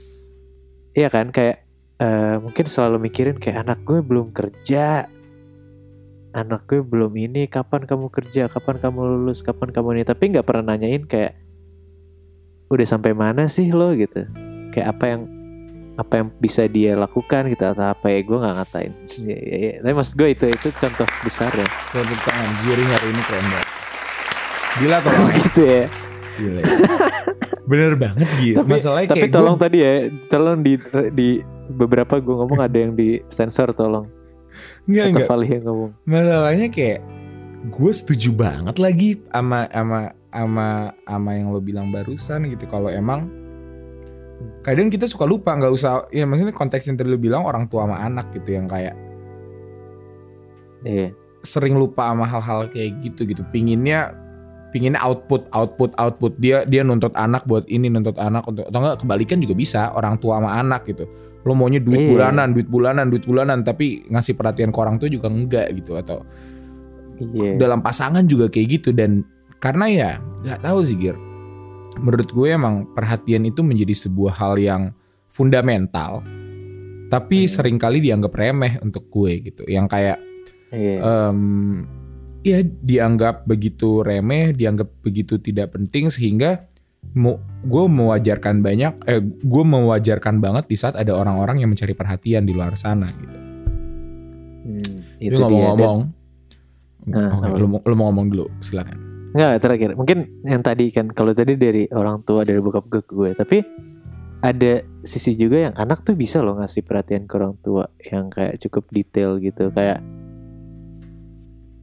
iya 0.93 1.09
kan 1.09 1.33
kayak 1.33 1.68
eh, 1.99 2.35
mungkin 2.39 2.65
selalu 2.65 2.97
mikirin 3.05 3.37
kayak 3.37 3.67
anak 3.67 3.79
gue 3.83 3.99
belum 3.99 4.31
kerja 4.31 5.05
anak 6.29 6.61
gue 6.69 6.79
belum 6.79 7.09
ini 7.17 7.49
kapan 7.49 7.83
kamu 7.83 8.07
kerja 8.07 8.45
kapan 8.47 8.77
kamu 8.77 8.99
lulus 9.01 9.41
kapan 9.41 9.73
kamu 9.73 9.97
ini 9.97 10.03
tapi 10.05 10.29
nggak 10.29 10.45
pernah 10.45 10.73
nanyain 10.73 11.03
kayak 11.03 11.33
udah 12.69 12.85
sampai 12.85 13.17
mana 13.17 13.49
sih 13.49 13.73
lo 13.73 13.91
gitu 13.97 14.29
kayak 14.69 14.93
apa 14.93 15.05
yang 15.09 15.21
apa 15.97 16.13
yang 16.15 16.27
bisa 16.39 16.63
dia 16.69 16.95
lakukan 16.95 17.49
gitu 17.51 17.65
atau 17.65 17.91
apa 17.91 18.07
ya 18.07 18.23
gue 18.23 18.37
nggak 18.39 18.55
ngatain 18.55 18.91
ya, 19.25 19.35
ya, 19.35 19.57
ya. 19.59 19.73
tapi 19.83 19.93
maksud 19.97 20.15
gue 20.15 20.29
itu 20.31 20.45
itu 20.47 20.67
contoh 20.71 21.07
besar 21.25 21.51
ya 21.51 21.67
Tepuk 21.91 22.19
tangan 22.23 22.49
hari 22.63 23.07
ini 23.09 23.21
keren 23.27 23.45
banget. 23.49 23.69
Gila 24.79 24.97
tolong 25.01 25.27
ya. 25.33 25.35
gitu 25.43 25.61
ya 25.65 25.83
Gila. 26.39 26.59
ya. 26.61 26.65
Bener 27.67 27.93
banget 27.99 28.29
Gir. 28.39 28.55
tapi 28.63 28.71
Masalahnya 28.71 29.07
tapi 29.11 29.19
kayak 29.27 29.33
tolong 29.33 29.57
gua- 29.57 29.63
tadi 29.67 29.77
ya 29.81 29.93
tolong 30.29 30.57
di 30.63 30.73
di 31.11 31.29
beberapa 31.69 32.17
gue 32.17 32.35
ngomong 32.35 32.59
ada 32.59 32.77
yang 32.77 32.97
di 32.97 33.21
sensor 33.29 33.71
tolong 33.71 34.09
Enggak, 34.89 35.05
atau 35.05 35.11
enggak. 35.13 35.29
Fali 35.29 35.47
yang 35.47 35.63
ngomong 35.69 35.91
Masalahnya 36.09 36.67
kayak 36.73 36.99
gue 37.69 37.91
setuju 37.93 38.29
banget 38.33 38.75
lagi 38.81 39.09
sama 39.29 39.69
sama 39.69 39.99
sama 40.29 40.67
sama 41.05 41.29
yang 41.35 41.49
lo 41.51 41.59
bilang 41.59 41.89
barusan 41.91 42.47
gitu. 42.47 42.65
Kalau 42.69 42.87
emang 42.87 43.27
kadang 44.63 44.87
kita 44.87 45.03
suka 45.09 45.27
lupa 45.27 45.51
nggak 45.51 45.73
usah 45.73 46.07
ya 46.15 46.23
maksudnya 46.23 46.55
konteks 46.55 46.87
yang 46.87 46.95
tadi 46.95 47.11
lo 47.11 47.19
bilang 47.19 47.43
orang 47.43 47.67
tua 47.67 47.83
sama 47.83 47.99
anak 47.99 48.31
gitu 48.31 48.55
yang 48.55 48.71
kayak 48.71 48.95
iya 50.87 51.11
sering 51.43 51.75
lupa 51.75 52.07
sama 52.07 52.23
hal-hal 52.23 52.71
kayak 52.71 53.03
gitu 53.03 53.27
gitu 53.27 53.43
pinginnya 53.51 54.15
pinginnya 54.69 55.01
output 55.01 55.49
output 55.51 55.91
output. 55.97 56.37
Dia 56.37 56.63
dia 56.65 56.85
nuntut 56.85 57.13
anak 57.17 57.45
buat 57.45 57.65
ini 57.69 57.89
nuntut 57.89 58.17
anak 58.17 58.45
untuk 58.45 58.65
atau 58.69 58.79
enggak 58.79 58.97
kebalikan 59.03 59.37
juga 59.41 59.55
bisa 59.57 59.81
orang 59.93 60.17
tua 60.21 60.37
sama 60.41 60.57
anak 60.57 60.85
gitu. 60.89 61.05
Lo 61.47 61.55
maunya 61.55 61.79
duit 61.81 61.99
Iya. 62.03 62.09
bulanan 62.13 62.47
duit 62.53 62.67
bulanan 62.67 63.05
duit 63.09 63.23
bulanan 63.25 63.63
tapi 63.63 64.05
ngasih 64.07 64.35
perhatian 64.37 64.69
ke 64.69 64.77
orang 64.79 64.99
tua 65.01 65.09
juga 65.09 65.27
enggak 65.31 65.67
gitu 65.73 65.97
atau 65.97 66.21
iya. 67.35 67.57
dalam 67.57 67.81
pasangan 67.81 68.23
juga 68.29 68.47
kayak 68.51 68.67
gitu. 68.79 68.89
Dan 68.93 69.25
karena 69.57 69.85
ya 69.89 70.09
nggak 70.45 70.61
tahu 70.63 70.79
sih 70.85 70.95
Gir. 70.95 71.17
Menurut 71.99 72.29
gue 72.31 72.47
emang 72.47 72.87
perhatian 72.95 73.43
itu 73.43 73.59
menjadi 73.65 74.07
sebuah 74.07 74.37
hal 74.37 74.55
yang 74.61 74.93
fundamental 75.27 76.23
tapi 77.09 77.43
Hmm. 77.43 77.49
sering 77.49 77.77
kali 77.81 77.99
dianggap 78.05 78.29
remeh 78.37 78.77
untuk 78.85 79.09
gue 79.09 79.41
gitu. 79.49 79.65
Yang 79.65 79.87
kayak 79.89 80.17
iya. 80.69 80.97
em 81.33 81.39
ya 82.43 82.63
dianggap 82.63 83.43
begitu 83.45 84.01
remeh, 84.01 84.55
dianggap 84.55 84.87
begitu 85.03 85.37
tidak 85.39 85.75
penting 85.75 86.07
sehingga 86.09 86.67
gue 87.63 87.85
mewajarkan 87.89 88.59
banyak, 88.61 88.93
eh 89.07 89.21
gue 89.23 89.63
mewajarkan 89.63 90.43
banget 90.43 90.67
di 90.67 90.75
saat 90.77 90.99
ada 90.99 91.15
orang-orang 91.15 91.63
yang 91.63 91.71
mencari 91.71 91.95
perhatian 91.95 92.43
di 92.45 92.53
luar 92.53 92.75
sana 92.75 93.07
gitu. 93.07 93.37
Hmm, 94.69 94.97
itu 95.17 95.35
ngomong-ngomong, 95.35 95.97
apa? 97.09 97.57
lu, 97.57 97.67
mau- 97.67 97.83
lu 97.83 97.95
mau 97.95 98.11
ngomong 98.11 98.27
dulu, 98.29 98.45
silakan. 98.61 98.95
Dan- 98.95 99.09
nggak 99.29 99.61
terakhir 99.61 99.89
mungkin 99.93 100.41
yang 100.41 100.65
tadi 100.65 100.89
kan 100.89 101.05
kalau 101.13 101.37
tadi 101.37 101.53
dari 101.53 101.85
orang 101.93 102.25
tua 102.25 102.41
dari 102.41 102.57
bokap 102.57 102.89
gue 102.89 103.01
ke 103.05 103.13
gue 103.13 103.31
tapi 103.37 103.61
ada 104.41 104.81
sisi 105.05 105.37
juga 105.37 105.69
yang 105.69 105.75
anak 105.77 106.01
tuh 106.01 106.17
bisa 106.17 106.41
loh 106.41 106.57
ngasih 106.57 106.81
perhatian 106.81 107.29
ke 107.29 107.37
orang 107.37 107.53
tua 107.61 107.85
yang 108.09 108.33
kayak 108.33 108.57
cukup 108.57 108.89
detail 108.89 109.37
gitu 109.37 109.69
kayak 109.69 110.01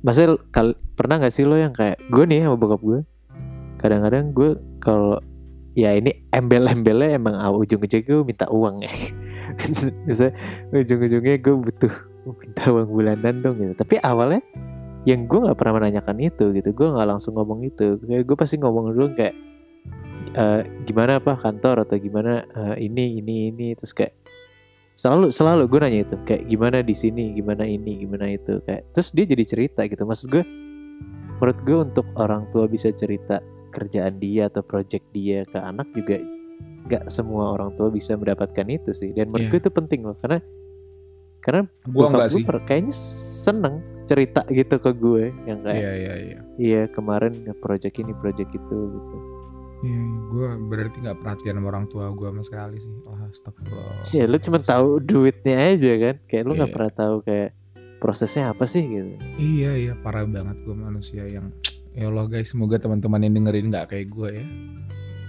Maksudnya 0.06 0.38
kal- 0.54 0.78
pernah 0.94 1.18
gak 1.18 1.34
sih 1.34 1.42
lo 1.42 1.58
yang 1.58 1.74
kayak 1.74 1.98
gue 2.06 2.24
nih 2.30 2.46
sama 2.46 2.54
bokap 2.54 2.80
gue 2.80 3.00
kadang-kadang 3.76 4.32
gue 4.32 4.50
kalau 4.80 5.20
ya 5.76 5.92
ini 5.92 6.24
embel-embelnya 6.32 7.20
emang 7.20 7.36
ujung-ujungnya 7.36 8.08
gue 8.08 8.24
minta 8.24 8.46
uang 8.48 8.80
ya. 8.80 8.92
Misalnya 10.08 10.34
ujung-ujungnya 10.72 11.36
gue 11.38 11.54
butuh 11.54 11.94
minta 12.40 12.64
uang 12.72 12.88
bulanan 12.88 13.44
dong 13.44 13.60
gitu. 13.60 13.76
Tapi 13.76 14.00
awalnya 14.00 14.40
yang 15.04 15.28
gue 15.28 15.38
nggak 15.38 15.54
pernah 15.54 15.84
menanyakan 15.84 16.16
itu 16.18 16.50
gitu. 16.56 16.72
Gue 16.72 16.88
nggak 16.96 17.06
langsung 17.06 17.36
ngomong 17.36 17.68
itu. 17.68 18.00
Kayak 18.00 18.24
gue 18.24 18.36
pasti 18.40 18.56
ngomong 18.56 18.96
dulu 18.96 19.12
kayak 19.14 19.36
"Eh, 20.34 20.60
gimana 20.88 21.20
apa 21.20 21.36
kantor 21.36 21.84
atau 21.86 21.96
gimana? 22.00 22.42
Eh, 22.42 22.88
ini 22.88 23.20
ini 23.20 23.52
ini. 23.52 23.66
Terus 23.76 23.92
kayak 23.92 24.16
selalu 24.96 25.28
selalu 25.28 25.68
gue 25.68 25.78
nanya 25.78 26.00
itu 26.02 26.16
kayak 26.24 26.42
gimana 26.48 26.80
di 26.80 26.96
sini 26.96 27.36
gimana 27.36 27.62
ini 27.62 28.00
gimana 28.00 28.32
itu 28.32 28.64
kayak 28.64 28.88
terus 28.90 29.12
dia 29.12 29.28
jadi 29.28 29.44
cerita 29.44 29.84
gitu 29.84 30.02
maksud 30.02 30.32
gue 30.32 30.40
menurut 31.36 31.58
gue 31.62 31.76
untuk 31.76 32.06
orang 32.16 32.48
tua 32.48 32.64
bisa 32.64 32.88
cerita 32.90 33.44
kerjaan 33.68 34.16
dia 34.16 34.48
atau 34.48 34.64
project 34.64 35.04
dia 35.12 35.44
ke 35.44 35.60
anak 35.60 35.84
juga 35.92 36.16
nggak 36.88 37.12
semua 37.12 37.52
orang 37.52 37.76
tua 37.76 37.92
bisa 37.92 38.16
mendapatkan 38.16 38.64
itu 38.66 38.90
sih 38.90 39.12
dan 39.12 39.28
menurut 39.28 39.44
Iya. 39.44 39.52
gue 39.52 39.60
itu 39.60 39.70
penting 39.70 40.00
loh 40.02 40.16
karena 40.16 40.40
karena 41.38 41.62
Gue 41.84 41.92
bokap 41.92 42.10
enggak 42.10 42.26
gue 42.26 42.40
sih. 42.40 42.44
kayaknya 42.64 42.94
seneng 43.44 43.74
cerita 44.02 44.40
gitu 44.48 44.76
ke 44.78 44.90
gue 44.90 45.24
yang 45.44 45.58
kayak 45.60 45.76
Iya 45.76 45.92
iya 45.92 46.14
iya. 46.16 46.38
iya 46.56 46.82
kemarin 46.88 47.36
project 47.60 48.00
ini 48.00 48.16
project 48.16 48.48
itu 48.48 48.76
gitu 48.88 49.16
Iya, 49.78 50.00
gue 50.26 50.46
berarti 50.66 50.96
nggak 50.98 51.18
perhatian 51.18 51.54
sama 51.54 51.68
orang 51.68 51.86
tua 51.86 52.08
gue 52.10 52.26
sama 52.26 52.42
sekali 52.42 52.76
sih. 52.76 52.94
Wah, 53.02 53.26
astagfirullah. 53.26 54.02
sih 54.02 54.22
lu 54.22 54.38
cuma 54.38 54.58
tahu 54.58 54.98
duitnya 54.98 55.56
aja 55.70 55.92
kan 55.98 56.16
kayak 56.24 56.42
lu 56.42 56.52
nggak 56.54 56.66
Iya. 56.66 56.74
pernah 56.74 56.92
tahu 56.94 57.16
kayak 57.22 57.50
prosesnya 57.96 58.50
apa 58.50 58.64
sih 58.64 58.82
gitu 58.82 59.16
Iya 59.34 59.72
iya 59.74 59.92
parah 59.94 60.24
banget 60.24 60.60
gue 60.62 60.72
manusia 60.72 61.24
yang 61.24 61.48
ya 61.90 62.06
Allah 62.06 62.24
guys 62.26 62.46
semoga 62.46 62.76
teman-teman 62.76 63.20
yang 63.20 63.34
dengerin 63.34 63.68
nggak 63.68 63.86
kayak 63.90 64.06
gue 64.06 64.28
ya. 64.34 64.46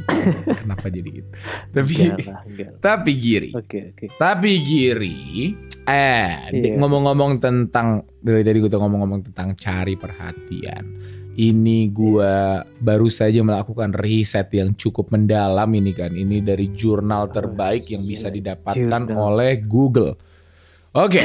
Kenapa 0.58 0.88
jadi 0.88 1.10
gitu? 1.14 1.30
Tapi 1.70 1.92
enggak 1.94 2.20
lah 2.26 2.40
enggak 2.46 2.70
lah. 2.70 2.80
tapi 2.80 3.12
Giri, 3.14 3.50
oke 3.52 3.80
oke 3.92 4.06
tapi 4.16 4.50
Giri, 4.62 5.20
eh 5.84 6.32
Iya. 6.50 6.76
ngomong-ngomong 6.76 7.32
tentang 7.38 7.88
dari 8.18 8.40
tadi 8.42 8.58
gue 8.58 8.68
tuh 8.68 8.80
ngomong-ngomong 8.80 9.20
tentang 9.26 9.52
cari 9.54 9.96
perhatian. 9.96 10.84
Ini 11.38 11.94
gue 11.94 12.34
baru 12.82 13.14
saja 13.14 13.46
melakukan 13.46 13.94
riset 13.94 14.50
yang 14.58 14.74
cukup 14.74 15.14
mendalam 15.14 15.70
ini 15.70 15.94
kan. 15.94 16.10
Ini 16.18 16.42
dari 16.42 16.74
jurnal 16.74 17.30
terbaik 17.30 17.94
yang 17.94 18.02
bisa 18.10 18.34
didapatkan 18.34 18.74
Jurnal. 19.06 19.14
oleh 19.14 19.62
Google. 19.62 20.18
Oke, 20.98 21.22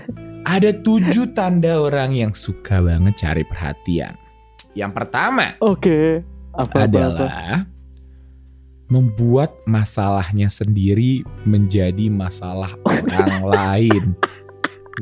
ada 0.54 0.70
tujuh 0.70 1.34
tanda 1.34 1.82
orang 1.82 2.14
yang 2.14 2.30
suka 2.30 2.78
banget 2.78 3.18
cari 3.18 3.42
perhatian. 3.42 4.14
Yang 4.78 4.92
pertama 5.02 5.58
oke 5.58 6.22
apa 6.54 6.62
apa, 6.62 6.78
apa 6.78 6.78
adalah 6.86 7.50
membuat 8.86 9.50
masalahnya 9.66 10.46
sendiri 10.46 11.26
menjadi 11.42 12.06
masalah 12.06 12.70
orang 12.86 13.34
lain. 13.58 14.04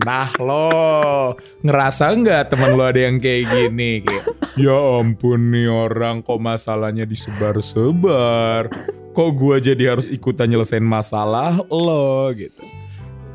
Nah 0.03 0.27
lo 0.43 1.39
ngerasa 1.63 2.19
nggak 2.19 2.51
teman 2.51 2.75
lo 2.75 2.83
ada 2.83 2.99
yang 2.99 3.23
kayak 3.23 3.47
gini? 3.47 4.03
Kayak, 4.03 4.27
ya 4.59 4.75
ampun 4.99 5.55
nih 5.55 5.71
orang 5.71 6.27
kok 6.27 6.43
masalahnya 6.43 7.07
disebar-sebar. 7.07 8.67
Kok 9.15 9.31
gua 9.39 9.63
jadi 9.63 9.95
harus 9.95 10.11
ikutan 10.11 10.51
nyelesain 10.51 10.83
masalah 10.83 11.63
lo 11.71 12.35
gitu. 12.35 12.59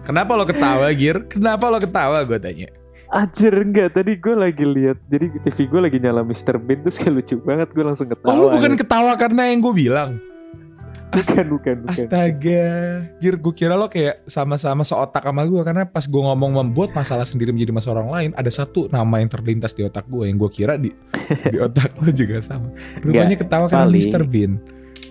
Kenapa 0.04 0.36
lo 0.36 0.44
ketawa 0.44 0.92
Gir? 0.92 1.32
Kenapa 1.32 1.72
lo 1.72 1.80
ketawa 1.80 2.26
gue 2.26 2.42
tanya? 2.42 2.68
Anjir 3.10 3.54
enggak 3.54 3.98
tadi 3.98 4.18
gue 4.18 4.36
lagi 4.38 4.66
lihat 4.66 4.98
jadi 5.06 5.34
TV 5.42 5.66
gue 5.70 5.82
lagi 5.82 5.98
nyala 6.02 6.22
Mr. 6.26 6.62
Bean 6.62 6.82
terus 6.86 6.98
kayak 6.98 7.14
lucu 7.14 7.38
banget 7.42 7.70
gue 7.74 7.86
langsung 7.86 8.10
ketawa. 8.10 8.30
Oh 8.30 8.36
lu 8.36 8.48
bukan 8.54 8.74
ketawa 8.74 9.14
karena 9.16 9.54
yang 9.54 9.62
gue 9.62 9.74
bilang? 9.74 10.18
Bukan 11.10 11.46
bukan 11.50 11.76
bukan. 11.84 11.94
Astaga, 11.94 12.66
Gir 13.18 13.36
gue 13.42 13.54
kira 13.54 13.74
lo 13.74 13.90
kayak 13.90 14.24
sama-sama 14.30 14.86
seotak 14.86 15.26
sama 15.26 15.44
gue 15.46 15.62
karena 15.66 15.84
pas 15.90 16.06
gue 16.06 16.22
ngomong 16.22 16.52
membuat 16.62 16.94
masalah 16.94 17.26
sendiri 17.26 17.50
menjadi 17.50 17.74
masalah 17.74 18.06
orang 18.06 18.12
lain 18.14 18.30
ada 18.38 18.52
satu 18.54 18.88
nama 18.94 19.20
yang 19.22 19.30
terlintas 19.30 19.74
di 19.74 19.86
otak 19.86 20.06
gue 20.06 20.30
yang 20.30 20.38
gue 20.38 20.52
kira 20.54 20.78
di 20.78 20.94
di 21.54 21.58
otak 21.58 21.98
lo 21.98 22.10
juga 22.14 22.38
sama. 22.42 22.70
Rupanya 23.02 23.36
ketawa 23.38 23.66
karena. 23.66 23.90
Mr. 23.90 24.24
Bean. 24.26 24.62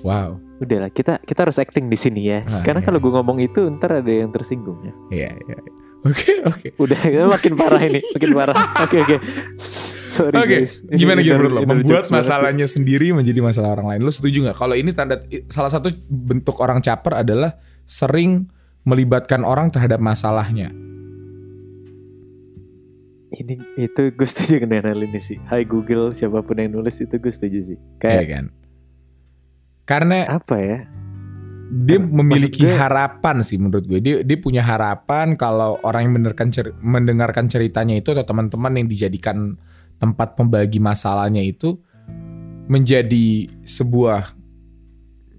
Wow, 0.07 0.39
Udah 0.63 0.87
lah 0.87 0.91
kita 0.95 1.19
kita 1.23 1.47
harus 1.47 1.59
acting 1.59 1.91
di 1.91 1.99
sini 1.99 2.31
ya. 2.31 2.47
Ah, 2.47 2.63
Karena 2.63 2.83
iya. 2.83 2.87
kalau 2.87 2.99
gue 3.03 3.13
ngomong 3.15 3.39
itu 3.43 3.67
ntar 3.79 3.99
ada 3.99 4.11
yang 4.11 4.31
tersinggung 4.31 4.79
ya. 4.83 4.95
iya 5.11 5.31
iya. 5.35 5.57
iya. 5.59 5.73
Oke 6.09 6.33
oke. 6.43 6.67
Udah 6.83 6.99
makin 7.29 7.53
parah 7.55 7.83
ini, 7.85 8.01
makin 8.17 8.31
parah. 8.33 8.57
Oke 8.85 8.97
oke. 9.05 9.17
Sorry 9.61 10.35
Oke, 10.35 10.57
guys. 10.65 10.83
Gimana 10.89 11.21
gimana 11.21 11.39
menurut 11.45 11.53
lo? 11.53 11.61
Membuat 11.69 11.85
banget 11.85 12.05
sih. 12.09 12.15
masalahnya 12.17 12.67
sendiri 12.67 13.13
menjadi 13.13 13.41
masalah 13.45 13.77
orang 13.77 13.95
lain. 13.95 14.01
Lo 14.03 14.13
setuju 14.13 14.49
nggak? 14.49 14.57
Kalau 14.57 14.75
ini 14.75 14.91
tanda 14.97 15.21
salah 15.53 15.71
satu 15.71 15.93
bentuk 16.09 16.59
orang 16.65 16.81
caper 16.81 17.23
adalah 17.23 17.61
sering 17.85 18.49
melibatkan 18.89 19.45
orang 19.45 19.69
terhadap 19.69 20.01
masalahnya. 20.01 20.73
Ini 23.29 23.61
itu 23.77 24.03
gue 24.09 24.29
setuju 24.29 24.65
dengan 24.65 24.89
hal 24.89 25.05
ini 25.05 25.21
sih. 25.21 25.37
Hai 25.45 25.69
Google 25.69 26.17
siapa 26.17 26.41
pun 26.41 26.57
yang 26.57 26.73
nulis 26.73 26.97
itu 26.97 27.13
gue 27.21 27.29
setuju 27.29 27.75
sih. 27.75 27.79
Iya 27.79 28.01
Kayak 28.01 28.27
kan? 28.33 28.45
Karena 29.85 30.17
apa 30.33 30.57
ya? 30.57 30.79
Dia 31.69 32.01
memiliki 32.01 32.65
harapan 32.65 33.45
sih 33.45 33.61
menurut 33.61 33.85
gue. 33.85 34.01
Dia 34.01 34.17
dia 34.25 34.39
punya 34.41 34.65
harapan 34.65 35.37
kalau 35.37 35.77
orang 35.85 36.09
yang 36.09 36.13
mendengarkan 36.17 36.49
cer- 36.49 36.77
mendengarkan 36.81 37.45
ceritanya 37.47 38.01
itu 38.01 38.17
atau 38.17 38.25
teman-teman 38.25 38.73
yang 38.73 38.89
dijadikan 38.89 39.61
tempat 40.01 40.33
pembagi 40.33 40.81
masalahnya 40.81 41.45
itu 41.45 41.77
menjadi 42.69 43.53
sebuah 43.69 44.33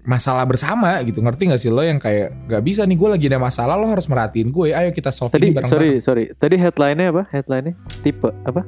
masalah 0.06 0.46
bersama 0.46 1.02
gitu. 1.02 1.18
Ngerti 1.18 1.50
gak 1.50 1.60
sih 1.60 1.70
lo 1.70 1.82
yang 1.82 1.98
kayak 1.98 2.46
gak 2.46 2.62
bisa 2.62 2.86
nih 2.86 2.94
gue 2.94 3.08
lagi 3.10 3.26
ada 3.26 3.38
masalah 3.42 3.74
lo 3.74 3.90
harus 3.90 4.06
merhatiin 4.06 4.54
gue. 4.54 4.70
Ayo 4.70 4.94
kita 4.94 5.10
solve 5.10 5.34
Tadi 5.34 5.50
ini 5.50 5.54
bareng-bareng. 5.58 5.98
sorry 5.98 5.98
sorry. 5.98 6.24
Tadi 6.34 6.54
headline-nya 6.58 7.10
apa? 7.10 7.22
Headline-nya 7.30 7.74
tipe 8.06 8.30
apa? 8.46 8.62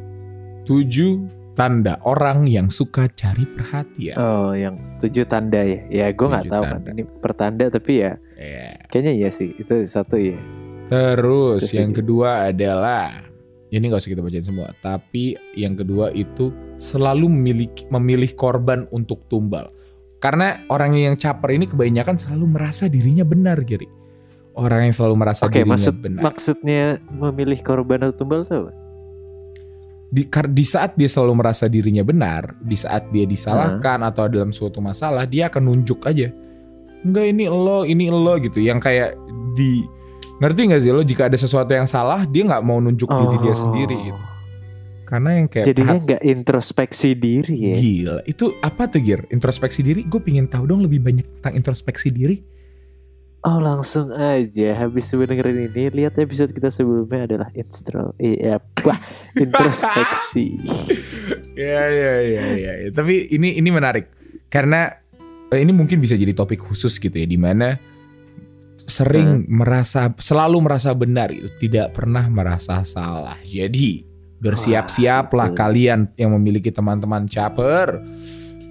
Tujuh 0.66 1.41
tanda 1.52 2.00
orang 2.02 2.48
yang 2.48 2.72
suka 2.72 3.08
cari 3.12 3.44
perhatian. 3.44 4.16
Oh, 4.16 4.56
yang 4.56 4.78
tujuh 4.96 5.28
tanda 5.28 5.60
ya. 5.60 5.80
Ya 5.88 6.06
gue 6.08 6.26
nggak 6.26 6.48
tahu 6.48 6.64
kan. 6.64 6.72
tanda. 6.80 6.90
Ini 6.96 7.02
pertanda 7.20 7.64
tapi 7.68 7.92
ya 8.00 8.16
Iya. 8.34 8.88
kayaknya 8.88 9.12
iya 9.12 9.28
sih. 9.28 9.52
Itu 9.54 9.84
satu 9.84 10.16
ya. 10.16 10.38
Terus 10.88 11.64
Terus 11.68 11.72
yang 11.72 11.90
ini. 11.92 11.96
kedua 11.96 12.48
adalah 12.48 13.28
ini 13.72 13.88
gak 13.88 14.04
usah 14.04 14.12
kita 14.12 14.20
bacain 14.20 14.44
semua, 14.44 14.68
tapi 14.84 15.32
yang 15.56 15.72
kedua 15.72 16.12
itu 16.12 16.52
selalu 16.76 17.32
memiliki 17.32 17.88
memilih 17.88 18.36
korban 18.36 18.84
untuk 18.92 19.24
tumbal. 19.32 19.72
Karena 20.20 20.60
orang 20.68 20.92
yang 20.92 21.16
caper 21.16 21.56
ini 21.56 21.64
kebanyakan 21.64 22.20
selalu 22.20 22.46
merasa 22.52 22.84
dirinya 22.86 23.24
benar, 23.24 23.64
Giri. 23.64 23.88
Orang 24.52 24.84
yang 24.84 24.92
selalu 24.92 25.16
merasa 25.16 25.48
Oke, 25.48 25.64
dirinya 25.64 25.72
maksud 25.72 25.94
benar. 26.04 26.20
maksudnya 26.20 27.00
memilih 27.08 27.64
korban 27.64 28.04
atau 28.04 28.12
tumbal 28.20 28.44
tuh 28.44 28.68
apa? 28.68 28.72
Di, 30.12 30.28
di 30.28 30.64
saat 30.68 30.92
dia 30.92 31.08
selalu 31.08 31.40
merasa 31.40 31.64
dirinya 31.72 32.04
benar, 32.04 32.52
di 32.60 32.76
saat 32.76 33.08
dia 33.08 33.24
disalahkan 33.24 34.04
atau 34.04 34.28
dalam 34.28 34.52
suatu 34.52 34.84
masalah, 34.84 35.24
dia 35.24 35.48
akan 35.48 35.72
nunjuk 35.72 36.04
aja. 36.04 36.28
Enggak 37.00 37.32
ini 37.32 37.48
lo, 37.48 37.88
ini 37.88 38.12
lo 38.12 38.36
gitu. 38.36 38.60
Yang 38.60 38.78
kayak 38.84 39.10
di 39.56 39.88
ngerti 40.36 40.60
nggak 40.68 40.82
sih 40.84 40.92
lo 40.92 41.00
jika 41.00 41.32
ada 41.32 41.38
sesuatu 41.40 41.72
yang 41.72 41.88
salah, 41.88 42.28
dia 42.28 42.44
nggak 42.44 42.60
mau 42.60 42.76
nunjuk 42.84 43.08
diri 43.08 43.36
dia 43.40 43.54
sendiri 43.56 43.98
gitu. 44.12 44.22
Karena 45.08 45.30
yang 45.40 45.48
kayak 45.48 45.64
Oh. 45.64 45.68
Jadinya 45.72 45.96
nggak 46.04 46.22
introspeksi 46.28 47.10
diri 47.16 47.56
ya. 47.72 47.76
gila. 47.80 48.16
Itu 48.28 48.44
apa 48.60 48.88
tuh 48.92 49.00
Gir? 49.00 49.24
Introspeksi 49.32 49.80
diri? 49.80 50.04
Gue 50.04 50.20
pingin 50.20 50.44
tahu 50.44 50.68
dong 50.68 50.84
lebih 50.84 51.00
banyak 51.00 51.40
tentang 51.40 51.56
introspeksi 51.56 52.12
diri. 52.12 52.36
Oh 53.42 53.58
langsung 53.58 54.14
aja 54.14 54.78
habis 54.78 55.10
dengerin 55.10 55.66
ini 55.66 55.90
lihat 55.90 56.14
episode 56.14 56.54
kita 56.54 56.70
sebelumnya 56.70 57.26
adalah 57.26 57.48
instro 57.58 58.14
iya 58.22 58.62
wah 58.86 58.94
introspeksi 59.42 60.62
Ya 61.58 61.90
ya 61.90 62.14
ya 62.22 62.44
ya. 62.54 62.72
Tapi 62.94 63.34
ini 63.34 63.58
ini 63.58 63.68
menarik 63.74 64.08
karena 64.46 64.94
eh, 65.50 65.58
ini 65.58 65.74
mungkin 65.74 65.98
bisa 65.98 66.14
jadi 66.14 66.30
topik 66.32 66.62
khusus 66.62 66.96
gitu 67.02 67.12
ya 67.12 67.26
di 67.26 67.36
mana 67.36 67.76
sering 68.86 69.46
merasa 69.46 70.10
selalu 70.18 70.58
merasa 70.62 70.90
benar 70.94 71.30
gitu, 71.30 71.48
tidak 71.62 71.94
pernah 71.98 72.26
merasa 72.30 72.82
salah. 72.82 73.38
Jadi 73.42 74.04
bersiap-siaplah 74.42 75.54
kalian 75.54 76.10
yang 76.18 76.34
memiliki 76.34 76.74
teman-teman 76.74 77.30
caper. 77.30 78.02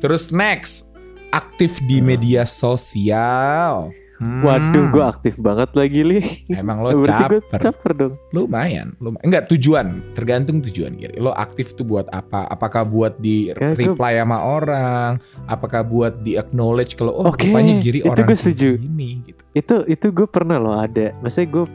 Terus 0.03 0.33
next, 0.35 0.91
aktif 1.31 1.79
di 1.87 2.03
Hmm. 2.03 2.11
media 2.11 2.43
sosial. 2.43 3.93
Hmm, 4.21 4.45
waduh 4.45 4.85
gue 4.87 5.01
aktif 5.01 5.33
banget 5.35 5.73
lagi 5.73 6.05
li 6.05 6.21
Emang 6.47 6.79
lo 6.79 6.93
berarti 7.01 7.09
gue 7.27 7.41
caper. 7.41 7.57
caper 7.57 7.91
dong 7.91 8.13
lumayan, 8.29 8.93
lumayan. 8.95 9.25
Enggak 9.25 9.49
tujuan, 9.49 9.87
tergantung 10.13 10.61
tujuan 10.61 10.93
Giri. 10.93 11.17
Lo 11.17 11.33
aktif 11.33 11.73
tuh 11.73 11.81
buat 11.81 12.05
apa? 12.07 12.45
Apakah 12.45 12.85
buat 12.85 13.17
di 13.17 13.49
Kayak 13.49 13.73
gue- 13.73 13.81
reply 13.89 14.13
sama 14.15 14.37
orang? 14.39 15.17
Apakah 15.43 15.81
buat 15.81 16.21
di 16.21 16.37
acknowledge 16.37 16.93
kalau 16.93 17.17
oh 17.17 17.27
Oke, 17.27 17.49
rupanya 17.49 17.75
Giri 17.75 17.99
itu 17.99 18.07
orang 18.07 18.23
gue 18.23 18.37
setuju. 18.37 18.69
gini 18.77 19.09
gitu. 19.25 19.41
itu 19.51 19.75
itu 19.89 20.07
gue 20.11 20.27
pernah 20.27 20.55
loh 20.55 20.71
ada 20.73 21.17
maksudnya 21.17 21.49
gue 21.51 21.65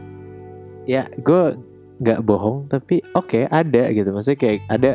ya 0.86 1.02
gue 1.12 1.42
nggak 1.98 2.20
bohong 2.22 2.68
tapi 2.68 3.02
oke 3.12 3.42
ada 3.44 3.90
gitu 3.90 4.06
maksudnya 4.08 4.38
kayak 4.38 4.60
ada 4.66 4.90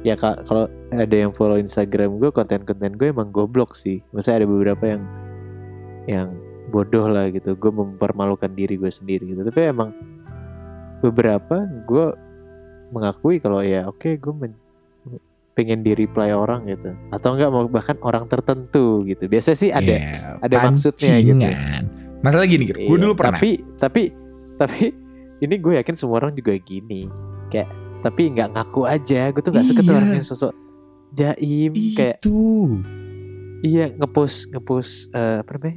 ya 0.00 0.14
kak 0.14 0.42
kalau 0.42 0.64
ada 0.88 1.12
yang 1.12 1.30
follow 1.30 1.54
Instagram 1.54 2.16
gue 2.16 2.30
konten-konten 2.30 2.96
gue 2.96 3.10
emang 3.10 3.28
goblok 3.28 3.74
sih 3.74 4.00
maksudnya 4.10 4.40
ada 4.40 4.48
beberapa 4.48 4.84
yang 4.88 5.02
yang 6.06 6.28
bodoh 6.70 7.06
lah 7.06 7.28
gitu 7.28 7.52
gue 7.52 7.68
mempermalukan 7.68 8.48
diri 8.48 8.74
gue 8.74 8.88
sendiri 8.88 9.26
gitu 9.28 9.42
tapi 9.42 9.66
emang 9.66 9.90
beberapa 11.00 11.56
gue 11.84 12.06
mengakui 12.90 13.38
kalau 13.38 13.60
ya 13.60 13.84
oke 13.84 14.14
gue 14.14 14.34
men- 14.34 14.58
pengen 15.50 15.82
di 15.82 15.92
reply 15.92 16.30
orang 16.30 16.64
gitu 16.64 16.94
atau 17.10 17.34
enggak 17.34 17.50
mau 17.50 17.66
bahkan 17.66 17.98
orang 18.00 18.24
tertentu 18.24 19.02
gitu 19.02 19.26
biasa 19.26 19.52
sih 19.52 19.68
ada 19.68 19.92
Ya, 19.92 20.38
ada 20.38 20.56
maksudnya 20.64 21.18
gitu. 21.18 21.36
pancingan. 21.36 21.82
Masalah 22.20 22.44
gini, 22.44 22.64
Giri. 22.64 22.84
gue 22.84 22.92
Iya, 22.92 23.02
dulu 23.02 23.12
pernah. 23.14 23.32
Tapi 23.34 23.50
tapi 23.76 24.02
tapi 24.54 24.92
ini 25.38 25.54
gue 25.56 25.72
yakin 25.74 25.96
semua 25.96 26.20
orang 26.20 26.32
juga 26.32 26.52
gini. 26.54 27.08
Kayak 27.48 27.72
tapi 28.00 28.28
nggak 28.30 28.48
ngaku 28.52 28.82
aja. 28.84 29.32
Gue 29.32 29.40
tuh 29.40 29.50
nggak 29.50 29.66
suka 29.66 29.80
tuh 29.80 29.88
Iya. 29.88 29.98
orang 29.98 30.10
yang 30.14 30.26
sosok 30.26 30.52
jaim 31.10 31.72
kayak 31.92 32.16
itu. 32.20 32.40
iya 33.60 33.90
ngepost 33.90 34.48
ngepost 34.48 34.92
eh, 35.10 35.40
apa 35.40 35.50
namanya? 35.56 35.76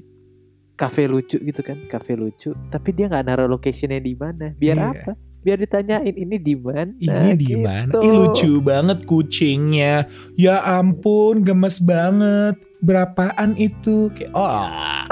Kafe 0.74 1.06
lucu 1.06 1.38
gitu 1.38 1.62
kan, 1.62 1.78
kafe 1.86 2.14
lucu. 2.14 2.52
Tapi 2.68 2.90
dia 2.92 3.06
nggak 3.06 3.24
naruh 3.24 3.46
locationnya 3.46 3.98
di 3.98 4.14
mana. 4.14 4.52
Biar 4.54 4.76
Iya. 4.76 4.90
apa? 4.90 5.12
Biar 5.40 5.60
ditanyain 5.60 6.16
ini 6.16 6.40
di 6.40 6.56
mana. 6.56 6.92
Ini 6.96 7.30
di 7.36 7.46
gitu. 7.52 7.62
mana? 7.62 7.92
Ih 8.00 8.10
lucu 8.12 8.52
banget 8.58 9.04
kucingnya. 9.04 10.08
Ya 10.34 10.64
ampun, 10.64 11.44
gemes 11.44 11.78
banget. 11.78 12.58
Berapaan 12.80 13.54
itu? 13.56 14.08
Kayak 14.10 14.32
oh. 14.34 14.66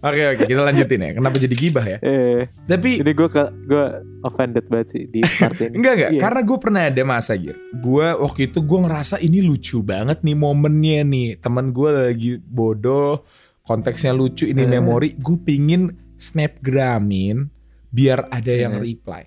Oke 0.00 0.16
oke, 0.32 0.48
kita 0.48 0.64
lanjutin 0.64 0.96
ya. 0.96 1.10
Kenapa 1.12 1.36
jadi 1.36 1.52
gibah 1.52 1.84
ya? 1.84 1.98
Eh, 2.00 2.48
Tapi 2.64 3.04
ini 3.04 3.12
gue 3.12 3.28
ke 3.28 3.44
gue 3.68 3.84
offended 4.24 4.64
banget 4.72 4.96
sih 4.96 5.02
di 5.04 5.20
part 5.20 5.52
ini. 5.60 5.76
Enggak 5.76 5.92
enggak, 5.92 6.10
Iya. 6.16 6.20
karena 6.24 6.40
gue 6.40 6.56
pernah 6.56 6.82
ada 6.88 7.02
masa 7.04 7.36
gitu. 7.36 7.52
Gue 7.76 8.08
waktu 8.08 8.48
itu 8.48 8.64
gue 8.64 8.78
ngerasa 8.80 9.20
ini 9.20 9.44
lucu 9.44 9.84
banget 9.84 10.24
nih 10.24 10.32
momennya 10.32 11.04
nih. 11.04 11.28
Temen 11.36 11.76
gue 11.76 11.88
lagi 11.92 12.30
bodoh, 12.40 13.28
konteksnya 13.70 14.10
lucu, 14.10 14.50
ini 14.50 14.66
Eh. 14.66 14.70
memori. 14.74 15.14
Gue 15.14 15.38
pingin 15.38 15.94
snapgramin 16.18 17.46
biar 17.88 18.26
ada 18.26 18.50
yang 18.50 18.82
Eh. 18.82 18.90
reply. 18.90 19.22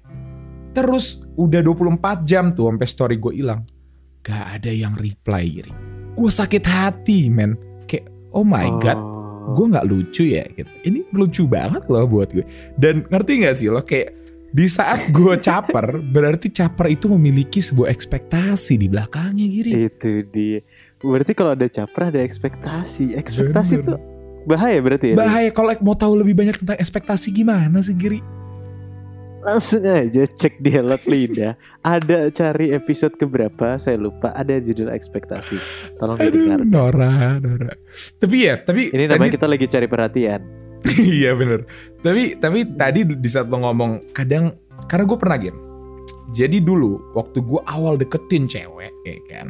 Terus 0.73 1.23
udah 1.39 1.63
24 1.63 2.27
jam 2.27 2.51
tuh 2.51 2.67
sampai 2.67 2.87
story 2.89 3.15
gue 3.15 3.39
hilang. 3.39 3.63
Gak 4.19 4.59
ada 4.59 4.71
yang 4.71 4.91
reply 4.95 5.63
gitu. 5.63 5.71
Gue 6.13 6.27
sakit 6.27 6.63
hati 6.63 7.31
men. 7.31 7.55
Kayak 7.85 8.11
oh 8.31 8.43
my 8.43 8.67
god, 8.79 8.97
Oh. 8.97 9.53
gue 9.53 9.65
nggak 9.69 9.85
lucu 9.85 10.23
ya 10.25 10.43
gitu. 10.49 10.71
Ini 10.83 10.99
lucu 11.13 11.43
banget 11.45 11.87
loh 11.87 12.03
buat 12.03 12.31
gue. 12.31 12.43
Dan 12.73 13.05
ngerti 13.07 13.31
nggak 13.43 13.55
sih 13.55 13.67
lo 13.67 13.83
kayak 13.83 14.11
di 14.49 14.65
saat 14.65 15.09
gue 15.09 15.33
caper, 15.47 15.99
berarti 15.99 16.49
caper 16.49 16.89
itu 16.89 17.09
memiliki 17.09 17.59
sebuah 17.59 17.89
ekspektasi 17.89 18.77
di 18.77 18.87
belakangnya 18.87 19.45
Giri. 19.45 19.71
Itu 19.87 20.23
dia. 20.29 20.61
Berarti 21.03 21.35
kalau 21.35 21.51
ada 21.53 21.67
caper 21.67 22.09
ada 22.09 22.21
ekspektasi. 22.23 23.13
Ekspektasi 23.13 23.73
Bener. 23.81 23.85
tuh 23.85 23.97
bahaya 24.43 24.77
berarti 24.79 25.11
ya. 25.11 25.15
Bahaya 25.15 25.49
kalau 25.49 25.71
mau 25.79 25.95
tahu 25.95 26.13
lebih 26.15 26.35
banyak 26.35 26.59
tentang 26.59 26.77
ekspektasi 26.77 27.31
gimana 27.31 27.79
sih 27.79 27.93
Giri? 27.93 28.19
langsung 29.43 29.83
aja 29.83 30.23
cek 30.23 30.63
dialog 30.63 31.03
lidah. 31.03 31.59
Ada 31.83 32.31
cari 32.31 32.71
episode 32.71 33.19
keberapa, 33.19 33.75
saya 33.75 33.99
lupa. 33.99 34.31
Ada 34.31 34.63
judul 34.63 34.87
ekspektasi. 34.87 35.59
Tolong 35.99 36.15
Aduh, 36.15 36.31
didengar. 36.31 36.59
Nora, 36.63 37.35
Nora. 37.43 37.75
Tapi 38.17 38.35
ya, 38.39 38.55
tapi 38.55 38.95
Ini 38.95 39.03
namanya 39.03 39.27
tadi- 39.27 39.35
kita 39.35 39.47
lagi 39.51 39.65
cari 39.67 39.87
perhatian. 39.91 40.41
iya 41.19 41.31
bener. 41.35 41.67
Tapi 41.99 42.39
tapi 42.39 42.75
tadi 42.75 43.03
di 43.03 43.29
saat 43.31 43.47
lo 43.47 43.59
ngomong 43.59 44.15
kadang 44.15 44.51
karena 44.87 45.03
gue 45.03 45.17
pernah 45.19 45.39
game. 45.39 45.59
Jadi 46.31 46.63
dulu 46.63 47.11
waktu 47.11 47.43
gue 47.43 47.61
awal 47.67 47.99
deketin 47.99 48.47
cewek, 48.47 48.91
ya 49.03 49.19
kan. 49.27 49.47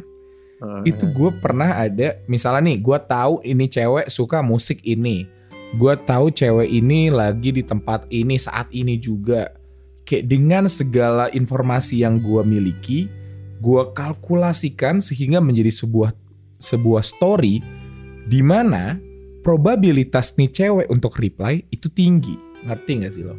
Itu 0.84 1.10
gue 1.10 1.30
pernah 1.38 1.80
ada 1.80 2.20
misalnya 2.28 2.72
nih, 2.72 2.78
gue 2.80 2.98
tahu 3.04 3.34
ini 3.44 3.64
cewek 3.68 4.06
suka 4.08 4.40
musik 4.40 4.80
ini. 4.84 5.28
Gue 5.74 5.98
tahu 5.98 6.30
cewek 6.30 6.70
ini 6.70 7.10
lagi 7.10 7.50
di 7.50 7.62
tempat 7.66 8.06
ini 8.10 8.38
saat 8.38 8.70
ini 8.70 8.94
juga. 9.00 9.50
Kayak 10.04 10.24
dengan 10.28 10.64
segala 10.68 11.32
informasi 11.32 12.04
yang 12.04 12.20
gue 12.20 12.42
miliki, 12.44 13.08
gue 13.58 13.82
kalkulasikan 13.96 15.00
sehingga 15.00 15.40
menjadi 15.40 15.72
sebuah 15.72 16.12
sebuah 16.60 17.02
story 17.02 17.64
di 18.28 18.40
mana 18.44 19.00
probabilitas 19.44 20.36
nih 20.40 20.52
cewek 20.52 20.88
untuk 20.88 21.16
reply 21.20 21.60
itu 21.72 21.88
tinggi. 21.92 22.36
Ngerti 22.64 22.90
gak 23.04 23.12
sih 23.12 23.24
lo? 23.24 23.36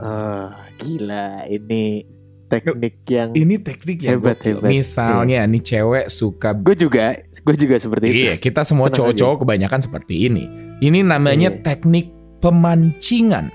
Ah, 0.00 0.68
gila 0.76 1.48
ini 1.48 2.15
teknik 2.46 3.02
yang 3.10 3.30
Ini 3.34 3.54
teknik 3.60 3.98
yang 4.02 4.18
Hebat, 4.18 4.38
gokil. 4.38 4.62
hebat. 4.62 4.70
Misalnya 4.70 5.42
nih 5.46 5.62
cewek 5.62 6.06
suka 6.08 6.54
gue 6.54 6.74
juga 6.78 7.18
gue 7.18 7.54
juga 7.58 7.76
seperti 7.76 8.06
itu. 8.10 8.18
Iya, 8.30 8.34
kita 8.38 8.62
semua 8.62 8.88
cowok-cowok 8.88 9.42
kebanyakan 9.42 9.80
seperti 9.82 10.30
ini. 10.30 10.44
Ini 10.78 11.02
namanya 11.02 11.50
Iya. 11.52 11.62
teknik 11.62 12.12
pemancingan 12.38 13.50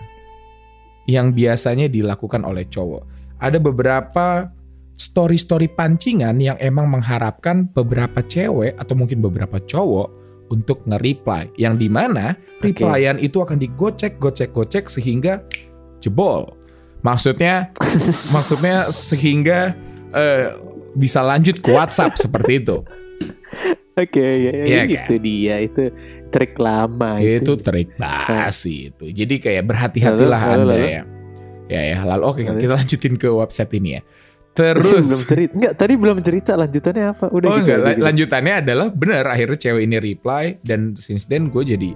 yang 1.10 1.34
biasanya 1.34 1.88
dilakukan 1.88 2.44
oleh 2.44 2.68
cowok. 2.68 3.04
Ada 3.42 3.58
beberapa 3.58 4.52
story-story 4.94 5.74
pancingan 5.74 6.38
yang 6.38 6.58
emang 6.62 6.86
mengharapkan 6.88 7.66
beberapa 7.74 8.22
cewek 8.22 8.78
atau 8.78 8.94
mungkin 8.94 9.18
beberapa 9.20 9.58
cowok 9.58 10.08
untuk 10.54 10.86
nge-reply. 10.86 11.50
Yang 11.58 11.74
di 11.82 11.88
mana 11.90 12.38
replyan 12.62 13.18
itu 13.18 13.42
akan 13.42 13.58
digocek, 13.58 14.22
gocek, 14.22 14.54
gocek 14.54 14.92
sehingga 14.92 15.42
jebol. 16.04 16.54
Maksudnya 17.02 17.74
maksudnya 18.36 18.76
sehingga 18.88 19.74
eh, 20.12 20.56
bisa 20.94 21.22
lanjut 21.22 21.60
ke 21.60 21.70
WhatsApp 21.70 22.16
seperti 22.16 22.62
itu. 22.62 22.78
Oke, 23.92 24.24
ya, 24.24 24.52
ya, 24.56 24.64
Iya, 24.64 24.82
itu 24.88 25.14
dia 25.20 25.56
itu 25.60 25.92
trik 26.32 26.56
lama 26.56 27.20
itu 27.20 27.44
itu. 27.44 27.54
trik 27.60 27.92
basi 28.00 28.88
itu. 28.90 29.12
Jadi 29.12 29.36
kayak 29.38 29.64
berhati-hatilah 29.68 30.42
Lalu, 30.42 30.54
Anda 30.56 30.66
lalu. 30.72 30.88
ya. 30.88 31.04
Ya 31.72 31.82
ya, 31.88 31.98
lalu 32.04 32.24
oke 32.28 32.42
Lalu. 32.44 32.60
kita 32.60 32.74
lanjutin 32.80 33.14
ke 33.16 33.28
website 33.28 33.72
ini 33.76 34.00
ya. 34.00 34.02
belum 34.52 34.60
Terus 34.76 35.08
cerita. 35.24 35.52
Enggak, 35.56 35.74
tadi 35.80 35.94
belum 35.96 36.18
cerita 36.20 36.52
lanjutannya 36.56 37.06
apa? 37.08 37.26
Udah 37.32 37.48
Oh 37.48 37.56
gitu 37.60 37.72
enggak, 37.72 37.78
aja 37.80 37.92
gitu. 37.96 38.04
lanjutannya 38.04 38.54
adalah 38.60 38.88
benar 38.92 39.24
akhirnya 39.28 39.58
cewek 39.60 39.82
ini 39.88 39.98
reply 39.98 40.46
dan 40.60 40.80
since 41.00 41.24
then 41.26 41.48
gue 41.48 41.64
jadi 41.64 41.90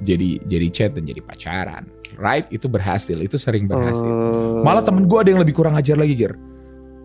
jadi 0.00 0.28
jadi 0.44 0.68
chat 0.72 0.90
dan 0.96 1.04
jadi 1.04 1.20
pacaran. 1.20 1.84
Right? 2.16 2.46
Itu 2.48 2.66
berhasil, 2.66 3.14
itu 3.14 3.36
sering 3.36 3.66
berhasil. 3.66 4.02
Oh. 4.02 4.60
Malah 4.60 4.80
temen 4.80 5.04
gue 5.04 5.18
ada 5.18 5.30
yang 5.30 5.38
lebih 5.38 5.52
kurang 5.52 5.74
ajar 5.74 5.94
lagi, 5.94 6.14
Gir. 6.14 6.34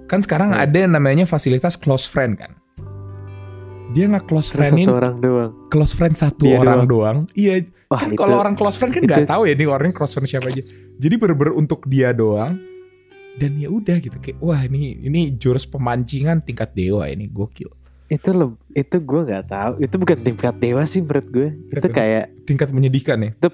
Kan 0.05 0.21
sekarang 0.21 0.49
Hmm. 0.49 0.61
ada 0.61 0.77
yang 0.77 0.91
namanya 0.91 1.25
fasilitas 1.25 1.75
close 1.75 2.05
friend 2.05 2.35
kan. 2.35 2.53
Dia 3.91 4.05
nggak 4.07 4.25
close 4.25 4.51
friendin 4.51 4.85
satu 4.85 4.97
orang 4.97 5.15
doang. 5.17 5.51
close 5.67 5.93
friend 5.93 6.15
satu 6.15 6.43
Dia 6.43 6.57
orang 6.57 6.83
doang. 6.83 7.17
Iya, 7.31 7.63
Wah, 7.85 8.01
kan 8.01 8.09
itu 8.09 8.17
kalau 8.17 8.35
orang 8.35 8.53
close 8.53 8.75
friend 8.75 8.91
kan 8.91 9.01
itu- 9.01 9.13
nggak 9.13 9.29
tahu 9.29 9.45
ya 9.45 9.53
nih 9.53 9.65
orangnya 9.65 9.93
close 9.93 10.13
friend 10.13 10.27
siapa 10.27 10.47
aja. 10.47 10.61
Jadi 10.95 11.15
bener-bener 11.15 11.53
untuk 11.53 11.85
dia 11.85 12.11
doang. 12.11 12.59
Dan 13.35 13.55
ya 13.55 13.67
udah 13.67 13.99
gitu 13.99 14.15
kayak 14.15 14.39
wah 14.39 14.61
ini 14.61 14.95
ini 15.01 15.31
jurus 15.33 15.63
pemancingan 15.65 16.39
tingkat 16.39 16.71
dewa 16.71 17.03
ini 17.05 17.27
gokil. 17.27 17.67
itu 18.05 18.29
leb- 18.29 18.61
itu 18.69 19.01
gue 19.01 19.21
nggak 19.25 19.45
tahu. 19.45 19.71
Itu 19.81 19.97
bukan 19.97 20.17
tingkat 20.21 20.55
dewa 20.55 20.85
sih 20.85 21.01
menurut 21.01 21.25
gue. 21.25 21.49
Itu 21.67 21.81
Betul. 21.81 21.89
kayak 21.91 22.25
Tingkat 22.45 22.69
menyedihkan 22.69 23.17
ya. 23.17 23.31
itu 23.33 23.49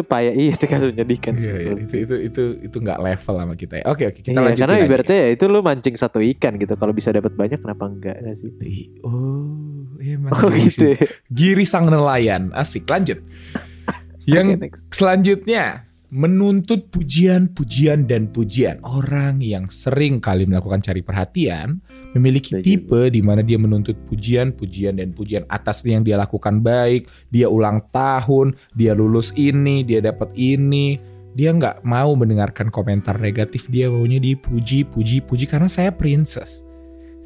payah 0.00 0.32
iya 0.32 0.56
tingkat 0.56 0.80
menyedihkan 0.80 1.36
sih. 1.36 1.52
Iya, 1.52 1.56
iya, 1.60 1.68
menurut 1.76 1.84
itu 1.84 1.96
itu 2.00 2.14
itu 2.24 2.42
itu 2.64 2.76
nggak 2.80 2.98
level 3.04 3.34
sama 3.36 3.54
kita 3.54 3.74
ya. 3.80 3.84
Oke 3.92 4.04
oke 4.08 4.20
kita 4.24 4.32
Iya, 4.32 4.40
lanjutin 4.40 4.64
karena 4.64 4.76
ibaratnya 4.80 5.16
ya 5.20 5.28
itu 5.36 5.44
lu 5.44 5.60
mancing 5.60 5.94
satu 5.94 6.18
ikan 6.24 6.52
gitu. 6.56 6.72
Kalau 6.74 6.92
bisa 6.92 7.12
dapat 7.12 7.36
banyak 7.36 7.60
kenapa 7.60 7.84
enggak 7.84 8.16
nggak 8.24 8.36
sih? 8.36 8.50
Ih, 8.64 8.88
Oh, 9.04 9.84
iya 10.00 10.16
Oh 10.24 10.48
giri 10.48 10.64
gitu. 10.64 10.88
sih. 10.88 10.94
Giri 11.28 11.64
sang 11.68 11.84
nelayan. 11.86 12.48
Asik, 12.56 12.88
lanjut. 12.88 13.20
Yang 14.24 14.46
next. 14.56 14.82
Selanjutnya, 14.88 15.84
menuntut 16.14 16.94
pujian-pujian 16.94 18.06
dan 18.06 18.30
pujian. 18.30 18.78
Orang 18.86 19.42
yang 19.42 19.66
sering 19.66 20.22
kali 20.22 20.46
melakukan 20.46 20.78
cari 20.78 21.02
perhatian 21.02 21.82
memiliki 22.14 22.54
Setuju. 22.54 22.62
tipe 22.62 23.00
di 23.10 23.18
mana 23.18 23.42
dia 23.42 23.58
menuntut 23.58 23.98
pujian-pujian 24.06 25.02
dan 25.02 25.10
pujian 25.10 25.42
atas 25.50 25.82
yang 25.82 26.06
dia 26.06 26.14
lakukan 26.14 26.62
baik. 26.62 27.10
Dia 27.34 27.50
ulang 27.50 27.82
tahun, 27.90 28.54
dia 28.78 28.94
lulus 28.94 29.34
ini, 29.34 29.82
dia 29.82 29.98
dapat 29.98 30.30
ini. 30.38 31.02
Dia 31.34 31.50
nggak 31.50 31.82
mau 31.82 32.14
mendengarkan 32.14 32.70
komentar 32.70 33.18
negatif. 33.18 33.66
Dia 33.66 33.90
maunya 33.90 34.22
dipuji, 34.22 34.86
puji, 34.86 35.18
puji 35.18 35.50
karena 35.50 35.66
saya 35.66 35.90
princess. 35.90 36.62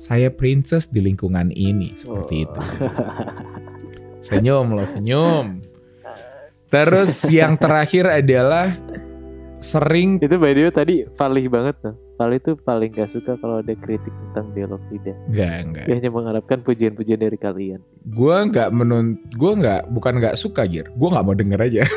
Saya 0.00 0.32
princess 0.32 0.88
di 0.88 1.04
lingkungan 1.04 1.52
ini 1.52 1.92
seperti 1.92 2.34
Oh. 2.40 2.42
itu. 2.48 2.60
Senyum 4.24 4.72
loh, 4.72 4.88
senyum. 4.88 5.60
Terus 6.68 7.24
yang 7.32 7.56
terakhir 7.56 8.04
adalah 8.12 8.76
sering 9.58 10.22
Itu 10.22 10.38
by 10.38 10.52
the 10.54 10.62
way 10.68 10.72
tadi 10.72 10.96
Valih 11.16 11.48
banget 11.48 11.74
tuh. 11.80 11.94
Valih 12.18 12.38
tuh 12.42 12.54
paling 12.58 12.90
gak 12.92 13.08
suka 13.08 13.38
kalau 13.38 13.62
ada 13.62 13.74
kritik 13.78 14.10
tentang 14.10 14.50
dialog 14.50 14.82
lidah. 14.90 15.14
enggak 15.30 15.56
enggak. 15.64 15.84
Dia 15.86 15.94
hanya 16.02 16.10
mengharapkan 16.10 16.58
pujian-pujian 16.66 17.22
dari 17.22 17.38
kalian. 17.38 17.78
Gua 18.10 18.42
nggak 18.42 18.74
menun 18.74 19.22
gua 19.38 19.54
nggak 19.54 19.80
bukan 19.94 20.12
nggak 20.18 20.34
suka 20.34 20.66
Gir. 20.66 20.90
Gua 20.98 21.14
nggak 21.14 21.24
mau 21.24 21.36
denger 21.38 21.60
aja. 21.62 21.82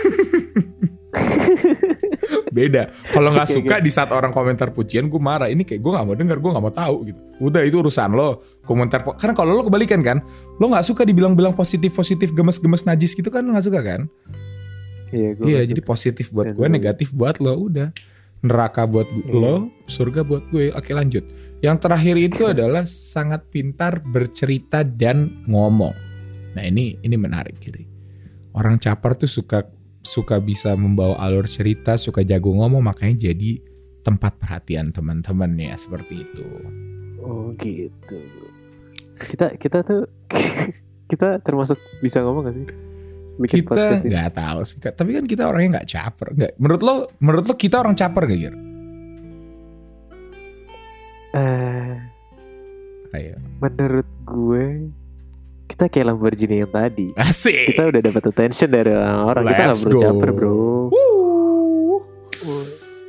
Beda. 2.51 2.91
Kalau 3.15 3.32
nggak 3.32 3.49
suka 3.49 3.80
di 3.80 3.88
saat 3.88 4.11
orang 4.11 4.36
komentar 4.36 4.76
pujian 4.76 5.07
gue 5.07 5.22
marah. 5.24 5.47
Ini 5.47 5.63
kayak 5.63 5.80
gue 5.80 5.91
nggak 5.95 6.05
mau 6.05 6.15
denger, 6.19 6.38
gue 6.43 6.51
nggak 6.51 6.65
mau 6.67 6.76
tahu 6.76 6.95
gitu. 7.07 7.19
Udah 7.39 7.63
itu 7.63 7.80
urusan 7.80 8.11
lo. 8.11 8.43
Komentar 8.67 9.07
karena 9.15 9.34
kalau 9.34 9.55
lo 9.55 9.63
kebalikan 9.63 10.03
kan, 10.03 10.19
lo 10.59 10.67
nggak 10.67 10.84
suka 10.84 11.07
dibilang-bilang 11.07 11.55
positif-positif 11.55 12.36
gemes-gemes 12.36 12.84
najis 12.84 13.15
gitu 13.15 13.32
kan 13.32 13.47
lo 13.47 13.55
nggak 13.55 13.65
suka 13.72 13.80
kan? 13.80 14.11
Iya, 15.12 15.30
gue 15.36 15.45
Iya, 15.45 15.62
jadi 15.68 15.82
positif 15.82 16.32
buat 16.32 16.49
Nggak 16.49 16.57
gue, 16.57 16.68
negatif 16.68 17.09
buat 17.12 17.38
lo. 17.38 17.53
Udah. 17.62 17.91
Neraka 18.41 18.84
buat 18.84 19.05
gu- 19.05 19.28
Iya. 19.28 19.36
lo, 19.38 19.55
surga 19.86 20.24
buat 20.24 20.49
gue. 20.49 20.72
Oke, 20.72 20.91
lanjut. 20.91 21.22
Yang 21.62 21.78
terakhir 21.78 22.16
itu 22.18 22.41
adalah 22.53 22.84
sangat 22.84 23.45
pintar 23.47 24.01
bercerita 24.01 24.82
dan 24.82 25.45
ngomong. 25.45 25.93
Nah, 26.51 26.64
ini 26.64 26.97
ini 26.99 27.16
menarik 27.16 27.59
kiri. 27.59 27.86
Orang 28.51 28.76
caper 28.76 29.16
tuh 29.16 29.30
suka 29.30 29.64
suka 30.01 30.41
bisa 30.41 30.74
membawa 30.74 31.22
alur 31.22 31.45
cerita, 31.45 31.93
suka 31.95 32.26
jago 32.26 32.51
ngomong, 32.51 32.82
makanya 32.82 33.30
jadi 33.30 33.62
tempat 34.01 34.41
perhatian 34.41 34.89
teman-teman 34.89 35.53
ya 35.53 35.78
seperti 35.78 36.26
itu. 36.26 36.43
Oh 37.22 37.53
gitu. 37.55 38.18
Kita 39.14 39.53
kita 39.55 39.86
tuh 39.86 40.09
kita 41.12 41.38
termasuk 41.39 41.78
bisa 42.01 42.26
ngomong 42.26 42.49
gak 42.49 42.55
sih? 42.57 42.66
Bikin 43.39 43.63
Kita 43.63 44.01
nggak 44.01 44.32
tahu 44.36 44.59
sih, 44.67 44.77
tapi 44.82 45.15
kan 45.15 45.23
kita 45.23 45.47
orangnya 45.47 45.79
nggak 45.79 45.89
caper. 45.89 46.27
Nggak. 46.36 46.51
Menurut 46.59 46.82
lo, 46.84 46.95
menurut 47.23 47.45
lo 47.47 47.55
kita 47.55 47.79
orang 47.79 47.95
caper 47.95 48.23
gak 48.27 48.39
Gir? 48.39 48.55
Eh, 51.32 51.95
Ayo. 53.15 53.36
menurut 53.63 54.09
gue 54.27 54.91
kita 55.71 55.88
kayak 55.88 56.11
Lamborghini 56.11 56.67
yang 56.67 56.71
tadi. 56.71 57.15
Asik. 57.15 57.71
Kita 57.71 57.88
udah 57.88 58.01
dapat 58.03 58.23
attention 58.27 58.69
dari 58.69 58.91
orang-orang. 58.91 59.43
Kita 59.47 59.63
nggak 59.71 59.79
perlu 59.79 59.99
caper, 60.03 60.29
bro. 60.36 60.59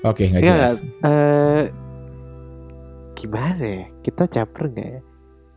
Oke, 0.03 0.23
nggak 0.31 0.43
Enggak, 0.43 0.59
jelas. 0.63 0.77
eh, 1.03 1.63
gimana 3.19 3.63
ya? 3.63 3.85
Kita 4.03 4.25
caper 4.31 4.65
nggak 4.71 4.89
ya? 4.99 5.01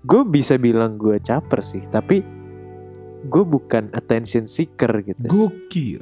Gue 0.06 0.22
bisa 0.26 0.58
bilang 0.58 0.98
gue 0.98 1.18
caper 1.22 1.62
sih, 1.62 1.82
tapi 1.90 2.22
gue 3.26 3.44
bukan 3.44 3.90
attention 3.98 4.46
seeker 4.46 4.92
gitu. 5.02 5.26
Gokil. 5.26 6.02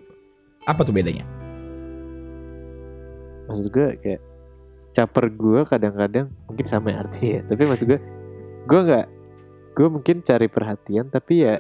Apa 0.68 0.84
tuh 0.84 0.96
bedanya? 0.96 1.24
Maksud 3.48 3.68
gue 3.72 3.88
kayak 4.00 4.22
caper 4.94 5.26
gue 5.34 5.60
kadang-kadang 5.68 6.32
mungkin 6.48 6.66
sama 6.68 6.94
artinya, 6.94 7.44
tapi 7.50 7.64
maksud 7.66 7.86
gue 7.90 8.00
gue 8.64 8.80
nggak 8.80 9.08
gue 9.74 9.88
mungkin 9.90 10.22
cari 10.22 10.48
perhatian, 10.48 11.10
tapi 11.10 11.44
ya 11.44 11.58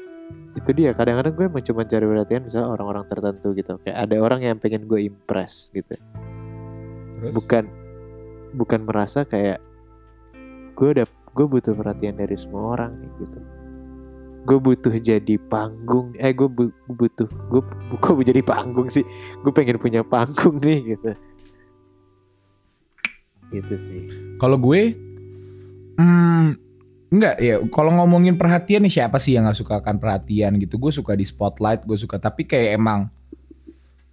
itu 0.53 0.69
dia 0.71 0.93
kadang-kadang 0.93 1.33
gue 1.33 1.45
emang 1.49 1.65
cuma 1.65 1.81
cari 1.81 2.05
perhatian 2.05 2.45
misalnya 2.45 2.69
orang-orang 2.69 3.05
tertentu 3.09 3.57
gitu 3.57 3.81
kayak 3.81 3.97
ada 4.05 4.15
orang 4.21 4.45
yang 4.45 4.57
pengen 4.61 4.85
gue 4.85 5.01
impress 5.01 5.73
gitu 5.73 5.97
Terus? 5.97 7.33
bukan 7.33 7.63
bukan 8.53 8.85
merasa 8.85 9.25
kayak 9.25 9.57
gue 10.77 10.87
udah 10.93 11.05
gue 11.09 11.45
butuh 11.49 11.73
perhatian 11.73 12.21
dari 12.21 12.37
semua 12.37 12.77
orang 12.77 13.01
gitu 13.17 13.41
gue 14.43 14.57
butuh 14.57 14.91
jadi 14.93 15.39
panggung 15.41 16.11
eh 16.15 16.31
gue 16.31 16.45
bu- 16.45 16.75
butuh 16.89 17.27
gue 17.47 17.61
kok 18.03 18.19
jadi 18.19 18.41
panggung 18.41 18.87
sih 18.87 19.03
gue 19.39 19.51
pengen 19.51 19.77
punya 19.77 20.03
panggung 20.03 20.57
nih 20.57 20.93
gitu 20.93 21.11
Gitu 23.49 23.75
sih. 23.77 24.01
Kalau 24.35 24.57
gue, 24.57 24.97
hmm, 25.93 26.45
enggak 27.13 27.35
ya. 27.37 27.61
Kalau 27.69 27.93
ngomongin 27.93 28.33
perhatian 28.33 28.81
nih 28.81 28.89
siapa 28.91 29.21
sih 29.21 29.37
yang 29.37 29.45
nggak 29.45 29.53
suka 29.55 29.77
akan 29.77 30.01
perhatian 30.01 30.57
gitu? 30.57 30.81
Gue 30.81 30.89
suka 30.89 31.13
di 31.13 31.21
spotlight, 31.21 31.85
gue 31.85 31.93
suka. 31.93 32.17
Tapi 32.17 32.49
kayak 32.49 32.81
emang 32.81 33.13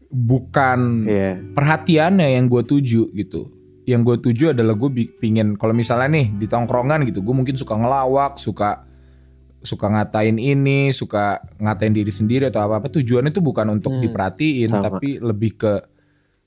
bukan 0.06 1.08
Iya. 1.08 1.40
perhatiannya 1.56 2.36
yang 2.36 2.52
gue 2.52 2.60
tuju 2.60 3.08
gitu. 3.10 3.48
Yang 3.88 4.00
gue 4.04 4.16
tuju 4.28 4.44
adalah 4.52 4.76
gue 4.76 4.90
pingin 5.16 5.56
kalau 5.56 5.72
misalnya 5.72 6.12
nih 6.12 6.36
di 6.36 6.44
tongkrongan 6.44 7.08
gitu, 7.08 7.24
gue 7.24 7.32
mungkin 7.32 7.56
suka 7.56 7.74
ngelawak, 7.74 8.36
suka 8.36 8.84
suka 9.60 9.86
ngatain 9.88 10.36
ini, 10.36 10.88
suka 10.90 11.38
ngatain 11.56 11.92
diri 11.92 12.08
sendiri 12.08 12.46
atau 12.46 12.60
apa 12.62 12.78
apa. 12.78 12.88
Tujuannya 12.88 13.28
itu 13.28 13.40
bukan 13.40 13.66
untuk 13.70 13.92
Hmm, 13.92 14.02
diperhatiin, 14.02 14.68
sama. 14.68 14.88
tapi 14.88 15.16
lebih 15.16 15.54
ke 15.54 15.72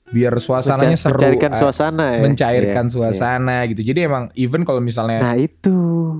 biar 0.06 0.36
suasananya 0.36 0.92
Menca- 0.92 1.00
seru, 1.00 1.16
Mencairkan 1.16 1.50
ah, 1.50 1.58
suasana 1.58 2.06
ya. 2.10 2.20
mencairkan 2.20 2.84
Iya, 2.84 2.92
suasana 2.92 3.56
gitu. 3.66 3.80
Jadi 3.82 4.00
emang 4.00 4.24
even 4.34 4.62
kalau 4.62 4.78
misalnya 4.78 5.18
Nah 5.18 5.34
itu. 5.34 5.74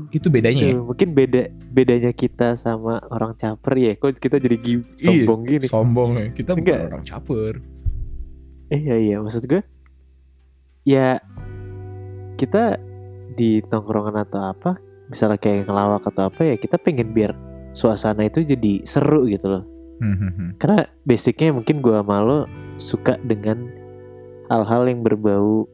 itu 0.08 0.26
bedanya 0.26 0.56
ya. 0.64 0.74
Tuh, 0.74 0.88
mungkin 0.88 1.08
beda 1.12 1.42
bedanya 1.68 2.10
kita 2.10 2.56
sama 2.56 3.04
orang 3.06 3.34
caper 3.34 3.74
ya. 3.76 3.92
Kok 3.94 4.16
kita 4.16 4.40
jadi 4.40 4.56
sombong 4.94 5.40
Iya, 5.42 5.50
gini? 5.52 5.66
Sombong 5.68 6.10
ya. 6.16 6.26
Kita 6.32 6.50
bukan 6.52 6.64
Enggak. 6.64 6.88
orang 6.88 7.04
caper. 7.04 7.54
Iya 8.66 8.94
iya 8.96 9.16
maksud 9.20 9.44
gue 9.44 9.62
ya 10.82 11.20
kita 12.34 12.80
di 13.30 13.60
tongkrongan 13.62 14.16
atau 14.18 14.40
apa 14.46 14.80
misalnya 15.06 15.36
kayak 15.36 15.64
ngelawak 15.64 16.04
atau 16.04 16.28
apa 16.28 16.40
ya 16.44 16.54
kita 16.54 16.76
pengen 16.76 17.10
biar 17.10 17.32
suasana 17.70 18.24
itu 18.24 18.40
jadi 18.40 18.82
seru 18.82 19.26
gitu 19.26 19.48
loh 19.48 19.64
Hmm, 19.94 20.58
karena 20.58 20.90
basicnya 21.02 21.54
mungkin 21.54 21.78
gua 21.78 22.02
sama 22.02 22.18
lo 22.18 22.38
suka 22.76 23.14
dengan 23.20 23.70
hal-hal 24.48 24.90
yang 24.90 25.00
berbau 25.00 25.70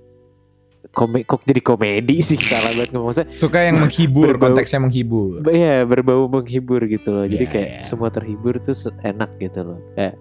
komik 0.91 1.24
kok 1.24 1.41
jadi 1.43 1.57
komedi 1.59 2.20
sih 2.20 2.37
salah 2.45 2.68
banget 2.70 2.93
ngomong 2.93 3.12
saya 3.12 3.26
Suka 3.33 3.62
yang 3.62 3.81
menghibur, 3.81 4.28
Berbau- 4.28 4.53
konteksnya 4.53 4.76
menghibur. 4.78 5.41
Iya 5.47 5.83
berbau 5.83 6.28
menghibur 6.28 6.85
gitu 6.85 7.09
loh. 7.11 7.24
Jadi 7.24 7.43
Iya, 7.43 7.51
kayak 7.51 7.70
iya. 7.72 7.83
semua 7.83 8.12
terhibur 8.12 8.61
tuh 8.61 8.76
enak 9.01 9.31
gitu 9.39 9.61
loh. 9.64 9.81
Kayak 9.95 10.14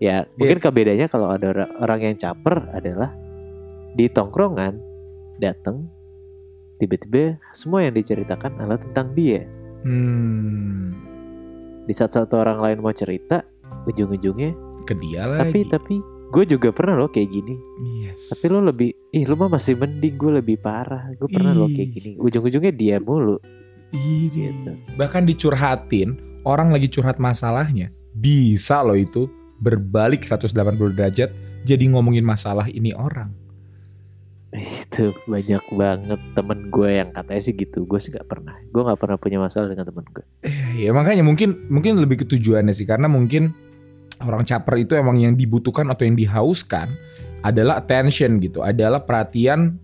ya 0.00 0.16
mungkin 0.34 0.58
bedanya 0.72 1.06
kalau 1.06 1.28
ada 1.28 1.46
ora- 1.50 1.72
orang 1.76 2.00
yang 2.02 2.16
caper 2.16 2.72
adalah 2.72 3.12
di 3.92 4.08
tongkrongan 4.08 4.80
datang 5.36 5.84
tiba-tiba 6.80 7.36
semua 7.52 7.84
yang 7.84 7.92
diceritakan 7.92 8.56
adalah 8.56 8.80
tentang 8.80 9.12
dia. 9.12 9.44
Hmm, 9.80 10.96
Di 11.84 11.92
saat 11.92 12.12
satu 12.12 12.36
orang 12.36 12.60
lain 12.60 12.78
mau 12.80 12.92
cerita 12.92 13.44
ujung-ujungnya 13.84 14.52
ke 14.84 14.94
dia 14.96 15.24
tapi 15.26 15.64
lagi. 15.64 15.70
tapi 15.70 15.94
gue 16.30 16.44
juga 16.46 16.70
pernah 16.70 16.94
loh 16.96 17.10
kayak 17.10 17.28
gini. 17.28 17.56
Yes. 18.00 18.30
Tapi 18.30 18.46
lo 18.48 18.62
lebih 18.62 18.90
ih 19.10 19.24
lu 19.24 19.34
mah 19.34 19.50
masih 19.50 19.74
mending 19.74 20.14
gue 20.14 20.32
lebih 20.38 20.56
parah. 20.58 21.10
Gue 21.16 21.26
pernah 21.26 21.52
loh 21.52 21.66
kayak 21.66 21.88
Ih. 21.90 21.94
gini. 21.94 22.10
Ujung-ujungnya 22.16 22.72
dia 22.72 22.96
mulu. 22.98 23.36
Ih, 23.90 24.30
Gitu. 24.30 24.72
Bahkan 24.94 25.26
dicurhatin, 25.26 26.14
orang 26.46 26.70
lagi 26.70 26.86
curhat 26.86 27.18
masalahnya, 27.18 27.90
bisa 28.14 28.86
loh 28.86 28.94
itu 28.94 29.26
berbalik 29.58 30.22
180 30.22 30.54
derajat 30.94 31.34
jadi 31.66 31.84
ngomongin 31.90 32.22
masalah 32.22 32.70
ini 32.70 32.94
orang. 32.94 33.34
Itu 34.60 35.16
banyak 35.24 35.64
banget 35.72 36.20
temen 36.36 36.58
gue 36.68 36.90
yang 36.92 37.10
katanya 37.10 37.42
sih 37.42 37.54
gitu. 37.56 37.88
Gue 37.88 37.98
sih 37.98 38.12
nggak 38.12 38.28
pernah 38.28 38.54
gue 38.60 38.82
nggak 38.84 39.00
pernah 39.00 39.16
punya 39.16 39.38
masalah 39.40 39.72
dengan 39.72 39.88
temen 39.88 40.06
gue. 40.12 40.24
Ya 40.76 40.92
makanya 40.92 41.24
mungkin 41.24 41.66
mungkin 41.72 41.98
lebih 41.98 42.22
ke 42.22 42.26
tujuannya 42.28 42.76
sih. 42.76 42.84
Karena 42.84 43.08
mungkin 43.08 43.52
orang 44.20 44.44
caper 44.44 44.84
itu 44.84 44.92
emang 44.96 45.16
yang 45.16 45.34
dibutuhkan 45.34 45.88
atau 45.88 46.04
yang 46.04 46.16
dihauskan 46.16 46.92
adalah 47.40 47.80
attention 47.80 48.36
gitu, 48.38 48.60
adalah 48.60 49.00
perhatian 49.02 49.80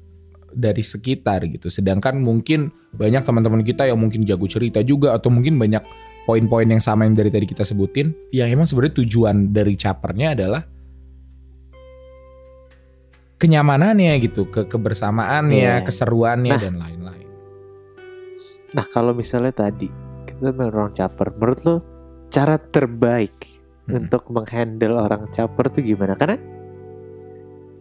dari 0.53 0.85
sekitar 0.85 1.45
gitu. 1.49 1.73
Sedangkan 1.73 2.21
mungkin 2.21 2.73
banyak 2.97 3.25
teman-teman 3.25 3.65
kita 3.65 3.89
yang 3.89 4.01
mungkin 4.01 4.25
jago 4.25 4.45
cerita 4.49 4.81
juga 4.85 5.17
atau 5.17 5.33
mungkin 5.33 5.57
banyak 5.57 5.85
poin-poin 6.29 6.67
yang 6.67 6.83
sama 6.83 7.07
yang 7.09 7.15
dari 7.15 7.31
tadi 7.33 7.47
kita 7.49 7.65
sebutin, 7.65 8.13
yang 8.35 8.51
emang 8.51 8.67
sebenarnya 8.69 9.05
tujuan 9.05 9.55
dari 9.55 9.79
capernya 9.79 10.35
adalah 10.37 10.65
kenyamanannya 13.37 14.17
gitu, 14.21 14.49
ke 14.49 14.65
kebersamaannya, 14.65 15.81
Iya. 15.81 15.85
keseruannya 15.85 16.55
Nah. 16.57 16.63
dan 16.63 16.75
lain-lain. 16.77 17.25
nah 18.77 18.85
kalau 18.85 19.17
misalnya 19.17 19.55
tadi 19.55 19.89
kita 20.29 20.53
orang 20.53 20.93
caper 20.93 21.33
menurut 21.33 21.61
lo 21.65 21.77
cara 22.29 22.61
terbaik 22.61 23.33
Hmm. 23.87 24.03
untuk 24.05 24.27
menghandle 24.29 24.99
orang 24.99 25.31
caper 25.31 25.71
tuh 25.71 25.81
gimana 25.81 26.13
karena 26.13 26.37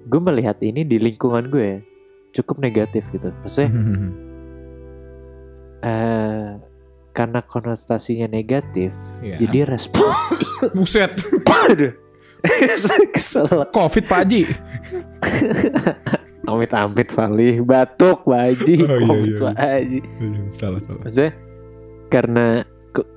gue 0.05 0.21
melihat 0.21 0.61
ini 0.61 0.85
di 0.85 1.01
lingkungan 1.01 1.49
gue 1.49 1.65
ya, 1.65 1.79
cukup 2.31 2.61
negatif 2.61 3.03
gitu 3.11 3.33
maksudnya 3.41 3.69
Hmm. 3.73 4.09
eh 5.81 6.47
karena 7.11 7.39
konotasinya 7.41 8.27
negatif 8.29 8.93
Iya. 9.19 9.41
jadi 9.43 9.59
respon 9.75 10.13
buset, 10.77 11.09
aduh 11.67 11.91
kesel 13.13 13.45
covid 13.69 14.03
Pak 14.05 14.19
Haji. 14.21 14.41
amit-amit 16.45 17.09
Fali 17.09 17.57
batuk 17.59 18.21
Pak 18.23 18.39
Haji 18.39 18.75
Oh, 18.79 18.89
iya, 18.91 18.97
Covid, 19.03 19.25
iya. 19.27 19.41
Pak 19.41 19.55
Haji 19.57 19.99
salah 20.49 20.79
salah. 20.79 21.01
maksudnya 21.01 21.31
karena 22.07 22.47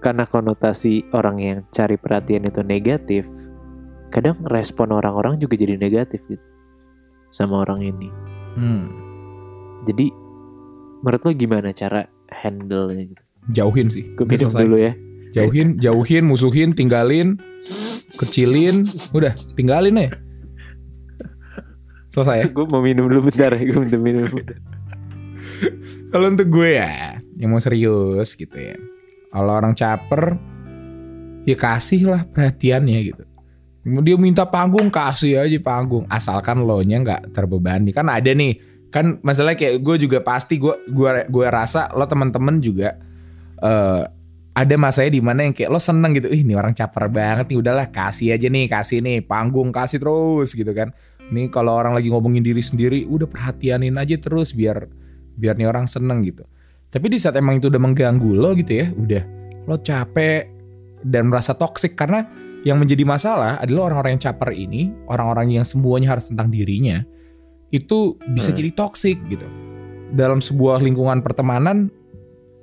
karena 0.00 0.24
konotasi 0.24 0.94
orang 1.12 1.36
yang 1.38 1.58
cari 1.68 1.94
perhatian 1.94 2.44
itu 2.44 2.60
negatif 2.62 3.28
kadang 4.08 4.40
respon 4.44 4.90
orang-orang 4.90 5.36
juga 5.36 5.54
jadi 5.54 5.76
negatif 5.76 6.24
gitu 6.26 6.46
sama 7.28 7.62
orang 7.62 7.84
ini 7.84 8.08
Hmm. 8.56 8.90
jadi 9.84 10.10
menurut 10.98 11.22
lo 11.22 11.30
gimana 11.30 11.70
cara 11.70 12.08
handle 12.34 12.90
gitu 12.90 13.22
Jauhin 13.50 13.86
sih. 13.86 14.02
gue 14.10 14.24
minum 14.24 14.50
dulu 14.50 14.76
ya 14.76 14.92
Jauhin, 15.36 15.76
jauhin, 15.76 16.24
musuhin, 16.24 16.72
tinggalin, 16.72 17.36
kecilin, 18.16 18.88
udah 19.12 19.32
tinggalin 19.54 20.00
aja. 20.00 20.10
Selesai 22.08 22.36
ya. 22.40 22.44
gue 22.48 22.66
mau 22.66 22.80
minum 22.80 23.04
dulu 23.06 23.28
bentar 23.28 23.52
gue 23.52 23.82
minum 23.84 24.00
minum. 24.00 24.26
Kalau 26.08 26.26
untuk 26.32 26.48
gue 26.48 26.80
ya, 26.80 27.20
yang 27.36 27.52
mau 27.52 27.60
serius 27.60 28.32
gitu 28.32 28.56
ya. 28.56 28.80
Kalau 29.28 29.52
orang 29.52 29.76
caper, 29.76 30.40
ya 31.44 31.56
kasih 31.56 32.08
lah 32.08 32.22
perhatiannya 32.24 32.98
gitu. 33.12 33.24
Dia 33.84 34.16
minta 34.16 34.48
panggung, 34.48 34.88
kasih 34.88 35.44
aja 35.44 35.58
panggung. 35.60 36.08
Asalkan 36.08 36.64
lo 36.64 36.80
nya 36.80 37.00
nggak 37.04 37.36
terbebani. 37.36 37.92
Kan 37.92 38.08
ada 38.08 38.32
nih, 38.32 38.56
kan 38.88 39.20
masalah 39.20 39.52
kayak 39.52 39.84
gue 39.84 39.96
juga 40.08 40.24
pasti 40.24 40.56
gue 40.56 40.74
gue 40.88 41.10
gue 41.28 41.46
rasa 41.46 41.92
lo 41.92 42.08
teman-teman 42.08 42.56
juga 42.64 42.96
eh 43.60 44.04
ada 44.58 44.74
masanya 44.74 45.14
di 45.14 45.22
mana 45.22 45.46
yang 45.46 45.54
kayak 45.54 45.70
lo 45.70 45.78
seneng 45.78 46.18
gitu. 46.18 46.26
Ih, 46.26 46.42
ini 46.42 46.58
orang 46.58 46.74
caper 46.74 47.06
banget 47.06 47.46
nih. 47.46 47.58
Udahlah 47.62 47.86
kasih 47.94 48.34
aja 48.34 48.50
nih, 48.50 48.66
kasih 48.66 48.98
nih 48.98 49.22
panggung, 49.22 49.70
kasih 49.70 50.02
terus 50.02 50.50
gitu 50.50 50.74
kan. 50.74 50.90
Nih 51.30 51.46
kalau 51.46 51.78
orang 51.78 51.94
lagi 51.94 52.10
ngomongin 52.10 52.42
diri 52.42 52.58
sendiri, 52.58 53.06
udah 53.06 53.30
perhatianin 53.30 53.94
aja 53.94 54.18
terus 54.18 54.50
biar 54.50 54.90
biar 55.38 55.54
nih 55.54 55.70
orang 55.70 55.86
seneng 55.86 56.26
gitu. 56.26 56.42
Tapi 56.90 57.06
di 57.06 57.22
saat 57.22 57.38
emang 57.38 57.62
itu 57.62 57.70
udah 57.70 57.78
mengganggu 57.78 58.30
lo 58.34 58.50
gitu 58.58 58.82
ya, 58.82 58.86
udah 58.90 59.22
lo 59.70 59.78
capek 59.78 60.50
dan 61.06 61.30
merasa 61.30 61.54
toksik 61.54 61.94
karena 61.94 62.26
yang 62.66 62.82
menjadi 62.82 63.06
masalah 63.06 63.62
adalah 63.62 63.92
orang-orang 63.92 64.18
yang 64.18 64.24
caper 64.26 64.50
ini, 64.50 64.90
orang-orang 65.06 65.54
yang 65.54 65.64
semuanya 65.68 66.18
harus 66.18 66.26
tentang 66.26 66.50
dirinya, 66.50 67.06
itu 67.70 68.18
bisa 68.34 68.50
Hmm. 68.50 68.58
jadi 68.58 68.70
toksik 68.74 69.18
gitu. 69.30 69.46
Dalam 70.10 70.40
sebuah 70.40 70.80
lingkungan 70.82 71.20
pertemanan 71.20 71.92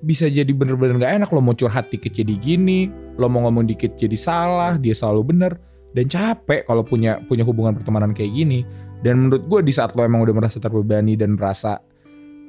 bisa 0.06 0.30
jadi 0.30 0.48
bener-bener 0.54 1.02
gak 1.02 1.14
enak 1.18 1.30
lo 1.34 1.42
mau 1.42 1.58
curhat 1.58 1.90
dikit 1.90 2.14
jadi 2.14 2.38
gini, 2.38 2.94
lo 3.18 3.26
mau 3.26 3.50
ngomong 3.50 3.66
dikit 3.66 3.98
jadi 3.98 4.14
salah, 4.14 4.78
dia 4.78 4.94
selalu 4.94 5.34
bener 5.34 5.58
dan 5.98 6.06
capek 6.06 6.70
kalau 6.70 6.86
punya 6.86 7.18
punya 7.26 7.42
hubungan 7.42 7.74
pertemanan 7.74 8.14
kayak 8.14 8.30
gini. 8.30 8.62
Dan 9.02 9.28
menurut 9.28 9.44
gue 9.50 9.60
di 9.66 9.74
saat 9.74 9.98
lo 9.98 10.06
emang 10.06 10.22
udah 10.22 10.36
merasa 10.38 10.62
terbebani 10.62 11.18
dan 11.18 11.34
merasa 11.34 11.82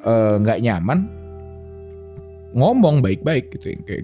eh, 0.05 0.35
nggak 0.37 0.59
nyaman, 0.61 0.99
ngomong 2.53 3.01
baik-baik 3.01 3.57
gitu 3.57 3.73
ya. 3.73 3.79
Kayak 3.89 4.03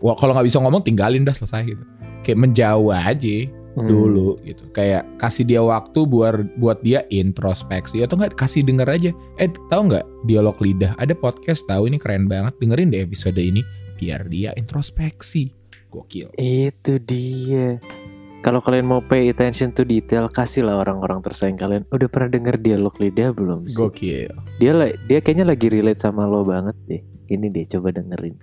wah, 0.00 0.16
kalau 0.16 0.32
nggak 0.32 0.48
bisa 0.48 0.58
ngomong 0.64 0.80
tinggalin 0.80 1.28
dah 1.28 1.36
selesai 1.36 1.62
gitu. 1.68 1.84
Kayak 2.24 2.38
menjauh 2.40 2.88
aja 2.88 3.36
Hmm. 3.74 3.90
dulu 3.90 4.38
gitu. 4.46 4.70
Kayak 4.70 5.02
kasih 5.18 5.44
dia 5.46 5.60
waktu 5.62 6.06
buat 6.06 6.46
buat 6.58 6.78
dia 6.80 7.02
introspeksi 7.10 8.06
atau 8.06 8.14
enggak 8.14 8.38
kasih 8.38 8.62
denger 8.62 8.86
aja. 8.86 9.10
Eh 9.38 9.50
tahu 9.70 9.90
nggak 9.90 10.06
dialog 10.30 10.56
lidah 10.62 10.94
ada 10.94 11.12
podcast 11.12 11.66
tahu 11.66 11.90
ini 11.90 11.98
keren 11.98 12.30
banget 12.30 12.54
dengerin 12.62 12.94
deh 12.94 13.02
episode 13.02 13.38
ini 13.38 13.66
biar 13.98 14.30
dia 14.30 14.54
introspeksi. 14.54 15.50
Gokil. 15.90 16.34
Itu 16.38 17.02
dia. 17.02 17.78
Kalau 18.44 18.60
kalian 18.60 18.84
mau 18.84 19.00
pay 19.00 19.32
attention 19.32 19.72
to 19.72 19.88
detail, 19.88 20.28
kasihlah 20.28 20.76
orang-orang 20.76 21.24
tersayang 21.24 21.56
kalian. 21.56 21.82
Udah 21.88 22.12
pernah 22.12 22.28
denger 22.28 22.60
dialog 22.60 22.92
lidah 23.00 23.32
belum 23.32 23.64
sih? 23.64 23.78
Gokil. 23.78 24.34
Dia 24.60 24.72
dia 25.08 25.18
kayaknya 25.24 25.48
lagi 25.48 25.72
relate 25.72 26.02
sama 26.02 26.28
lo 26.28 26.44
banget 26.44 26.76
deh. 26.84 27.02
Ini 27.30 27.48
deh 27.48 27.64
coba 27.64 27.96
dengerin. 27.96 28.36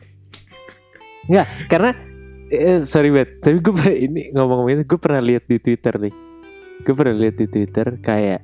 Enggak, 1.30 1.48
karena 1.70 1.92
eh, 2.52 2.80
sorry 2.84 3.10
banget. 3.10 3.40
Tapi 3.44 3.58
gue 3.64 3.74
pernah 3.74 3.96
ini 3.98 4.22
ngomong-ngomong 4.36 4.72
itu 4.76 4.84
gue 4.86 5.00
pernah 5.00 5.22
lihat 5.24 5.44
di 5.48 5.58
Twitter 5.58 5.96
nih. 5.98 6.16
Gue 6.84 6.94
pernah 6.94 7.16
lihat 7.16 7.36
di 7.40 7.48
Twitter 7.48 7.88
kayak 8.04 8.42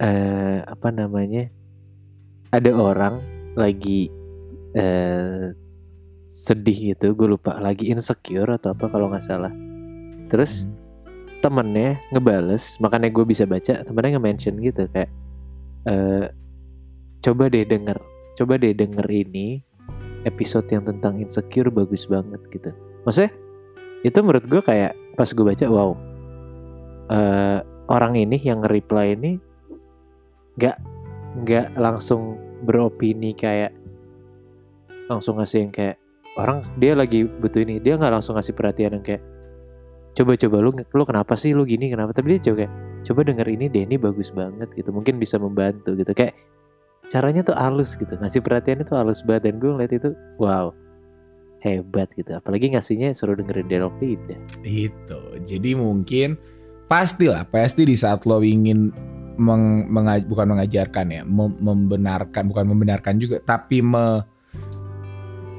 eh 0.00 0.58
apa 0.64 0.88
namanya 0.88 1.52
ada 2.56 2.72
orang 2.72 3.20
lagi 3.52 4.08
eh 4.72 5.52
sedih 6.30 6.94
gitu 6.94 7.12
gue 7.18 7.36
lupa 7.36 7.58
lagi 7.58 7.90
insecure 7.90 8.48
atau 8.54 8.70
apa 8.72 8.86
kalau 8.86 9.10
nggak 9.10 9.26
salah 9.26 9.50
terus 10.30 10.64
Hmm. 10.64 10.78
temennya 11.42 11.96
ngebales 12.12 12.76
makanya 12.78 13.08
gue 13.10 13.24
bisa 13.24 13.48
baca 13.48 13.80
temennya 13.82 14.20
nge-mention 14.20 14.60
gitu 14.60 14.86
kayak 14.92 15.10
eh 15.88 16.28
coba 17.24 17.48
deh 17.48 17.64
denger 17.64 17.98
coba 18.36 18.60
deh 18.60 18.72
denger 18.76 19.06
ini 19.08 19.64
episode 20.28 20.68
yang 20.68 20.84
tentang 20.84 21.16
insecure 21.16 21.72
bagus 21.72 22.04
banget 22.04 22.40
gitu 22.52 22.70
maksudnya 23.04 23.32
itu 24.00 24.18
menurut 24.24 24.44
gue 24.48 24.62
kayak 24.64 24.96
pas 25.16 25.28
gue 25.28 25.44
baca 25.44 25.66
wow. 25.68 25.90
Eh 27.10 27.58
orang 27.90 28.14
ini 28.14 28.38
yang 28.38 28.62
nge-reply 28.62 29.18
ini 29.18 29.36
nggak 30.54 30.76
nggak 31.42 31.66
langsung 31.74 32.38
beropini 32.62 33.34
kayak 33.34 33.74
langsung 35.10 35.42
ngasih 35.42 35.66
yang 35.66 35.72
kayak 35.74 35.96
orang 36.38 36.62
dia 36.78 36.94
lagi 36.94 37.26
butuh 37.26 37.66
ini 37.66 37.82
dia 37.82 37.98
nggak 37.98 38.14
langsung 38.14 38.38
ngasih 38.38 38.54
perhatian 38.54 39.02
yang 39.02 39.04
kayak 39.04 39.22
coba 40.14 40.38
coba 40.38 40.56
lu 40.62 40.70
lu 40.70 41.04
kenapa 41.06 41.34
sih 41.34 41.50
lu 41.50 41.66
gini 41.66 41.90
kenapa? 41.90 42.14
Tapi 42.14 42.38
dia 42.38 42.50
coba 42.50 42.56
kayak 42.66 42.72
coba 43.00 43.20
denger 43.26 43.46
ini 43.50 43.66
deh 43.66 43.82
ini 43.86 43.96
bagus 43.98 44.30
banget 44.30 44.70
gitu. 44.74 44.90
Mungkin 44.94 45.18
bisa 45.18 45.38
membantu 45.38 45.98
gitu. 45.98 46.14
Kayak 46.14 46.38
caranya 47.10 47.42
tuh 47.42 47.58
halus 47.58 47.98
gitu 47.98 48.14
ngasih 48.18 48.38
perhatiannya 48.42 48.86
tuh 48.86 48.96
halus 48.98 49.22
banget. 49.26 49.50
Dan 49.50 49.54
gue 49.58 49.70
ngeliat 49.70 49.92
itu 49.94 50.14
wow 50.38 50.70
hebat 51.60 52.08
gitu 52.16 52.32
apalagi 52.32 52.72
ngasihnya 52.72 53.12
suruh 53.12 53.36
dengerin 53.36 53.68
lidah 53.68 54.38
Itu. 54.64 55.20
Jadi 55.44 55.76
mungkin 55.76 56.40
pastilah 56.88 57.46
pasti 57.48 57.84
di 57.84 57.94
saat 57.94 58.24
lo 58.24 58.40
ingin 58.40 58.90
meng, 59.36 59.88
menga- 59.88 60.26
bukan 60.26 60.56
mengajarkan 60.56 61.06
ya, 61.12 61.22
mem- 61.24 61.56
membenarkan 61.60 62.48
bukan 62.48 62.64
membenarkan 62.66 63.20
juga, 63.20 63.40
tapi 63.40 63.84
me- 63.84 64.24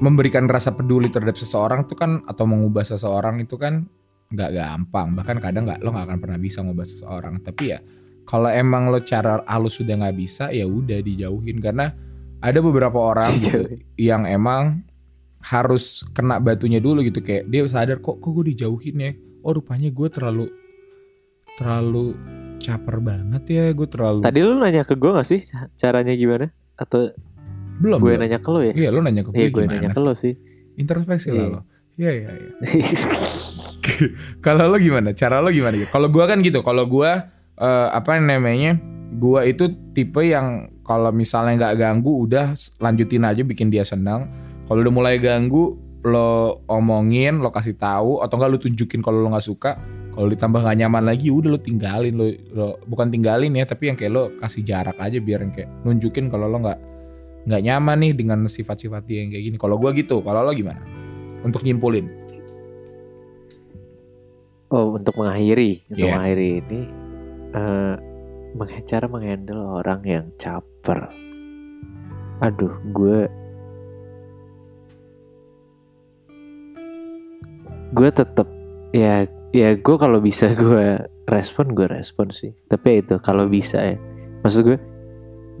memberikan 0.02 0.50
rasa 0.50 0.74
peduli 0.74 1.06
terhadap 1.06 1.38
seseorang 1.38 1.86
tuh 1.86 1.94
kan 1.94 2.26
atau 2.26 2.42
mengubah 2.42 2.82
seseorang 2.82 3.38
itu 3.38 3.54
kan 3.54 3.86
nggak 4.34 4.50
gampang. 4.58 5.14
Bahkan 5.14 5.36
kadang 5.38 5.70
nggak 5.70 5.80
lo 5.86 5.94
nggak 5.94 6.06
akan 6.10 6.18
pernah 6.18 6.38
bisa 6.42 6.66
ngubah 6.66 6.82
seseorang. 6.82 7.38
Tapi 7.38 7.64
ya 7.70 7.78
kalau 8.26 8.50
emang 8.50 8.90
lo 8.90 8.98
cara 9.02 9.42
halus 9.46 9.78
sudah 9.78 10.02
nggak 10.02 10.16
bisa 10.18 10.50
ya 10.50 10.66
udah 10.66 10.98
dijauhin 10.98 11.62
karena 11.62 11.94
ada 12.42 12.58
beberapa 12.58 12.98
orang 12.98 13.30
gitu 13.46 13.78
yang 13.94 14.26
emang 14.26 14.82
harus 15.42 16.06
kena 16.10 16.38
batunya 16.38 16.78
dulu 16.78 17.02
gitu 17.02 17.18
kayak 17.18 17.46
dia 17.46 17.66
sadar 17.66 17.98
kok 17.98 18.18
kok 18.18 18.30
gue 18.32 18.54
dijauhin 18.54 18.96
ya? 18.96 19.12
Oh 19.42 19.52
rupanya 19.52 19.90
gue 19.90 20.08
terlalu 20.08 20.46
terlalu 21.52 22.14
caper 22.56 23.02
banget 23.02 23.42
ya 23.50 23.64
gue 23.74 23.84
terlalu 23.84 24.22
tadi 24.22 24.40
lu 24.40 24.56
nanya 24.56 24.86
ke 24.86 24.94
gue 24.94 25.10
gak 25.10 25.26
sih 25.26 25.42
caranya 25.74 26.14
gimana? 26.14 26.46
Atau 26.78 27.10
belum 27.82 27.98
gue 27.98 28.14
belum. 28.14 28.22
nanya 28.22 28.38
ke 28.38 28.48
lu 28.48 28.60
ya? 28.62 28.72
Iya 28.72 28.88
lo 28.88 29.02
nanya 29.02 29.22
ke 29.22 29.30
gue 29.30 29.38
iya 29.38 29.48
gue 29.50 29.62
nanya 29.66 29.90
ke 29.90 30.00
lu 30.00 30.14
sih. 30.14 30.34
Introspeksi 30.74 31.28
lah 31.28 31.36
Iya. 31.36 31.52
lo. 31.52 31.60
Iya 31.92 32.10
iya 32.14 32.30
iya. 32.32 32.50
Kalau 34.40 34.64
lo 34.70 34.78
gimana? 34.78 35.12
Cara 35.12 35.42
lo 35.42 35.50
gimana 35.50 35.74
gitu? 35.76 35.90
Kalau 35.90 36.08
gue 36.08 36.24
kan 36.24 36.38
gitu 36.40 36.62
kalau 36.62 36.84
gue 36.86 37.10
eh, 37.58 37.88
apa 37.92 38.16
namanya 38.16 38.78
gue 39.12 39.40
itu 39.44 39.64
tipe 39.92 40.24
yang 40.24 40.72
kalau 40.82 41.12
misalnya 41.12 41.68
nggak 41.68 41.74
ganggu 41.78 42.24
udah 42.24 42.56
lanjutin 42.80 43.22
aja 43.22 43.42
bikin 43.44 43.68
dia 43.68 43.84
senang 43.84 44.26
kalau 44.72 44.80
udah 44.80 44.94
mulai 44.94 45.20
ganggu 45.20 45.76
lo 46.02 46.64
omongin 46.66 47.44
lo 47.44 47.52
kasih 47.52 47.76
tahu 47.76 48.24
atau 48.24 48.40
enggak 48.40 48.50
lo 48.50 48.58
tunjukin 48.58 49.04
kalau 49.04 49.20
lo 49.20 49.28
nggak 49.28 49.44
suka 49.44 49.76
kalau 50.16 50.32
ditambah 50.32 50.64
nggak 50.64 50.78
nyaman 50.80 51.04
lagi 51.04 51.28
udah 51.28 51.52
lo 51.52 51.60
tinggalin 51.60 52.16
lo, 52.16 52.26
lo 52.56 52.66
bukan 52.88 53.12
tinggalin 53.12 53.52
ya 53.52 53.68
tapi 53.68 53.92
yang 53.92 54.00
kayak 54.00 54.12
lo 54.16 54.32
kasih 54.40 54.64
jarak 54.64 54.96
aja 54.96 55.20
biar 55.20 55.44
yang 55.44 55.52
kayak 55.52 55.68
nunjukin 55.84 56.32
kalau 56.32 56.48
lo 56.48 56.56
nggak 56.56 56.80
nggak 57.42 57.62
nyaman 57.62 57.96
nih 58.06 58.12
dengan 58.14 58.38
sifat-sifat 58.46 59.02
dia 59.02 59.26
yang 59.26 59.34
kayak 59.34 59.44
gini. 59.50 59.56
Kalau 59.58 59.74
gue 59.74 59.90
gitu 59.98 60.22
kalau 60.22 60.46
lo 60.46 60.54
gimana? 60.54 60.78
Untuk 61.42 61.66
nyimpulin. 61.66 62.06
Oh 64.72 64.94
untuk 64.96 65.18
mengakhiri 65.18 65.84
untuk 65.90 65.98
Iya. 66.00 66.12
mengakhiri 66.16 66.48
ini 66.64 66.80
eh 67.52 67.94
meng- 68.56 68.86
cara 68.88 69.06
menghandle 69.10 69.58
orang 69.82 70.00
yang 70.06 70.26
caper. 70.38 71.12
Aduh 72.40 72.72
gue 72.94 73.26
gue 77.92 78.08
tetep 78.08 78.48
ya 78.96 79.28
ya 79.52 79.68
gue 79.76 79.96
kalau 80.00 80.18
bisa 80.18 80.52
gue 80.62 81.00
respon 81.28 81.72
gue 81.72 81.86
respon 81.86 82.32
sih. 82.32 82.52
Tapi 82.66 82.86
ya 82.88 82.96
itu 83.04 83.14
kalau 83.20 83.46
bisa 83.46 83.78
ya. 83.80 83.96
Maksud 84.42 84.60
gue 84.66 84.78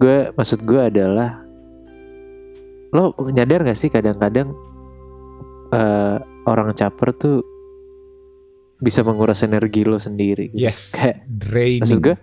gue 0.00 0.16
maksud 0.34 0.64
gue 0.66 0.80
adalah 0.80 1.44
lo 2.92 3.14
nyadar 3.32 3.64
gak 3.64 3.78
sih 3.78 3.88
kadang-kadang 3.88 4.52
eh, 5.72 6.18
orang 6.48 6.74
caper 6.76 7.14
tuh 7.16 7.38
bisa 8.82 9.06
menguras 9.06 9.46
energi 9.46 9.86
lo 9.86 9.96
sendiri 9.96 10.50
gitu. 10.50 10.58
yes 10.66 10.92
kayak 10.98 11.22
draining. 11.30 11.86
maksud 11.86 12.02
gue 12.02 12.16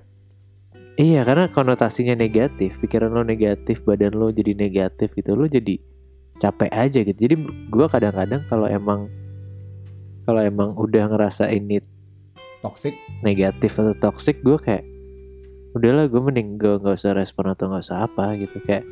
iya 0.99 1.23
karena 1.23 1.47
konotasinya 1.49 2.13
negatif 2.19 2.77
pikiran 2.83 3.15
lo 3.15 3.23
negatif 3.23 3.81
badan 3.87 4.13
lo 4.13 4.29
jadi 4.29 4.53
negatif 4.53 5.15
gitu 5.15 5.39
lo 5.39 5.47
jadi 5.47 5.79
capek 6.39 6.71
aja 6.71 6.99
gitu. 7.03 7.19
Jadi 7.19 7.35
gue 7.69 7.87
kadang-kadang 7.91 8.41
kalau 8.47 8.65
emang 8.65 9.11
kalau 10.29 10.45
emang 10.45 10.77
udah 10.77 11.09
ngerasa 11.09 11.49
ini 11.49 11.81
toxic? 12.61 12.93
negatif 13.25 13.73
atau 13.81 13.97
toxic 13.97 14.37
gue 14.45 14.61
kayak 14.61 14.85
udahlah 15.73 16.05
gue 16.05 16.21
mending 16.21 16.61
gue 16.61 16.77
nggak 16.77 17.01
usah 17.01 17.17
respon 17.17 17.49
atau 17.49 17.73
nggak 17.73 17.81
usah 17.81 18.05
apa 18.05 18.37
gitu. 18.37 18.61
Kayak 18.61 18.85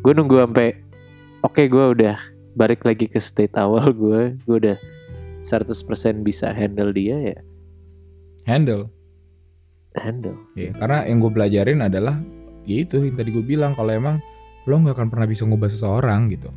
gue 0.00 0.12
nunggu 0.16 0.48
sampai 0.48 0.80
oke 1.44 1.60
gue 1.60 1.84
udah 1.92 2.16
balik 2.56 2.88
lagi 2.88 3.04
ke 3.04 3.20
state 3.20 3.52
awal 3.60 3.92
gue 4.02 4.40
gue 4.48 4.56
udah 4.56 4.78
100% 5.44 6.24
bisa 6.24 6.56
handle 6.56 6.96
dia 6.96 7.36
ya. 7.36 7.38
Handle? 8.48 8.88
Handle. 9.92 10.40
Ya 10.56 10.72
karena 10.72 11.04
yang 11.04 11.20
gue 11.20 11.32
pelajarin 11.36 11.84
adalah 11.84 12.16
ya 12.64 12.80
itu 12.80 13.04
yang 13.04 13.16
tadi 13.16 13.28
gue 13.28 13.44
bilang 13.44 13.76
kalau 13.76 13.92
emang 13.92 14.24
lo 14.64 14.80
nggak 14.80 14.96
akan 14.96 15.08
pernah 15.12 15.28
bisa 15.28 15.44
ngubah 15.44 15.68
seseorang 15.68 16.32
gitu. 16.32 16.48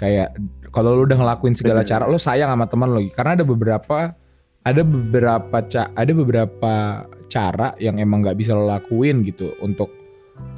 Kayak 0.00 0.40
kalau 0.74 0.98
lo 0.98 1.06
udah 1.06 1.14
ngelakuin 1.22 1.54
segala 1.54 1.86
Bener. 1.86 1.90
cara 1.94 2.04
lo 2.10 2.18
sayang 2.18 2.50
sama 2.50 2.66
teman 2.66 2.90
lo 2.90 2.98
karena 3.14 3.38
ada 3.38 3.46
beberapa 3.46 4.18
ada 4.66 4.82
beberapa 4.82 5.56
ca 5.70 5.94
ada 5.94 6.12
beberapa 6.12 6.74
cara 7.30 7.78
yang 7.78 8.02
emang 8.02 8.26
nggak 8.26 8.34
bisa 8.34 8.58
lo 8.58 8.66
lakuin 8.66 9.22
gitu 9.22 9.54
untuk 9.62 9.92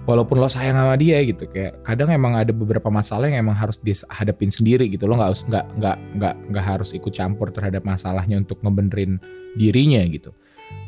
walaupun 0.08 0.38
lo 0.38 0.48
sayang 0.48 0.78
sama 0.78 0.94
dia 0.96 1.20
gitu. 1.26 1.50
Kayak 1.50 1.82
kadang 1.84 2.08
emang 2.14 2.38
ada 2.38 2.54
beberapa 2.54 2.88
masalah 2.88 3.28
yang 3.28 3.44
emang 3.44 3.58
harus 3.58 3.76
dihadapin 3.82 4.48
sendiri 4.48 4.88
gitu. 4.88 5.04
Lo 5.04 5.18
nggak 5.18 5.28
harus 5.34 5.42
nggak 5.44 5.66
nggak 5.76 5.96
nggak 6.16 6.34
nggak 6.54 6.64
harus 6.64 6.94
ikut 6.94 7.12
campur 7.12 7.50
terhadap 7.50 7.82
masalahnya 7.82 8.40
untuk 8.40 8.62
ngebenerin 8.62 9.18
dirinya 9.58 10.00
gitu. 10.08 10.32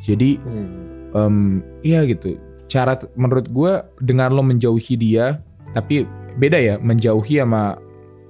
Jadi 0.00 0.40
Hmm. 0.40 0.96
Em, 1.08 1.64
iya 1.80 2.04
gitu. 2.04 2.36
Cara 2.68 3.00
menurut 3.16 3.48
gue 3.48 3.72
dengan 3.96 4.28
lo 4.28 4.44
menjauhi 4.44 4.94
dia 5.00 5.40
tapi 5.72 6.04
beda 6.36 6.60
ya 6.60 6.74
menjauhi 6.76 7.40
sama 7.40 7.80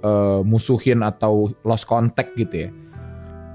eh, 0.00 0.40
musuhin 0.42 1.02
atau 1.02 1.50
lost 1.62 1.86
contact 1.86 2.34
gitu 2.34 2.66
ya 2.66 2.70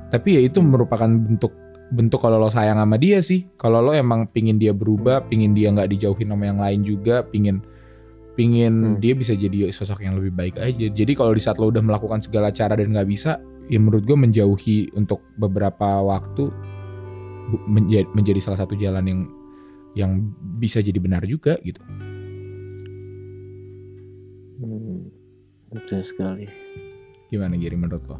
tapi 0.09 0.37
ya 0.37 0.41
itu 0.45 0.61
merupakan 0.61 1.07
bentuk 1.07 1.53
bentuk 1.89 2.21
kalau 2.21 2.37
lo 2.37 2.49
sayang 2.49 2.77
sama 2.77 2.97
dia 2.97 3.21
sih 3.21 3.45
kalau 3.53 3.77
lo 3.77 3.93
emang 3.93 4.25
pingin 4.25 4.57
dia 4.57 4.73
berubah 4.73 5.25
pingin 5.25 5.53
dia 5.53 5.69
nggak 5.69 5.89
dijauhin 5.89 6.29
sama 6.29 6.43
yang 6.49 6.57
lain 6.57 6.81
juga 6.81 7.21
pingin 7.21 7.61
pingin 8.33 8.73
Hmm. 8.73 8.97
dia 8.97 9.13
bisa 9.13 9.33
jadi 9.33 9.69
sosok 9.69 10.01
yang 10.01 10.17
lebih 10.17 10.33
baik 10.33 10.55
aja 10.57 10.89
jadi 10.89 11.11
kalau 11.13 11.33
di 11.33 11.41
saat 11.41 11.61
lo 11.61 11.69
udah 11.69 11.85
melakukan 11.85 12.17
segala 12.17 12.49
cara 12.49 12.73
dan 12.73 12.89
nggak 12.89 13.05
bisa 13.05 13.37
ya 13.69 13.77
menurut 13.77 14.03
gue 14.03 14.17
menjauhi 14.17 14.89
untuk 14.93 15.21
beberapa 15.37 16.01
waktu 16.01 16.49
bu- 17.47 17.65
menja- 17.69 18.09
menjadi 18.11 18.41
salah 18.41 18.57
satu 18.57 18.73
jalan 18.73 19.05
yang 19.05 19.21
yang 19.93 20.11
bisa 20.57 20.81
jadi 20.81 20.97
benar 20.97 21.21
juga 21.23 21.61
gitu. 21.61 21.77
Betul 25.73 26.01
sekali. 26.05 26.45
Gimana 27.33 27.57
Giri 27.57 27.73
menurut 27.73 28.05
lo? 28.05 28.17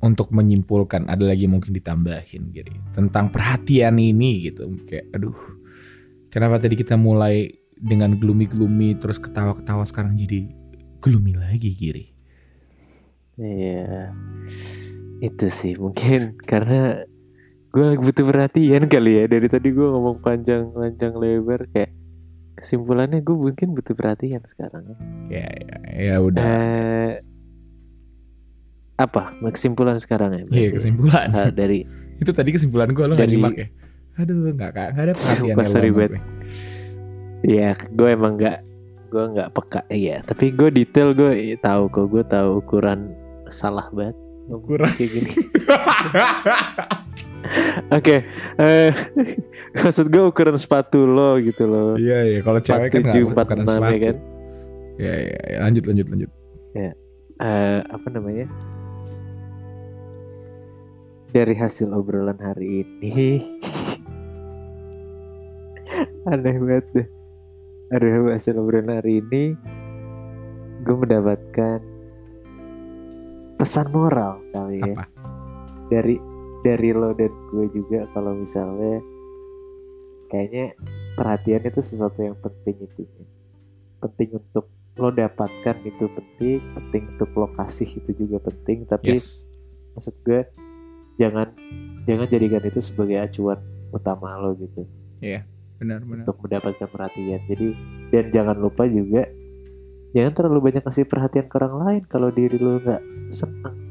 Untuk 0.00 0.32
menyimpulkan 0.32 1.08
ada 1.08 1.24
lagi 1.24 1.44
mungkin 1.44 1.76
ditambahin 1.76 2.52
Giri 2.52 2.74
tentang 2.92 3.28
perhatian 3.28 3.96
ini 4.00 4.48
gitu 4.48 4.68
kayak 4.84 5.12
aduh 5.12 5.36
kenapa 6.28 6.60
tadi 6.60 6.76
kita 6.76 6.96
mulai 7.00 7.48
dengan 7.76 8.16
gloomy-gloomy 8.16 8.96
terus 8.96 9.20
ketawa-ketawa 9.20 9.84
sekarang 9.84 10.16
jadi 10.16 10.48
gloomy 11.00 11.36
lagi 11.36 11.72
Giri. 11.76 12.06
Iya, 13.36 14.16
itu 15.20 15.46
sih 15.52 15.76
mungkin 15.76 16.40
karena 16.48 17.04
gue 17.72 18.00
butuh 18.00 18.24
perhatian 18.24 18.88
kali 18.88 19.20
ya 19.20 19.24
dari 19.28 19.48
tadi 19.52 19.68
gue 19.72 19.84
ngomong 19.84 20.24
panjang-panjang 20.24 21.12
lebar 21.20 21.68
kayak 21.68 21.92
kesimpulannya 22.56 23.20
gue 23.20 23.36
mungkin 23.36 23.72
butuh 23.72 23.92
perhatian 23.92 24.40
sekarang. 24.44 24.96
Ya 25.28 25.44
ya, 25.46 25.76
ya 25.92 26.14
udah. 26.18 26.40
Eh, 26.40 27.10
apa 28.96 29.36
kesimpulan 29.52 30.00
sekarang 30.00 30.32
ya? 30.32 30.42
Iya 30.48 30.68
kesimpulan. 30.72 31.28
Ah, 31.30 31.52
dari 31.52 31.84
Itu 32.20 32.32
tadi 32.32 32.48
kesimpulan 32.48 32.88
gue 32.90 33.04
lo 33.04 33.12
gak 33.12 33.22
Dari- 33.22 33.36
nyimak 33.36 33.54
ya? 33.54 33.68
Aduh, 34.16 34.48
nggak 34.48 34.70
nggak 34.72 34.88
nggak 34.96 35.04
ada 35.04 35.12
perhatian 35.20 35.52
Sumpah, 35.52 35.66
sorry 35.68 35.90
banget. 35.92 36.16
Iya, 37.44 37.76
gue 37.92 38.08
emang 38.08 38.34
nggak 38.34 38.58
gue 39.06 39.24
nggak 39.36 39.48
peka 39.52 39.80
iya. 39.92 40.24
Tapi 40.24 40.50
gue 40.50 40.72
detail 40.72 41.12
gue 41.12 41.30
tahu 41.60 41.92
kok 41.92 42.08
gue 42.08 42.24
tahu 42.24 42.64
ukuran 42.64 43.12
salah 43.46 43.86
banget 43.92 44.16
Ukuran. 44.48 44.88
kayak 44.96 45.10
gini. 45.12 45.30
Oke, 47.92 48.26
eh, 48.58 48.90
maksud 49.82 50.10
gue 50.10 50.24
ukuran 50.26 50.58
sepatu 50.58 51.06
lo 51.06 51.38
gitu 51.40 51.64
loh. 51.66 51.90
Iya 51.94 52.18
iya, 52.26 52.38
kalau 52.42 52.58
cewek 52.60 52.90
kan 52.90 53.10
tujuh 53.10 53.30
empat 53.30 53.46
enam 53.54 53.66
ya 53.66 53.72
sepatu. 53.72 53.98
kan. 54.02 54.16
Iya 54.96 55.14
iya, 55.20 55.38
iya. 55.52 55.58
lanjut 55.64 55.84
lanjut 55.86 56.06
lanjut. 56.08 56.30
Eh, 57.36 57.80
apa 57.84 58.08
namanya? 58.08 58.48
Dari 61.36 61.52
hasil 61.52 61.92
obrolan 61.92 62.40
hari 62.40 62.80
ini, 62.80 63.44
aneh 66.32 66.56
banget 66.56 66.86
deh. 66.96 67.08
Dari 67.92 68.08
hasil 68.32 68.56
obrolan 68.56 68.88
hari 68.88 69.20
ini, 69.20 69.52
gue 70.80 70.96
mendapatkan 70.96 71.84
pesan 73.60 73.92
moral 73.92 74.40
kali 74.56 74.80
ya. 74.80 74.96
Apa? 74.96 75.04
Dari 75.92 76.16
dari 76.66 76.90
lo 76.90 77.14
dan 77.14 77.30
gue 77.46 77.70
juga 77.70 78.10
kalau 78.10 78.34
misalnya 78.34 78.98
kayaknya 80.26 80.74
perhatian 81.14 81.62
itu 81.62 81.78
sesuatu 81.78 82.18
yang 82.18 82.34
penting 82.36 82.82
intinya. 82.82 83.24
Penting 84.02 84.30
untuk 84.34 84.66
lo 84.96 85.12
dapatkan 85.12 85.76
itu 85.84 86.10
penting, 86.10 86.58
penting 86.74 87.02
untuk 87.14 87.30
lo 87.32 87.46
kasih 87.52 87.86
itu 87.86 88.10
juga 88.16 88.42
penting, 88.42 88.82
tapi 88.84 89.14
Yes. 89.14 89.46
maksud 89.94 90.18
gue 90.20 90.42
jangan 91.14 91.54
jangan 92.04 92.26
jadikan 92.26 92.60
itu 92.60 92.80
sebagai 92.82 93.16
acuan 93.16 93.56
utama 93.88 94.36
lo 94.36 94.52
gitu 94.54 94.84
Benar 95.76 96.04
benar. 96.04 96.24
untuk 96.24 96.36
mendapatkan 96.44 96.88
perhatian 96.88 97.40
jadi 97.48 97.68
dan 98.10 98.24
jangan 98.28 98.56
lupa 98.56 98.84
juga 98.84 99.24
jangan 100.12 100.32
terlalu 100.32 100.60
banyak 100.68 100.84
kasih 100.84 101.08
perhatian 101.08 101.48
ke 101.48 101.56
orang 101.56 101.74
lain 101.80 102.02
kalau 102.04 102.28
diri 102.28 102.56
lo 102.56 102.76
nggak 102.80 103.00
seneng 103.32 103.72
gitu 103.72 103.85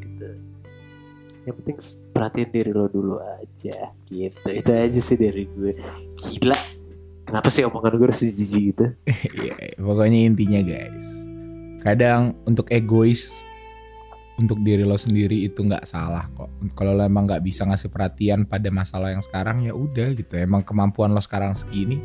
yang 1.46 1.56
penting 1.62 1.78
perhatiin 2.10 2.50
diri 2.50 2.72
lo 2.74 2.89
dulu 2.89 3.22
aja 3.22 3.93
gitu 4.10 4.48
itu 4.50 4.72
aja 4.74 5.00
sih 5.02 5.18
dari 5.18 5.46
gue 5.46 5.78
gila 6.18 6.58
kenapa 7.26 7.50
sih 7.50 7.66
omongan 7.66 7.98
gue 7.98 8.08
harus 8.10 8.22
jijik 8.22 8.64
gitu 8.74 8.86
Iya, 9.46 9.78
pokoknya 9.82 10.20
intinya 10.30 10.62
guys. 10.62 11.28
Kadang 11.82 12.38
untuk 12.46 12.70
egois 12.74 13.46
untuk 14.36 14.60
diri 14.62 14.84
lo 14.84 15.00
sendiri 15.00 15.48
itu 15.48 15.64
nggak 15.64 15.86
salah 15.88 16.28
kok. 16.34 16.50
Kalau 16.76 16.98
lo 16.98 17.04
emang 17.06 17.30
nggak 17.30 17.43
bisa 17.46 17.64
ngasih 17.66 17.89
perhatian 17.89 18.43
pada 18.46 18.68
masalah 18.70 19.14
yang 19.14 19.24
sekarang 19.24 19.64
ya 19.66 19.74
udah 19.74 20.14
gitu. 20.18 20.36
Emang 20.38 20.62
kemampuan 20.62 21.14
lo 21.14 21.22
sekarang 21.22 21.54
segini, 21.56 22.02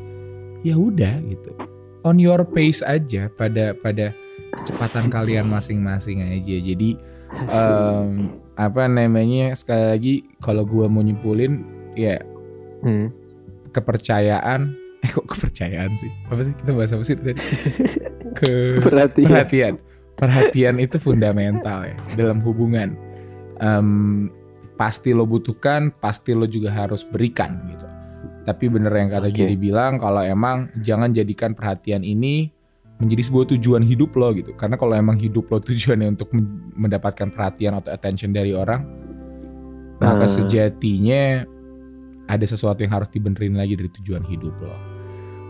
ya 0.62 0.76
udah 0.76 1.20
gitu. 1.26 1.52
On 2.00 2.16
your 2.16 2.48
pace 2.48 2.80
aja 2.80 3.28
pada 3.28 3.76
pada 3.76 4.16
kecepatan 4.62 5.12
kalian 5.12 5.48
masing-masing 5.48 6.24
aja. 6.24 6.56
Jadi 6.60 6.96
em, 7.50 8.30
apa 8.60 8.84
namanya 8.84 9.56
sekali 9.56 9.84
lagi 9.88 10.14
kalau 10.36 10.68
gua 10.68 10.84
mau 10.84 11.00
nyimpulin 11.00 11.64
ya 11.96 12.20
Hmm. 12.80 13.08
kepercayaan. 13.72 14.76
Eh 15.00 15.08
kok 15.08 15.24
kepercayaan 15.26 15.96
sih? 15.96 16.12
Apa 16.28 16.44
sih 16.44 16.52
kita 16.52 16.76
bahas 16.76 16.92
apa 16.92 17.00
sih 17.00 17.16
tadi? 17.16 17.32
Ke 18.38 18.76
perhatian. 18.78 19.24
perhatian. 19.32 19.74
Perhatian 20.12 20.76
itu 20.76 21.00
fundamental 21.00 21.88
ya 21.88 21.96
dalam 22.12 22.44
hubungan. 22.44 22.92
Em, 23.56 24.28
pasti 24.76 25.16
lo 25.16 25.24
butuhkan 25.24 25.88
pasti 25.96 26.36
lo 26.36 26.44
juga 26.44 26.68
harus 26.76 27.00
berikan 27.00 27.64
gitu. 27.72 27.88
Tapi 28.44 28.68
bener 28.68 28.92
yang 28.92 29.08
kata 29.08 29.32
Oke. 29.32 29.36
Giri 29.40 29.56
bilang 29.56 29.96
kalau 29.96 30.20
emang 30.20 30.68
jangan 30.76 31.16
jadikan 31.16 31.56
perhatian 31.56 32.04
ini 32.04 32.52
menjadi 33.00 33.22
sebuah 33.24 33.46
tujuan 33.56 33.80
hidup 33.80 34.12
lo 34.14 34.30
gitu 34.30 34.52
karena 34.52 34.76
kalau 34.76 34.92
emang 34.92 35.16
hidup 35.16 35.48
lo 35.48 35.58
tujuannya 35.64 36.14
untuk 36.14 36.30
men- 36.30 36.70
mendapatkan 36.76 37.28
perhatian 37.28 37.74
atau 37.74 37.90
attention 37.90 38.30
dari 38.30 38.52
orang 38.52 38.84
maka 39.98 40.24
Ah. 40.24 40.30
sejatinya 40.30 41.44
ada 42.24 42.46
sesuatu 42.46 42.80
yang 42.80 42.92
harus 42.92 43.08
dibenerin 43.08 43.56
lagi 43.56 43.74
dari 43.74 43.90
tujuan 44.00 44.22
hidup 44.22 44.54
lo 44.60 44.76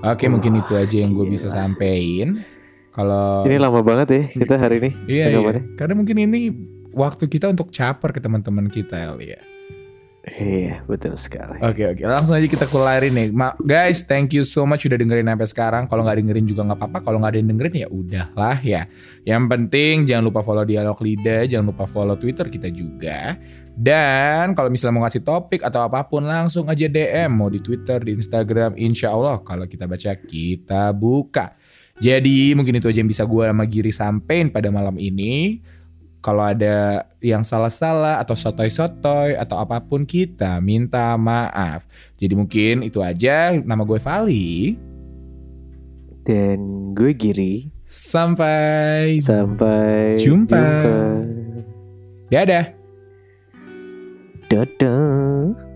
oke 0.02 0.24
mungkin 0.26 0.58
itu 0.58 0.72
aja 0.74 0.96
yang 0.96 1.12
gue 1.12 1.26
bisa 1.26 1.50
sampein 1.50 2.40
kalau 2.90 3.44
ini 3.44 3.58
lama 3.58 3.82
banget 3.82 4.08
ya 4.08 4.22
kita 4.32 4.54
hari 4.56 4.78
ini 4.78 4.90
Iya, 5.06 5.24
iya. 5.30 5.60
Karena 5.74 5.94
mungkin 5.94 6.16
ini 6.18 6.50
waktu 6.90 7.26
kita 7.26 7.46
untuk 7.46 7.70
caper 7.70 8.10
ke 8.10 8.18
teman-teman 8.18 8.66
kita 8.66 9.14
ya. 9.18 9.38
Iya 10.28 10.84
betul 10.84 11.16
sekali 11.16 11.56
Oke 11.64 11.88
oke, 11.88 12.02
langsung 12.04 12.36
aja 12.36 12.44
kita 12.44 12.68
kularin 12.68 13.12
nih. 13.12 13.28
Ma 13.32 13.56
guys, 13.56 14.04
thank 14.04 14.36
you 14.36 14.44
so 14.44 14.68
much 14.68 14.84
udah 14.84 15.00
dengerin 15.00 15.24
sampai 15.24 15.48
sekarang. 15.48 15.82
Kalau 15.88 16.04
nggak 16.04 16.20
dengerin 16.20 16.44
juga 16.44 16.62
nggak 16.68 16.78
apa-apa. 16.78 16.98
Kalau 17.00 17.18
nggak 17.20 17.30
ada 17.32 17.38
yang 17.40 17.50
dengerin 17.56 17.74
ya 17.74 17.88
udahlah 17.88 18.58
ya. 18.60 18.82
Yang 19.24 19.44
penting 19.48 19.94
jangan 20.04 20.24
lupa 20.28 20.40
follow 20.44 20.64
dialog 20.68 20.98
lidah, 21.00 21.48
jangan 21.48 21.72
lupa 21.72 21.84
follow 21.88 22.16
Twitter 22.20 22.46
kita 22.52 22.68
juga. 22.68 23.40
Dan 23.80 24.52
kalau 24.52 24.68
misalnya 24.68 25.00
mau 25.00 25.04
ngasih 25.08 25.24
topik 25.24 25.64
atau 25.64 25.88
apa 25.88 26.04
pun 26.04 26.20
langsung 26.20 26.68
aja 26.68 26.84
DM 26.84 27.32
mau 27.32 27.48
di 27.48 27.64
Twitter, 27.64 28.02
di 28.04 28.12
Instagram, 28.12 28.76
insya 28.76 29.16
Allah 29.16 29.40
kalau 29.40 29.64
kita 29.64 29.88
baca 29.88 30.12
kita 30.20 30.92
buka. 30.92 31.56
Jadi 32.00 32.56
mungkin 32.56 32.80
itu 32.80 32.88
aja 32.88 33.00
yang 33.04 33.08
bisa 33.12 33.28
gue 33.28 33.44
sama 33.44 33.64
Giri 33.68 33.92
sampein 33.92 34.48
pada 34.48 34.72
malam 34.72 34.96
ini. 34.96 35.60
Kalau 36.20 36.44
ada 36.44 37.08
yang 37.24 37.40
salah-salah 37.40 38.20
atau 38.20 38.36
sotoy-sotoy 38.36 39.40
atau 39.40 39.56
apa 39.56 39.80
pun 39.80 40.04
kita 40.04 40.60
minta 40.60 41.16
maaf. 41.16 41.88
Jadi 42.20 42.36
mungkin 42.36 42.84
itu 42.84 43.00
aja. 43.00 43.56
Nama 43.56 43.82
gue 43.84 43.98
Vali. 44.00 44.76
dan 46.20 46.92
gue 46.92 47.16
Giri 47.16 47.72
Sampai 47.88 49.18
sampai 49.18 50.14
Jumpa. 50.20 50.54
jumpa. 50.54 50.94
dadah. 52.30 52.66
dadah 54.46 55.69